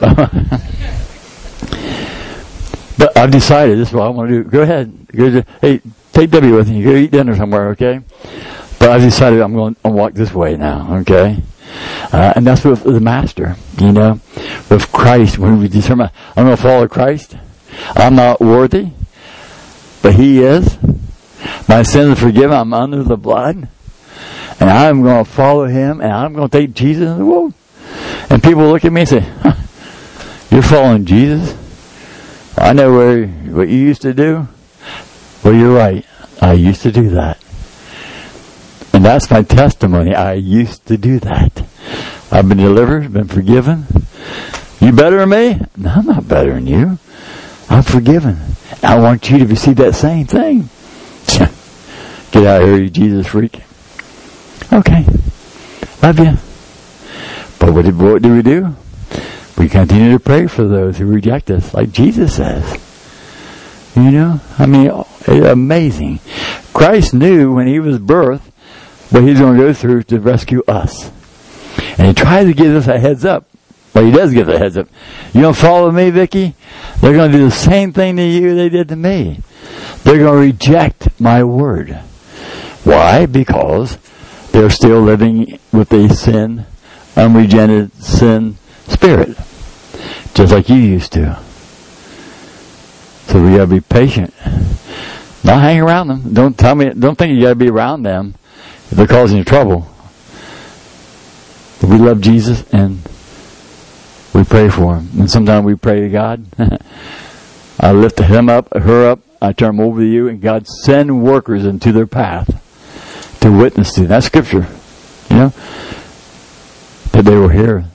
but 2.97 3.17
I've 3.17 3.31
decided 3.31 3.77
this 3.77 3.89
is 3.89 3.93
what 3.93 4.05
I 4.05 4.09
want 4.09 4.29
to 4.29 4.43
do. 4.43 4.49
Go 4.49 4.61
ahead. 4.61 4.91
Hey, 5.61 5.81
take 6.13 6.31
W 6.31 6.55
with 6.55 6.69
you. 6.69 6.83
Go 6.83 6.95
eat 6.95 7.11
dinner 7.11 7.35
somewhere, 7.35 7.69
okay? 7.69 8.01
But 8.79 8.89
I've 8.89 9.01
decided 9.01 9.41
I'm 9.41 9.53
going 9.53 9.75
to 9.75 9.89
walk 9.89 10.13
this 10.13 10.33
way 10.33 10.55
now, 10.55 10.97
okay? 11.01 11.41
Uh, 12.11 12.33
and 12.35 12.47
that's 12.47 12.63
with 12.63 12.83
the 12.83 12.99
Master, 12.99 13.55
you 13.79 13.91
know, 13.91 14.19
with 14.69 14.91
Christ. 14.91 15.37
When 15.37 15.59
we 15.59 15.67
determine, 15.67 16.09
I'm 16.35 16.45
going 16.45 16.55
to 16.55 16.61
follow 16.61 16.87
Christ. 16.87 17.35
I'm 17.95 18.15
not 18.15 18.39
worthy, 18.39 18.91
but 20.01 20.15
He 20.15 20.41
is. 20.41 20.77
My 21.67 21.83
sins 21.83 22.17
are 22.17 22.21
forgiven. 22.21 22.55
I'm 22.55 22.73
under 22.73 23.03
the 23.03 23.17
blood. 23.17 23.67
And 24.59 24.69
I'm 24.69 25.01
going 25.01 25.25
to 25.25 25.29
follow 25.29 25.65
Him, 25.65 25.99
and 25.99 26.11
I'm 26.11 26.33
going 26.33 26.49
to 26.49 26.57
take 26.57 26.73
Jesus 26.73 27.09
in 27.09 27.19
the. 27.19 27.53
And 28.29 28.41
people 28.41 28.63
look 28.63 28.85
at 28.85 28.91
me 28.91 29.01
and 29.01 29.09
say, 29.09 29.19
huh, 29.19 29.55
You're 30.51 30.63
following 30.63 31.05
Jesus? 31.05 31.55
I 32.57 32.73
know 32.73 32.93
where, 32.93 33.27
what 33.27 33.67
you 33.67 33.77
used 33.77 34.01
to 34.03 34.13
do. 34.13 34.47
Well, 35.43 35.53
you're 35.53 35.75
right. 35.75 36.05
I 36.41 36.53
used 36.53 36.81
to 36.83 36.91
do 36.91 37.09
that. 37.09 37.37
And 38.93 39.03
that's 39.03 39.29
my 39.29 39.43
testimony. 39.43 40.15
I 40.15 40.33
used 40.33 40.85
to 40.87 40.97
do 40.97 41.19
that. 41.19 41.65
I've 42.31 42.47
been 42.47 42.57
delivered, 42.57 43.11
been 43.11 43.27
forgiven. 43.27 43.85
You 44.79 44.91
better 44.91 45.17
than 45.19 45.29
me? 45.29 45.61
No, 45.77 45.89
I'm 45.89 46.05
not 46.05 46.27
better 46.27 46.53
than 46.53 46.67
you. 46.67 46.97
I'm 47.69 47.83
forgiven. 47.83 48.37
I 48.81 48.97
want 48.99 49.29
you 49.29 49.39
to 49.39 49.45
receive 49.45 49.77
that 49.77 49.95
same 49.95 50.25
thing. 50.27 50.69
Get 52.31 52.45
out 52.45 52.61
of 52.61 52.67
here, 52.69 52.77
you 52.77 52.89
Jesus 52.89 53.27
freak. 53.27 53.61
Okay. 54.71 55.05
Love 56.01 56.19
you. 56.19 56.37
But 57.59 57.73
what, 57.73 57.85
did, 57.85 57.97
what 57.97 58.21
do 58.21 58.33
we 58.33 58.41
do? 58.41 58.75
We 59.57 59.69
continue 59.69 60.11
to 60.11 60.19
pray 60.19 60.47
for 60.47 60.67
those 60.67 60.97
who 60.97 61.05
reject 61.05 61.49
us, 61.49 61.73
like 61.73 61.91
Jesus 61.91 62.35
says. 62.35 62.81
You 63.95 64.11
know? 64.11 64.41
I 64.59 64.65
mean, 64.65 64.91
it's 65.21 65.27
amazing. 65.27 66.19
Christ 66.73 67.13
knew 67.13 67.53
when 67.53 67.67
he 67.67 67.79
was 67.79 67.97
birthed 67.99 68.51
what 69.09 69.23
he 69.23 69.29
was 69.29 69.39
going 69.39 69.57
to 69.57 69.63
go 69.63 69.73
through 69.73 70.03
to 70.03 70.19
rescue 70.19 70.61
us. 70.67 71.11
And 71.97 72.07
he 72.07 72.13
tries 72.13 72.47
to 72.47 72.53
give 72.53 72.75
us 72.75 72.87
a 72.87 72.99
heads 72.99 73.23
up. 73.23 73.47
Well, 73.93 74.03
he 74.03 74.11
does 74.11 74.33
give 74.33 74.49
us 74.49 74.55
a 74.55 74.59
heads 74.59 74.77
up. 74.77 74.89
You 75.33 75.41
don't 75.41 75.55
follow 75.55 75.89
me, 75.89 76.09
Vicky? 76.09 76.53
They're 76.99 77.13
going 77.13 77.31
to 77.31 77.37
do 77.37 77.45
the 77.45 77.51
same 77.51 77.93
thing 77.93 78.17
to 78.17 78.23
you 78.23 78.55
they 78.55 78.67
did 78.67 78.89
to 78.89 78.95
me. 78.95 79.39
They're 80.03 80.17
going 80.17 80.33
to 80.33 80.53
reject 80.53 81.19
my 81.19 81.43
word. 81.43 81.91
Why? 82.83 83.25
Because 83.25 83.97
they're 84.51 84.69
still 84.69 85.01
living 85.01 85.59
with 85.71 85.93
a 85.93 86.13
sin, 86.13 86.65
unregenerated 87.15 87.93
sin 87.93 88.57
spirit. 88.87 89.37
Just 90.33 90.51
like 90.51 90.69
you 90.69 90.75
used 90.75 91.13
to. 91.13 91.39
So 93.27 93.41
we 93.43 93.51
gotta 93.51 93.67
be 93.67 93.81
patient. 93.81 94.33
Not 95.43 95.61
hang 95.61 95.79
around 95.79 96.07
them. 96.07 96.33
Don't 96.33 96.57
tell 96.57 96.75
me, 96.75 96.91
don't 96.91 97.17
think 97.17 97.35
you 97.35 97.41
gotta 97.41 97.55
be 97.55 97.69
around 97.69 98.03
them 98.03 98.35
if 98.89 98.91
they're 98.91 99.07
causing 99.07 99.37
you 99.37 99.43
trouble. 99.43 99.87
But 101.81 101.89
we 101.89 101.97
love 101.97 102.21
Jesus 102.21 102.63
and 102.71 102.99
we 104.33 104.43
pray 104.43 104.69
for 104.69 104.97
him. 104.97 105.09
And 105.19 105.31
sometimes 105.31 105.65
we 105.65 105.75
pray 105.75 106.01
to 106.01 106.09
God. 106.09 106.45
I 107.79 107.91
lift 107.91 108.19
him 108.19 108.49
up, 108.49 108.73
her 108.73 109.11
up, 109.11 109.19
I 109.41 109.53
turn 109.53 109.77
them 109.77 109.85
over 109.85 110.01
to 110.01 110.07
you, 110.07 110.27
and 110.27 110.41
God 110.41 110.67
send 110.67 111.23
workers 111.23 111.65
into 111.65 111.91
their 111.91 112.07
path 112.07 112.61
to 113.41 113.51
witness 113.51 113.93
to. 113.93 114.07
That's 114.07 114.25
scripture. 114.25 114.67
You 115.29 115.35
know? 115.35 115.53
That 117.15 117.23
they 117.23 117.37
will 117.37 117.47
hear 117.47 117.85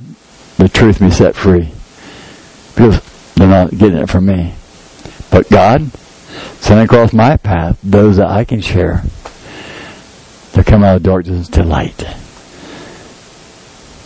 the 0.57 0.71
truth 0.71 0.99
be 0.99 1.11
set 1.11 1.37
free. 1.37 1.73
Because 2.75 3.01
they're 3.35 3.47
not 3.47 3.77
getting 3.77 3.99
it 3.99 4.09
from 4.09 4.25
me. 4.25 4.55
But 5.31 5.51
God, 5.51 5.93
send 6.61 6.81
across 6.81 7.13
my 7.13 7.37
path 7.37 7.79
those 7.83 8.17
that 8.17 8.29
I 8.29 8.45
can 8.45 8.63
share 8.63 9.03
to 10.55 10.65
come 10.65 10.83
out 10.83 10.97
of 10.97 11.03
darkness 11.03 11.49
to 11.49 11.63
light. 11.63 11.99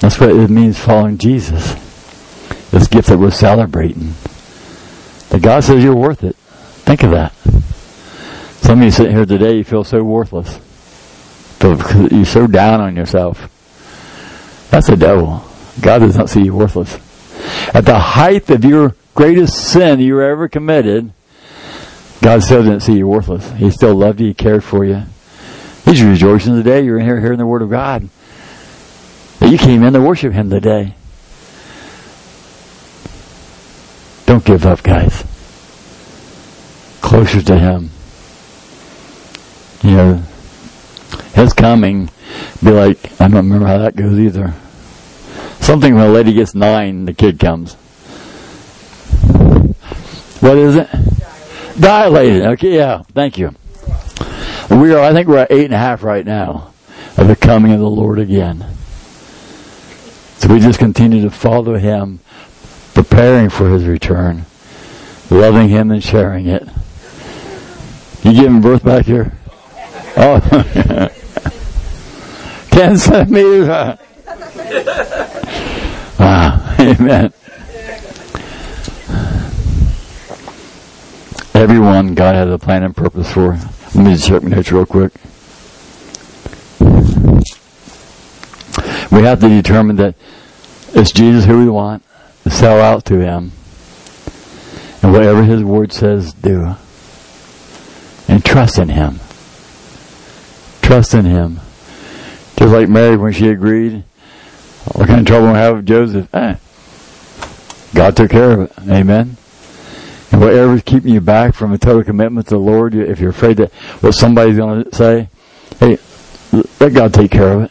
That's 0.01 0.19
what 0.19 0.31
it 0.31 0.51
means 0.51 0.81
following 0.81 1.17
Jesus. 1.17 1.75
This 2.73 2.89
gift 2.89 3.07
that 3.07 3.19
we're 3.19 3.31
celebrating. 3.31 4.15
That 5.31 5.43
God 5.43 5.63
says 5.63 5.85
you're 5.85 5.95
worth 5.95 6.25
it. 6.25 6.35
Think 6.35 7.05
of 7.05 7.13
that. 7.13 7.33
Some 8.63 8.81
of 8.81 8.85
you 8.85 8.91
sitting 8.91 9.15
here 9.15 9.27
today, 9.27 9.59
you 9.59 9.65
feel 9.65 9.85
so 9.85 10.03
worthless. 10.03 10.59
You're 11.63 12.25
so 12.25 12.49
down 12.49 12.81
on 12.81 12.97
yourself. 12.97 13.49
That's 14.75 14.89
the 14.89 14.97
devil. 14.97 15.41
God 15.81 16.01
does 16.01 16.17
not 16.17 16.29
see 16.29 16.43
you 16.43 16.53
worthless. 16.53 16.95
At 17.73 17.85
the 17.85 17.97
height 17.97 18.51
of 18.51 18.65
your 18.65 18.97
greatest 19.15 19.55
sin 19.55 20.01
you 20.01 20.21
ever 20.21 20.49
committed, 20.49 21.13
God 22.21 22.43
still 22.43 22.65
didn't 22.65 22.81
see 22.81 22.97
you 22.97 23.07
worthless. 23.07 23.53
He 23.53 23.71
still 23.71 23.95
loved 23.95 24.21
you. 24.21 24.27
He 24.27 24.35
cared 24.35 24.65
for 24.65 24.85
you. 24.85 25.05
He's 25.85 26.03
rejoicing 26.03 26.57
today. 26.57 26.85
You're 26.85 26.99
in 26.99 27.05
here 27.05 27.21
hearing 27.21 27.39
the 27.39 27.47
Word 27.47 27.63
of 27.63 27.71
God. 27.71 28.09
You 29.41 29.59
came 29.59 29.85
in 29.85 29.93
to 29.93 30.01
worship 30.01 30.33
Him 30.33 30.51
today. 30.51 30.95
Don't 34.27 34.45
give 34.45 34.67
up, 34.67 34.83
guys. 34.83 35.23
Closer 37.01 37.41
to 37.43 37.57
Him. 37.57 37.91
You 39.85 39.97
know, 39.97 40.23
His 41.35 41.53
coming 41.53 42.11
be 42.61 42.73
like, 42.73 43.21
I 43.21 43.29
don't 43.29 43.37
remember 43.37 43.67
how 43.67 43.79
that 43.79 43.95
goes 43.95 44.19
either. 44.19 44.53
Something 45.65 45.95
when 45.95 46.05
a 46.05 46.13
lady 46.13 46.35
gets 46.35 46.55
nine, 46.55 47.07
the 47.07 47.15
kid 47.15 47.41
comes. 47.41 47.73
What 50.43 50.59
is 50.59 50.77
it? 50.77 50.91
Dilated. 51.81 52.43
Okay, 52.43 52.77
yeah. 52.77 53.01
Thank 53.15 53.39
you. 53.39 53.55
We 54.71 54.93
are, 54.93 55.01
I 55.01 55.15
think 55.15 55.27
we're 55.27 55.39
at 55.39 55.51
eight 55.51 55.65
and 55.65 55.73
a 55.73 55.79
half 55.79 56.03
right 56.03 56.27
now 56.27 56.75
of 57.17 57.29
the 57.29 57.35
coming 57.35 57.73
of 57.73 57.81
the 57.81 57.89
Lord 57.89 58.19
again. 58.19 58.67
So 60.37 60.53
we 60.53 60.61
just 60.61 60.79
continue 60.79 61.23
to 61.23 61.31
follow 61.31 61.79
Him, 61.79 62.21
preparing 62.93 63.49
for 63.49 63.71
His 63.71 63.87
return, 63.87 64.45
loving 65.31 65.71
Him 65.71 65.91
and 65.91 66.05
sharing 66.05 66.47
it. 66.47 66.69
You 68.23 68.35
giving 68.35 68.61
birth 68.61 68.85
back 68.85 69.07
here? 69.07 69.33
Oh, 70.15 70.41
10 72.71 72.99
centimeters. 72.99 73.99
Wow. 76.25 76.75
Amen. 76.81 77.35
Everyone 81.53 82.15
God 82.15 82.35
has 82.35 82.51
a 82.51 82.59
plan 82.59 82.83
and 82.83 82.97
purpose 82.97 83.31
for. 83.31 83.59
Let 83.95 83.97
me 83.97 84.17
check 84.17 84.43
my 84.43 84.49
notes 84.49 84.73
real 84.73 84.87
quick. 84.87 85.13
We 89.13 89.23
have 89.23 89.39
to 89.41 89.51
determine 89.51 89.97
that 89.97 90.15
it's 90.95 91.13
Jesus 91.13 91.45
who 91.45 91.59
we 91.59 91.69
want, 91.69 92.03
sell 92.47 92.81
out 92.81 93.05
to 93.05 93.19
Him, 93.19 93.53
and 95.03 95.13
whatever 95.13 95.43
His 95.45 95.63
Word 95.63 95.93
says, 95.93 96.33
do. 96.33 96.75
And 98.29 98.43
trust 98.43 98.79
in 98.79 98.89
Him. 98.89 99.21
Trust 100.81 101.13
in 101.13 101.27
Him. 101.27 101.61
Just 102.57 102.73
like 102.73 102.89
Mary 102.89 103.19
when 103.19 103.35
she 103.35 103.51
agreed, 103.51 104.05
what 104.93 105.09
kind 105.09 105.21
of 105.21 105.27
trouble 105.27 105.49
we 105.49 105.55
have 105.55 105.77
with 105.77 105.87
Joseph? 105.87 106.35
Eh, 106.35 106.57
God 107.95 108.17
took 108.17 108.31
care 108.31 108.51
of 108.53 108.61
it. 108.61 108.73
Amen. 108.89 109.37
And 110.31 110.41
whatever's 110.41 110.83
keeping 110.83 111.15
you 111.15 111.21
back 111.21 111.55
from 111.55 111.73
a 111.73 111.79
total 111.79 112.03
commitment 112.03 112.49
to 112.49 112.55
the 112.55 112.59
Lord, 112.59 112.95
if 112.95 113.21
you're 113.21 113.31
afraid 113.31 113.59
that 113.59 113.73
what 114.01 114.13
somebody's 114.13 114.57
going 114.57 114.85
to 114.85 114.95
say, 114.95 115.29
hey, 115.79 115.99
let 116.81 116.93
God 116.93 117.15
take 117.15 117.31
care 117.31 117.53
of 117.53 117.63
it. 117.63 117.71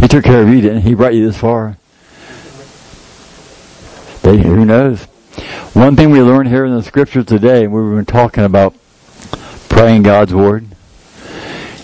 He 0.00 0.08
took 0.08 0.24
care 0.24 0.42
of 0.42 0.48
you, 0.48 0.60
didn't 0.60 0.82
he? 0.82 0.90
He 0.90 0.94
brought 0.94 1.14
you 1.14 1.26
this 1.26 1.36
far. 1.36 1.76
They, 4.22 4.38
who 4.38 4.64
knows? 4.64 5.04
One 5.74 5.96
thing 5.96 6.10
we 6.10 6.20
learned 6.20 6.48
here 6.48 6.64
in 6.64 6.74
the 6.74 6.82
scripture 6.82 7.22
today, 7.22 7.64
and 7.64 7.72
we've 7.72 7.96
been 7.96 8.04
talking 8.04 8.44
about 8.44 8.74
praying 9.68 10.04
God's 10.04 10.34
word, 10.34 10.66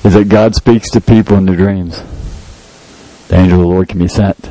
is 0.05 0.15
that 0.15 0.29
God 0.29 0.55
speaks 0.55 0.91
to 0.91 1.01
people 1.01 1.37
in 1.37 1.47
their 1.47 1.57
dreams. 1.57 2.03
The 3.29 3.37
angel 3.37 3.59
of 3.59 3.63
the 3.63 3.69
Lord 3.69 3.89
can 3.89 3.99
be 3.99 4.09
sent. 4.09 4.45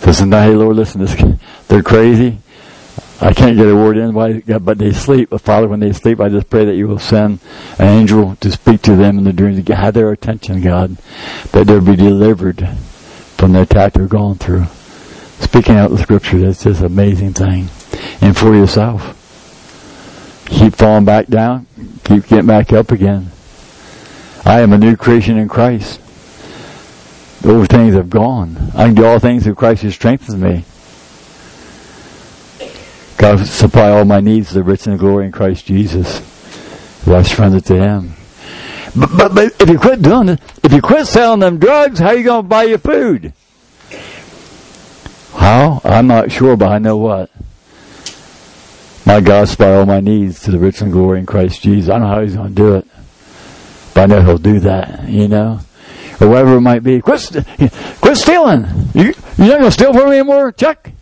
So 0.00 0.12
sometimes, 0.12 0.50
hey 0.50 0.56
Lord, 0.56 0.76
listen, 0.76 1.00
this, 1.00 1.14
they're 1.68 1.82
crazy. 1.82 2.38
I 3.20 3.32
can't 3.32 3.56
get 3.56 3.66
a 3.66 3.74
word 3.74 3.96
in, 3.96 4.12
but 4.12 4.78
they 4.78 4.92
sleep. 4.92 5.30
But 5.30 5.40
Father, 5.40 5.68
when 5.68 5.80
they 5.80 5.92
sleep, 5.92 6.20
I 6.20 6.28
just 6.28 6.50
pray 6.50 6.66
that 6.66 6.74
you 6.74 6.86
will 6.86 6.98
send 6.98 7.40
an 7.78 7.86
angel 7.86 8.36
to 8.36 8.52
speak 8.52 8.82
to 8.82 8.94
them 8.94 9.18
in 9.18 9.24
the 9.24 9.32
dreams, 9.32 9.64
to 9.64 9.74
have 9.74 9.94
their 9.94 10.12
attention, 10.12 10.60
God, 10.60 10.96
that 11.52 11.66
they'll 11.66 11.80
be 11.80 11.96
delivered 11.96 12.68
from 13.36 13.52
the 13.52 13.62
attack 13.62 13.94
they're 13.94 14.06
going 14.06 14.36
through. 14.36 14.66
Speaking 15.40 15.76
out 15.76 15.90
the 15.90 15.98
scripture, 15.98 16.38
that's 16.38 16.64
just 16.64 16.80
an 16.80 16.86
amazing 16.86 17.32
thing. 17.32 17.68
And 18.20 18.36
for 18.36 18.54
yourself. 18.54 19.14
Keep 20.46 20.76
falling 20.76 21.04
back 21.04 21.26
down, 21.26 21.66
keep 22.04 22.28
getting 22.28 22.46
back 22.46 22.72
up 22.72 22.92
again. 22.92 23.32
I 24.44 24.60
am 24.60 24.72
a 24.72 24.78
new 24.78 24.96
creation 24.96 25.36
in 25.36 25.48
Christ. 25.48 26.00
Those 27.46 27.68
things 27.68 27.94
have 27.94 28.10
gone. 28.10 28.56
I 28.74 28.86
can 28.86 28.96
do 28.96 29.06
all 29.06 29.20
things 29.20 29.44
through 29.44 29.54
Christ 29.54 29.82
who 29.82 29.92
strengthens 29.92 30.34
me. 30.34 30.64
God 33.18 33.46
supply 33.46 33.90
all 33.90 34.04
my 34.04 34.18
needs, 34.18 34.50
the 34.50 34.64
rich 34.64 34.88
and 34.88 34.98
glory 34.98 35.26
in 35.26 35.30
Christ 35.30 35.64
Jesus. 35.64 36.18
I 37.06 37.22
surrender 37.22 37.60
to 37.60 37.74
Him. 37.76 38.14
But, 38.96 39.10
but, 39.16 39.34
but 39.36 39.62
if 39.62 39.68
you 39.68 39.78
quit 39.78 40.02
doing 40.02 40.30
it, 40.30 40.40
if 40.64 40.72
you 40.72 40.82
quit 40.82 41.06
selling 41.06 41.38
them 41.38 41.58
drugs, 41.58 42.00
how 42.00 42.08
are 42.08 42.16
you 42.16 42.24
going 42.24 42.42
to 42.42 42.48
buy 42.48 42.64
your 42.64 42.78
food? 42.78 43.32
How? 45.34 45.80
I'm 45.84 46.08
not 46.08 46.32
sure, 46.32 46.56
but 46.56 46.72
I 46.72 46.78
know 46.78 46.96
what. 46.96 47.30
My 49.06 49.20
God 49.20 49.48
supply 49.48 49.72
all 49.72 49.86
my 49.86 50.00
needs 50.00 50.40
to 50.42 50.50
the 50.50 50.58
rich 50.58 50.80
and 50.80 50.90
glory 50.90 51.20
in 51.20 51.26
Christ 51.26 51.62
Jesus. 51.62 51.88
I 51.90 51.92
don't 51.92 52.08
know 52.08 52.08
how 52.08 52.22
He's 52.22 52.34
going 52.34 52.48
to 52.48 52.54
do 52.56 52.74
it, 52.74 52.88
but 53.94 54.00
I 54.02 54.06
know 54.06 54.20
He'll 54.20 54.36
do 54.36 54.58
that. 54.58 55.08
You 55.08 55.28
know, 55.28 55.60
or 56.20 56.28
whatever 56.28 56.56
it 56.56 56.60
might 56.60 56.82
be. 56.82 57.00
Quit, 57.00 57.30
quit 58.00 58.16
stealing. 58.16 58.66
You, 58.94 59.14
you're 59.36 59.48
not 59.48 59.58
going 59.58 59.62
to 59.64 59.70
steal 59.70 59.92
from 59.92 60.10
me 60.10 60.18
anymore. 60.18 60.52
Check. 60.52 60.92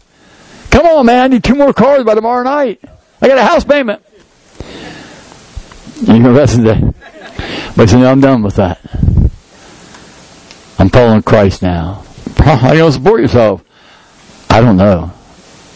Come 0.71 0.87
on, 0.87 1.07
man. 1.07 1.21
I 1.23 1.29
need 1.29 1.45
two 1.45 1.55
more 1.55 1.73
cars 1.73 2.05
by 2.05 2.15
tomorrow 2.15 2.43
night. 2.43 2.81
I 3.21 3.29
got 3.29 3.39
a 3.39 3.45
house 3.45 3.65
payment. 3.65 4.03
You 6.01 6.07
can 6.07 6.35
rest 6.35 6.57
today. 6.57 6.81
But 7.77 7.93
you 7.93 7.99
know, 7.99 8.11
I'm 8.11 8.21
done 8.21 8.43
with 8.43 8.57
that. 8.57 8.81
I'm 10.79 10.89
following 10.91 11.23
Christ 11.23 11.63
now. 11.63 12.05
How 12.39 12.55
you 12.73 12.79
going 12.79 12.93
to 12.93 12.93
support 12.93 13.21
yourself? 13.21 13.65
I 14.51 14.61
don't 14.61 14.77
know. 14.77 15.13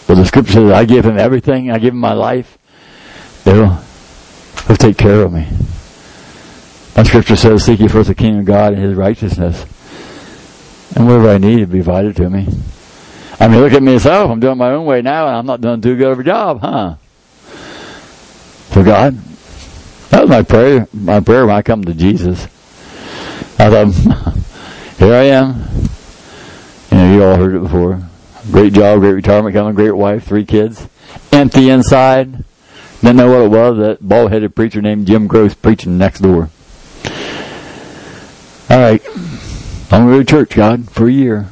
But 0.07 0.17
the 0.17 0.27
scripture 0.27 0.55
says 0.55 0.73
I 0.73 0.85
give 0.85 1.05
him 1.05 1.19
everything. 1.19 1.71
I 1.71 1.79
give 1.79 1.95
him 1.95 2.01
my 2.01 2.13
life. 2.13 2.59
He'll, 3.45 3.81
he'll 4.67 4.77
take 4.77 4.99
care 4.99 5.23
of 5.23 5.33
me. 5.33 5.47
My 6.99 7.05
scripture 7.05 7.37
says, 7.37 7.65
seek 7.65 7.79
ye 7.79 7.87
first 7.87 8.09
the 8.09 8.15
kingdom 8.17 8.41
of 8.41 8.47
God 8.47 8.73
and 8.73 8.83
his 8.83 8.97
righteousness. 8.97 9.63
And 10.97 11.07
whatever 11.07 11.31
I 11.31 11.39
need 11.39 11.61
will 11.61 11.67
be 11.67 11.79
provided 11.79 12.17
to 12.17 12.29
me. 12.29 12.49
I 13.39 13.47
mean, 13.47 13.61
look 13.61 13.73
at 13.73 13.85
myself. 13.85 14.29
I'm 14.29 14.41
doing 14.41 14.59
my 14.59 14.71
own 14.71 14.85
way 14.85 15.01
now, 15.01 15.29
and 15.29 15.37
I'm 15.37 15.47
not 15.47 15.61
doing 15.61 15.81
too 15.81 15.97
good 15.97 16.11
of 16.11 16.19
a 16.19 16.25
job, 16.25 16.61
huh? 16.61 16.97
For 18.71 18.83
God, 18.83 19.17
that 20.11 20.23
was 20.23 20.29
my 20.29 20.43
prayer. 20.43 20.89
My 20.93 21.21
prayer 21.21 21.47
when 21.47 21.55
I 21.55 21.63
come 21.63 21.85
to 21.85 21.95
Jesus. 21.95 22.43
I 23.61 23.71
thought, 23.71 23.93
here 24.99 25.15
I 25.15 25.23
am. 25.23 25.71
You 26.91 26.97
know, 26.99 27.15
you 27.15 27.23
all 27.23 27.37
heard 27.37 27.55
it 27.55 27.63
before. 27.63 28.03
Great 28.51 28.73
job, 28.73 28.99
great 28.99 29.13
retirement, 29.13 29.55
coming, 29.55 29.77
great 29.77 29.93
wife, 29.93 30.27
three 30.27 30.45
kids, 30.45 30.89
empty 31.31 31.71
inside. 31.71 32.43
Didn't 33.03 33.19
know 33.19 33.31
what 33.31 33.43
it 33.43 33.51
was. 33.51 33.79
That 33.79 34.09
bald-headed 34.09 34.57
preacher 34.57 34.83
named 34.83 35.07
Jim 35.07 35.29
Gross 35.29 35.55
preaching 35.55 35.97
next 35.97 36.23
door. 36.23 36.51
All 38.71 38.79
right, 38.79 39.03
I'm 39.91 40.05
going 40.05 40.11
to 40.11 40.13
go 40.13 40.19
to 40.19 40.25
church, 40.25 40.55
God, 40.55 40.91
for 40.91 41.09
a 41.09 41.13
year. 41.13 41.45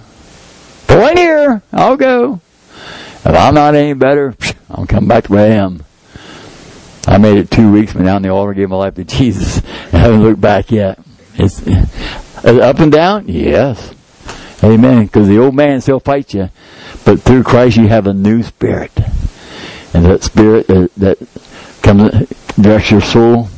For 0.86 1.00
one 1.00 1.16
year, 1.16 1.62
I'll 1.72 1.96
go. 1.96 2.42
If 2.74 3.26
I'm 3.26 3.54
not 3.54 3.74
any 3.74 3.94
better, 3.94 4.34
I'll 4.68 4.86
come 4.86 5.08
back 5.08 5.24
to 5.24 5.32
where 5.32 5.50
I 5.50 5.54
am. 5.54 5.82
I 7.06 7.16
made 7.16 7.38
it 7.38 7.50
two 7.50 7.72
weeks, 7.72 7.94
but 7.94 8.02
now 8.02 8.16
in 8.16 8.22
the 8.22 8.28
altar 8.28 8.52
gave 8.52 8.68
my 8.68 8.76
life 8.76 8.96
to 8.96 9.04
Jesus. 9.04 9.58
I 9.92 9.98
haven't 9.98 10.22
looked 10.22 10.40
back 10.42 10.70
yet. 10.70 10.98
It's, 11.36 11.66
up 12.44 12.80
and 12.80 12.92
down? 12.92 13.28
Yes. 13.28 13.94
Amen. 14.62 15.06
Because 15.06 15.26
the 15.26 15.38
old 15.38 15.54
man 15.54 15.80
still 15.80 16.00
fights 16.00 16.34
you. 16.34 16.50
But 17.06 17.20
through 17.22 17.44
Christ 17.44 17.78
you 17.78 17.88
have 17.88 18.06
a 18.06 18.12
new 18.12 18.42
spirit. 18.42 18.92
And 19.94 20.04
that 20.04 20.22
spirit 20.22 20.66
that, 20.66 20.90
that 20.96 21.18
comes, 21.82 22.28
directs 22.60 22.90
your 22.90 23.00
soul. 23.00 23.48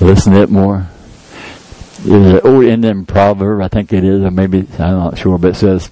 Listen 0.00 0.32
to 0.32 0.42
it 0.42 0.50
more. 0.50 0.88
There's 2.04 2.34
an 2.34 2.40
old 2.44 2.64
Indian 2.64 3.06
proverb, 3.06 3.60
I 3.60 3.68
think 3.68 3.92
it 3.92 4.04
is, 4.04 4.22
or 4.22 4.30
maybe, 4.30 4.66
I'm 4.78 4.98
not 4.98 5.18
sure, 5.18 5.36
but 5.38 5.48
it 5.48 5.56
says, 5.56 5.90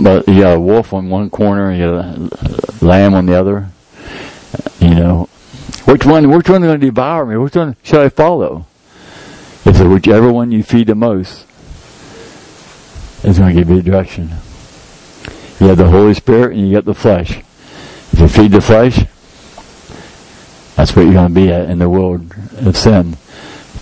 about, 0.00 0.28
you 0.28 0.40
got 0.40 0.56
a 0.56 0.60
wolf 0.60 0.92
on 0.92 1.08
one 1.10 1.30
corner, 1.30 1.72
you 1.72 1.84
got 1.84 2.16
a 2.16 2.84
lamb 2.84 3.14
on 3.14 3.26
the 3.26 3.34
other. 3.34 3.68
You 4.80 4.94
know, 4.94 5.28
which 5.84 6.04
one, 6.04 6.30
which 6.30 6.48
one 6.48 6.62
is 6.62 6.68
going 6.68 6.80
to 6.80 6.86
devour 6.86 7.26
me? 7.26 7.36
Which 7.36 7.56
one 7.56 7.76
shall 7.82 8.02
I 8.02 8.08
follow? 8.08 8.66
It's 9.64 9.80
whichever 9.80 10.32
one 10.32 10.52
you 10.52 10.62
feed 10.62 10.86
the 10.86 10.94
most 10.94 11.44
is 13.24 13.38
going 13.38 13.54
to 13.54 13.60
give 13.64 13.70
you 13.70 13.82
direction. 13.82 14.30
You 15.58 15.68
have 15.68 15.78
the 15.78 15.88
Holy 15.88 16.14
Spirit 16.14 16.52
and 16.52 16.68
you 16.68 16.74
get 16.74 16.84
the 16.84 16.94
flesh. 16.94 17.42
If 18.12 18.20
you 18.20 18.28
feed 18.28 18.52
the 18.52 18.60
flesh, 18.60 18.98
that's 20.76 20.94
what 20.94 21.02
you're 21.02 21.14
going 21.14 21.28
to 21.28 21.34
be 21.34 21.50
at 21.50 21.68
in 21.68 21.78
the 21.78 21.88
world 21.88 22.32
of 22.58 22.76
sin. 22.76 23.16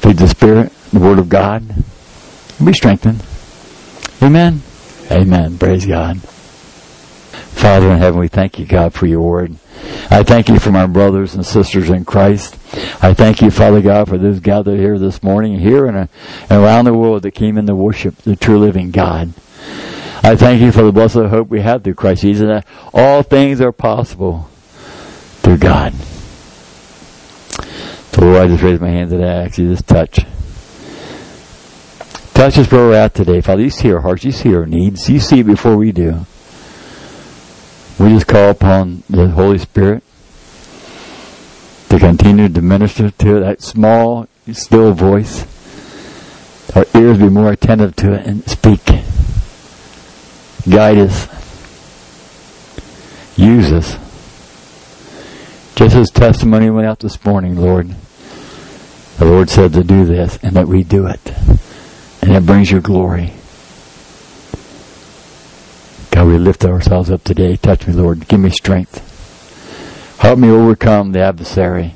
Feed 0.05 0.18
the 0.18 0.28
Spirit, 0.28 0.70
the 0.92 1.00
Word 1.00 1.18
of 1.18 1.30
God, 1.30 1.66
Be 2.62 2.74
strengthened. 2.74 3.24
Amen. 4.22 4.61
Amen. 5.11 5.57
Praise 5.57 5.86
God. 5.86 6.20
Father 6.20 7.90
in 7.90 7.96
heaven, 7.96 8.20
we 8.20 8.28
thank 8.28 8.59
you, 8.59 8.66
God, 8.66 8.92
for 8.92 9.07
your 9.07 9.22
word. 9.22 9.57
I 10.11 10.22
thank 10.22 10.50
you 10.50 10.59
for 10.59 10.70
my 10.70 10.86
brothers 10.86 11.34
and 11.34 11.46
sisters 11.46 11.88
in 11.88 12.05
Christ. 12.05 12.57
I 13.02 13.14
thank 13.14 13.40
you, 13.40 13.50
Father 13.50 13.80
God, 13.80 14.11
for 14.11 14.18
those 14.18 14.40
gathered 14.40 14.78
here 14.78 14.98
this 14.98 15.22
morning, 15.22 15.59
here 15.59 15.86
and, 15.86 16.11
around 16.50 16.84
the 16.84 16.92
world 16.92 17.22
that 17.22 17.30
came 17.30 17.57
in 17.57 17.66
to 17.66 17.74
worship 17.74 18.14
the 18.18 18.36
true 18.36 18.59
living 18.59 18.90
God. 18.90 19.32
I 20.22 20.36
thank 20.36 20.61
you 20.61 20.70
for 20.70 20.82
the 20.82 20.92
blessed 20.92 21.14
hope 21.14 21.48
we 21.48 21.62
have 21.62 21.82
through 21.82 21.94
Christ 21.94 22.20
Jesus, 22.20 22.46
that 22.46 22.66
all 22.92 23.22
things 23.22 23.59
are 23.62 23.72
possible 23.72 24.50
through 25.40 25.57
God. 25.57 25.94
Lord, 28.17 28.37
I 28.37 28.47
just 28.49 28.62
raise 28.62 28.81
my 28.81 28.89
hands 28.89 29.12
and 29.12 29.25
I 29.25 29.45
you 29.45 29.69
this 29.69 29.83
touch. 29.83 30.21
Touch 32.35 32.59
us 32.59 32.71
where 32.71 32.89
we're 32.89 32.95
at 32.95 33.15
today. 33.15 33.41
Father, 33.41 33.62
you 33.62 33.71
see 33.71 33.93
our 33.93 34.01
hearts, 34.01 34.25
you 34.25 34.33
see 34.33 34.55
our 34.55 34.67
needs, 34.67 35.09
you 35.09 35.21
see 35.21 35.41
it 35.41 35.45
before 35.45 35.77
we 35.77 35.93
do. 35.93 36.27
We 37.99 38.11
just 38.11 38.27
call 38.27 38.51
upon 38.51 39.05
the 39.09 39.29
Holy 39.29 39.59
Spirit 39.59 40.03
to 41.89 41.99
continue 41.99 42.49
to 42.49 42.61
minister 42.61 43.11
to 43.11 43.41
that 43.41 43.62
small, 43.62 44.27
still 44.53 44.93
voice. 44.93 45.47
Our 46.75 46.87
ears 46.95 47.19
be 47.19 47.29
more 47.29 47.53
attentive 47.53 47.95
to 47.97 48.15
it 48.15 48.27
and 48.27 48.49
speak. 48.51 48.85
Guide 50.69 50.99
us. 50.99 51.29
Use 53.37 53.73
us. 53.73 53.97
Just 55.77 55.95
as 55.95 56.11
testimony 56.11 56.69
went 56.71 56.87
out 56.87 56.99
this 56.99 57.25
morning, 57.25 57.57
Lord. 57.57 57.95
The 59.19 59.25
Lord 59.25 59.49
said 59.49 59.73
to 59.75 59.85
do 59.85 60.05
this 60.05 60.39
and 60.43 60.57
that 60.57 60.67
we 60.67 60.83
do 60.83 61.07
it. 61.07 61.21
And 62.23 62.33
it 62.33 62.45
brings 62.45 62.71
you 62.71 62.81
glory. 62.81 63.33
God, 66.11 66.27
we 66.27 66.39
lift 66.39 66.65
ourselves 66.65 67.11
up 67.11 67.23
today. 67.23 67.57
Touch 67.57 67.87
me, 67.87 67.93
Lord. 67.93 68.27
Give 68.29 68.41
me 68.41 68.51
strength. 68.51 69.03
Help 70.19 70.39
me 70.39 70.49
overcome 70.49 71.12
the 71.12 71.21
adversary. 71.21 71.95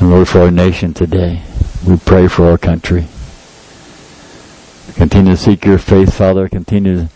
And 0.00 0.10
Lord, 0.10 0.28
for 0.28 0.40
our 0.40 0.50
nation 0.50 0.94
today, 0.94 1.42
we 1.86 1.96
pray 1.96 2.28
for 2.28 2.50
our 2.50 2.58
country. 2.58 3.06
Continue 4.94 5.32
to 5.32 5.36
seek 5.36 5.64
your 5.64 5.78
faith, 5.78 6.14
Father. 6.14 6.48
Continue 6.48 7.08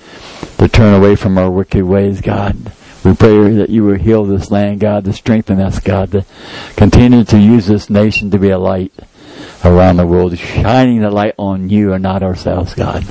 to 0.59 0.69
turn 0.69 0.95
away 0.95 1.17
from 1.17 1.39
our 1.39 1.51
wicked 1.51 1.85
ways, 1.85 2.21
God. 2.21 2.73
We 3.05 3.15
pray 3.15 3.53
that 3.55 3.71
you 3.71 3.85
will 3.85 3.99
heal 3.99 4.25
this 4.25 4.51
land, 4.51 4.81
God, 4.81 5.05
to 5.05 5.13
strengthen 5.13 5.61
us, 5.61 5.79
God, 5.79 6.13
to 6.13 6.25
continue 6.77 7.25
to 7.25 7.39
use 7.39 7.67
this 7.67 7.89
nation 7.89 8.31
to 8.33 8.39
be 8.39 8.51
a 8.51 8.59
light 8.59 8.93
around 9.65 9.97
the 9.97 10.07
world, 10.07 10.37
shining 10.39 11.01
the 11.01 11.11
light 11.11 11.35
on 11.39 11.69
you 11.69 11.93
and 11.93 12.03
not 12.03 12.23
ourselves, 12.23 12.75
God. 12.75 13.05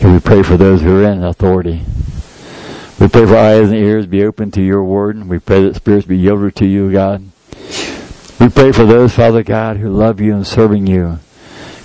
And 0.00 0.12
we 0.12 0.20
pray 0.20 0.42
for 0.42 0.56
those 0.56 0.82
who 0.82 1.02
are 1.02 1.10
in 1.10 1.24
authority. 1.24 1.82
We 3.00 3.08
pray 3.08 3.26
for 3.26 3.36
eyes 3.36 3.70
and 3.70 3.78
ears 3.78 4.06
be 4.06 4.24
open 4.24 4.50
to 4.52 4.62
your 4.62 4.84
word. 4.84 5.26
We 5.26 5.38
pray 5.38 5.62
that 5.62 5.76
spirits 5.76 6.06
be 6.06 6.18
yielded 6.18 6.56
to 6.56 6.66
you, 6.66 6.92
God. 6.92 7.24
We 8.38 8.48
pray 8.48 8.72
for 8.72 8.84
those, 8.84 9.14
Father 9.14 9.42
God, 9.42 9.78
who 9.78 9.88
love 9.88 10.20
you 10.20 10.34
and 10.34 10.46
serving 10.46 10.86
you. 10.86 11.20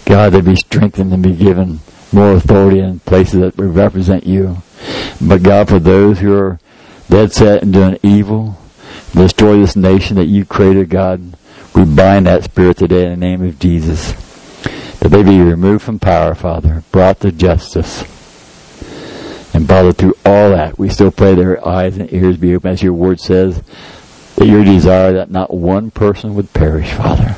God, 0.06 0.34
to 0.34 0.42
be 0.42 0.56
strengthened 0.56 1.14
and 1.14 1.24
be 1.24 1.36
given 1.36 1.80
more 2.12 2.34
authority 2.34 2.80
in 2.80 3.00
places 3.02 3.40
that 3.42 3.58
represent 3.58 4.26
you. 4.26 4.58
But 5.22 5.44
God, 5.44 5.70
for 5.70 5.80
those 5.80 6.20
who 6.20 6.38
are 6.38 6.60
dead 7.10 7.32
set 7.32 7.64
and 7.64 7.74
doing 7.74 7.98
evil, 8.04 8.58
destroy 9.14 9.60
this 9.60 9.76
nation 9.76 10.16
that 10.18 10.26
you 10.26 10.46
created, 10.46 10.90
God, 10.90 11.36
we 11.76 11.86
bind 11.86 12.26
that 12.28 12.44
spirit 12.44 12.78
today 12.78 13.06
in 13.06 13.12
the 13.12 13.26
name 13.26 13.44
of 13.44 13.60
Jesus. 13.60 14.14
That 15.00 15.10
they 15.10 15.24
be 15.24 15.40
removed 15.40 15.84
from 15.84 16.00
power, 16.00 16.36
Father, 16.36 16.84
brought 16.92 17.20
to 17.22 17.32
justice. 17.32 18.02
And 19.54 19.68
Father, 19.68 19.92
through 19.92 20.16
all 20.26 20.52
that, 20.52 20.78
we 20.78 20.90
still 20.90 21.12
pray 21.12 21.36
their 21.36 21.66
eyes 21.68 21.98
and 21.98 22.12
ears 22.14 22.38
be 22.38 22.56
open, 22.56 22.72
as 22.72 22.84
your 22.84 22.94
word 22.94 23.20
says, 23.20 23.62
that 24.36 24.48
your 24.48 24.64
desire 24.64 25.14
that 25.14 25.32
not 25.32 25.54
one 25.54 25.92
person 25.92 26.36
would 26.36 26.54
perish, 26.54 26.92
Father. 26.94 27.36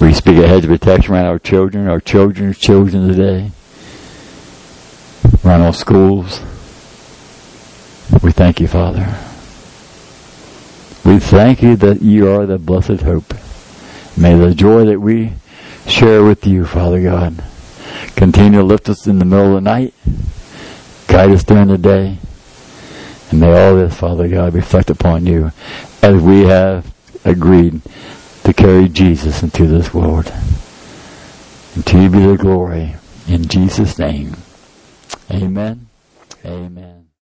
We 0.00 0.14
speak 0.14 0.38
a 0.38 0.48
hedge 0.48 0.64
of 0.64 0.70
protection 0.70 1.12
around 1.12 1.26
our 1.26 1.38
children, 1.38 1.86
our 1.86 2.00
children's 2.00 2.56
children 2.56 3.06
today, 3.06 3.50
around 5.44 5.60
our 5.60 5.74
schools. 5.74 6.40
We 8.22 8.32
thank 8.32 8.60
you, 8.60 8.66
Father. 8.66 9.14
We 11.04 11.18
thank 11.18 11.62
you 11.62 11.76
that 11.76 12.00
you 12.00 12.30
are 12.30 12.46
the 12.46 12.58
blessed 12.58 13.02
hope. 13.02 13.34
May 14.16 14.38
the 14.38 14.54
joy 14.54 14.86
that 14.86 15.00
we 15.00 15.34
share 15.86 16.24
with 16.24 16.46
you, 16.46 16.64
Father 16.64 17.02
God, 17.02 17.44
continue 18.16 18.60
to 18.60 18.64
lift 18.64 18.88
us 18.88 19.06
in 19.06 19.18
the 19.18 19.26
middle 19.26 19.48
of 19.48 19.62
the 19.62 19.70
night, 19.70 19.92
guide 21.08 21.30
us 21.30 21.44
during 21.44 21.68
the 21.68 21.76
day, 21.76 22.16
and 23.30 23.40
may 23.40 23.52
all 23.52 23.76
this, 23.76 23.98
Father 23.98 24.28
God, 24.28 24.54
reflect 24.54 24.88
upon 24.88 25.26
you 25.26 25.52
as 26.02 26.22
we 26.22 26.44
have 26.44 26.90
agreed 27.22 27.82
to 28.52 28.62
carry 28.62 28.88
Jesus 28.88 29.42
into 29.42 29.66
this 29.66 29.94
world. 29.94 30.32
And 31.74 31.86
to 31.86 32.02
you 32.02 32.10
be 32.10 32.18
the 32.18 32.36
glory. 32.36 32.96
In 33.28 33.46
Jesus' 33.46 33.98
name. 33.98 34.36
Amen. 35.30 35.88
Amen. 36.44 36.99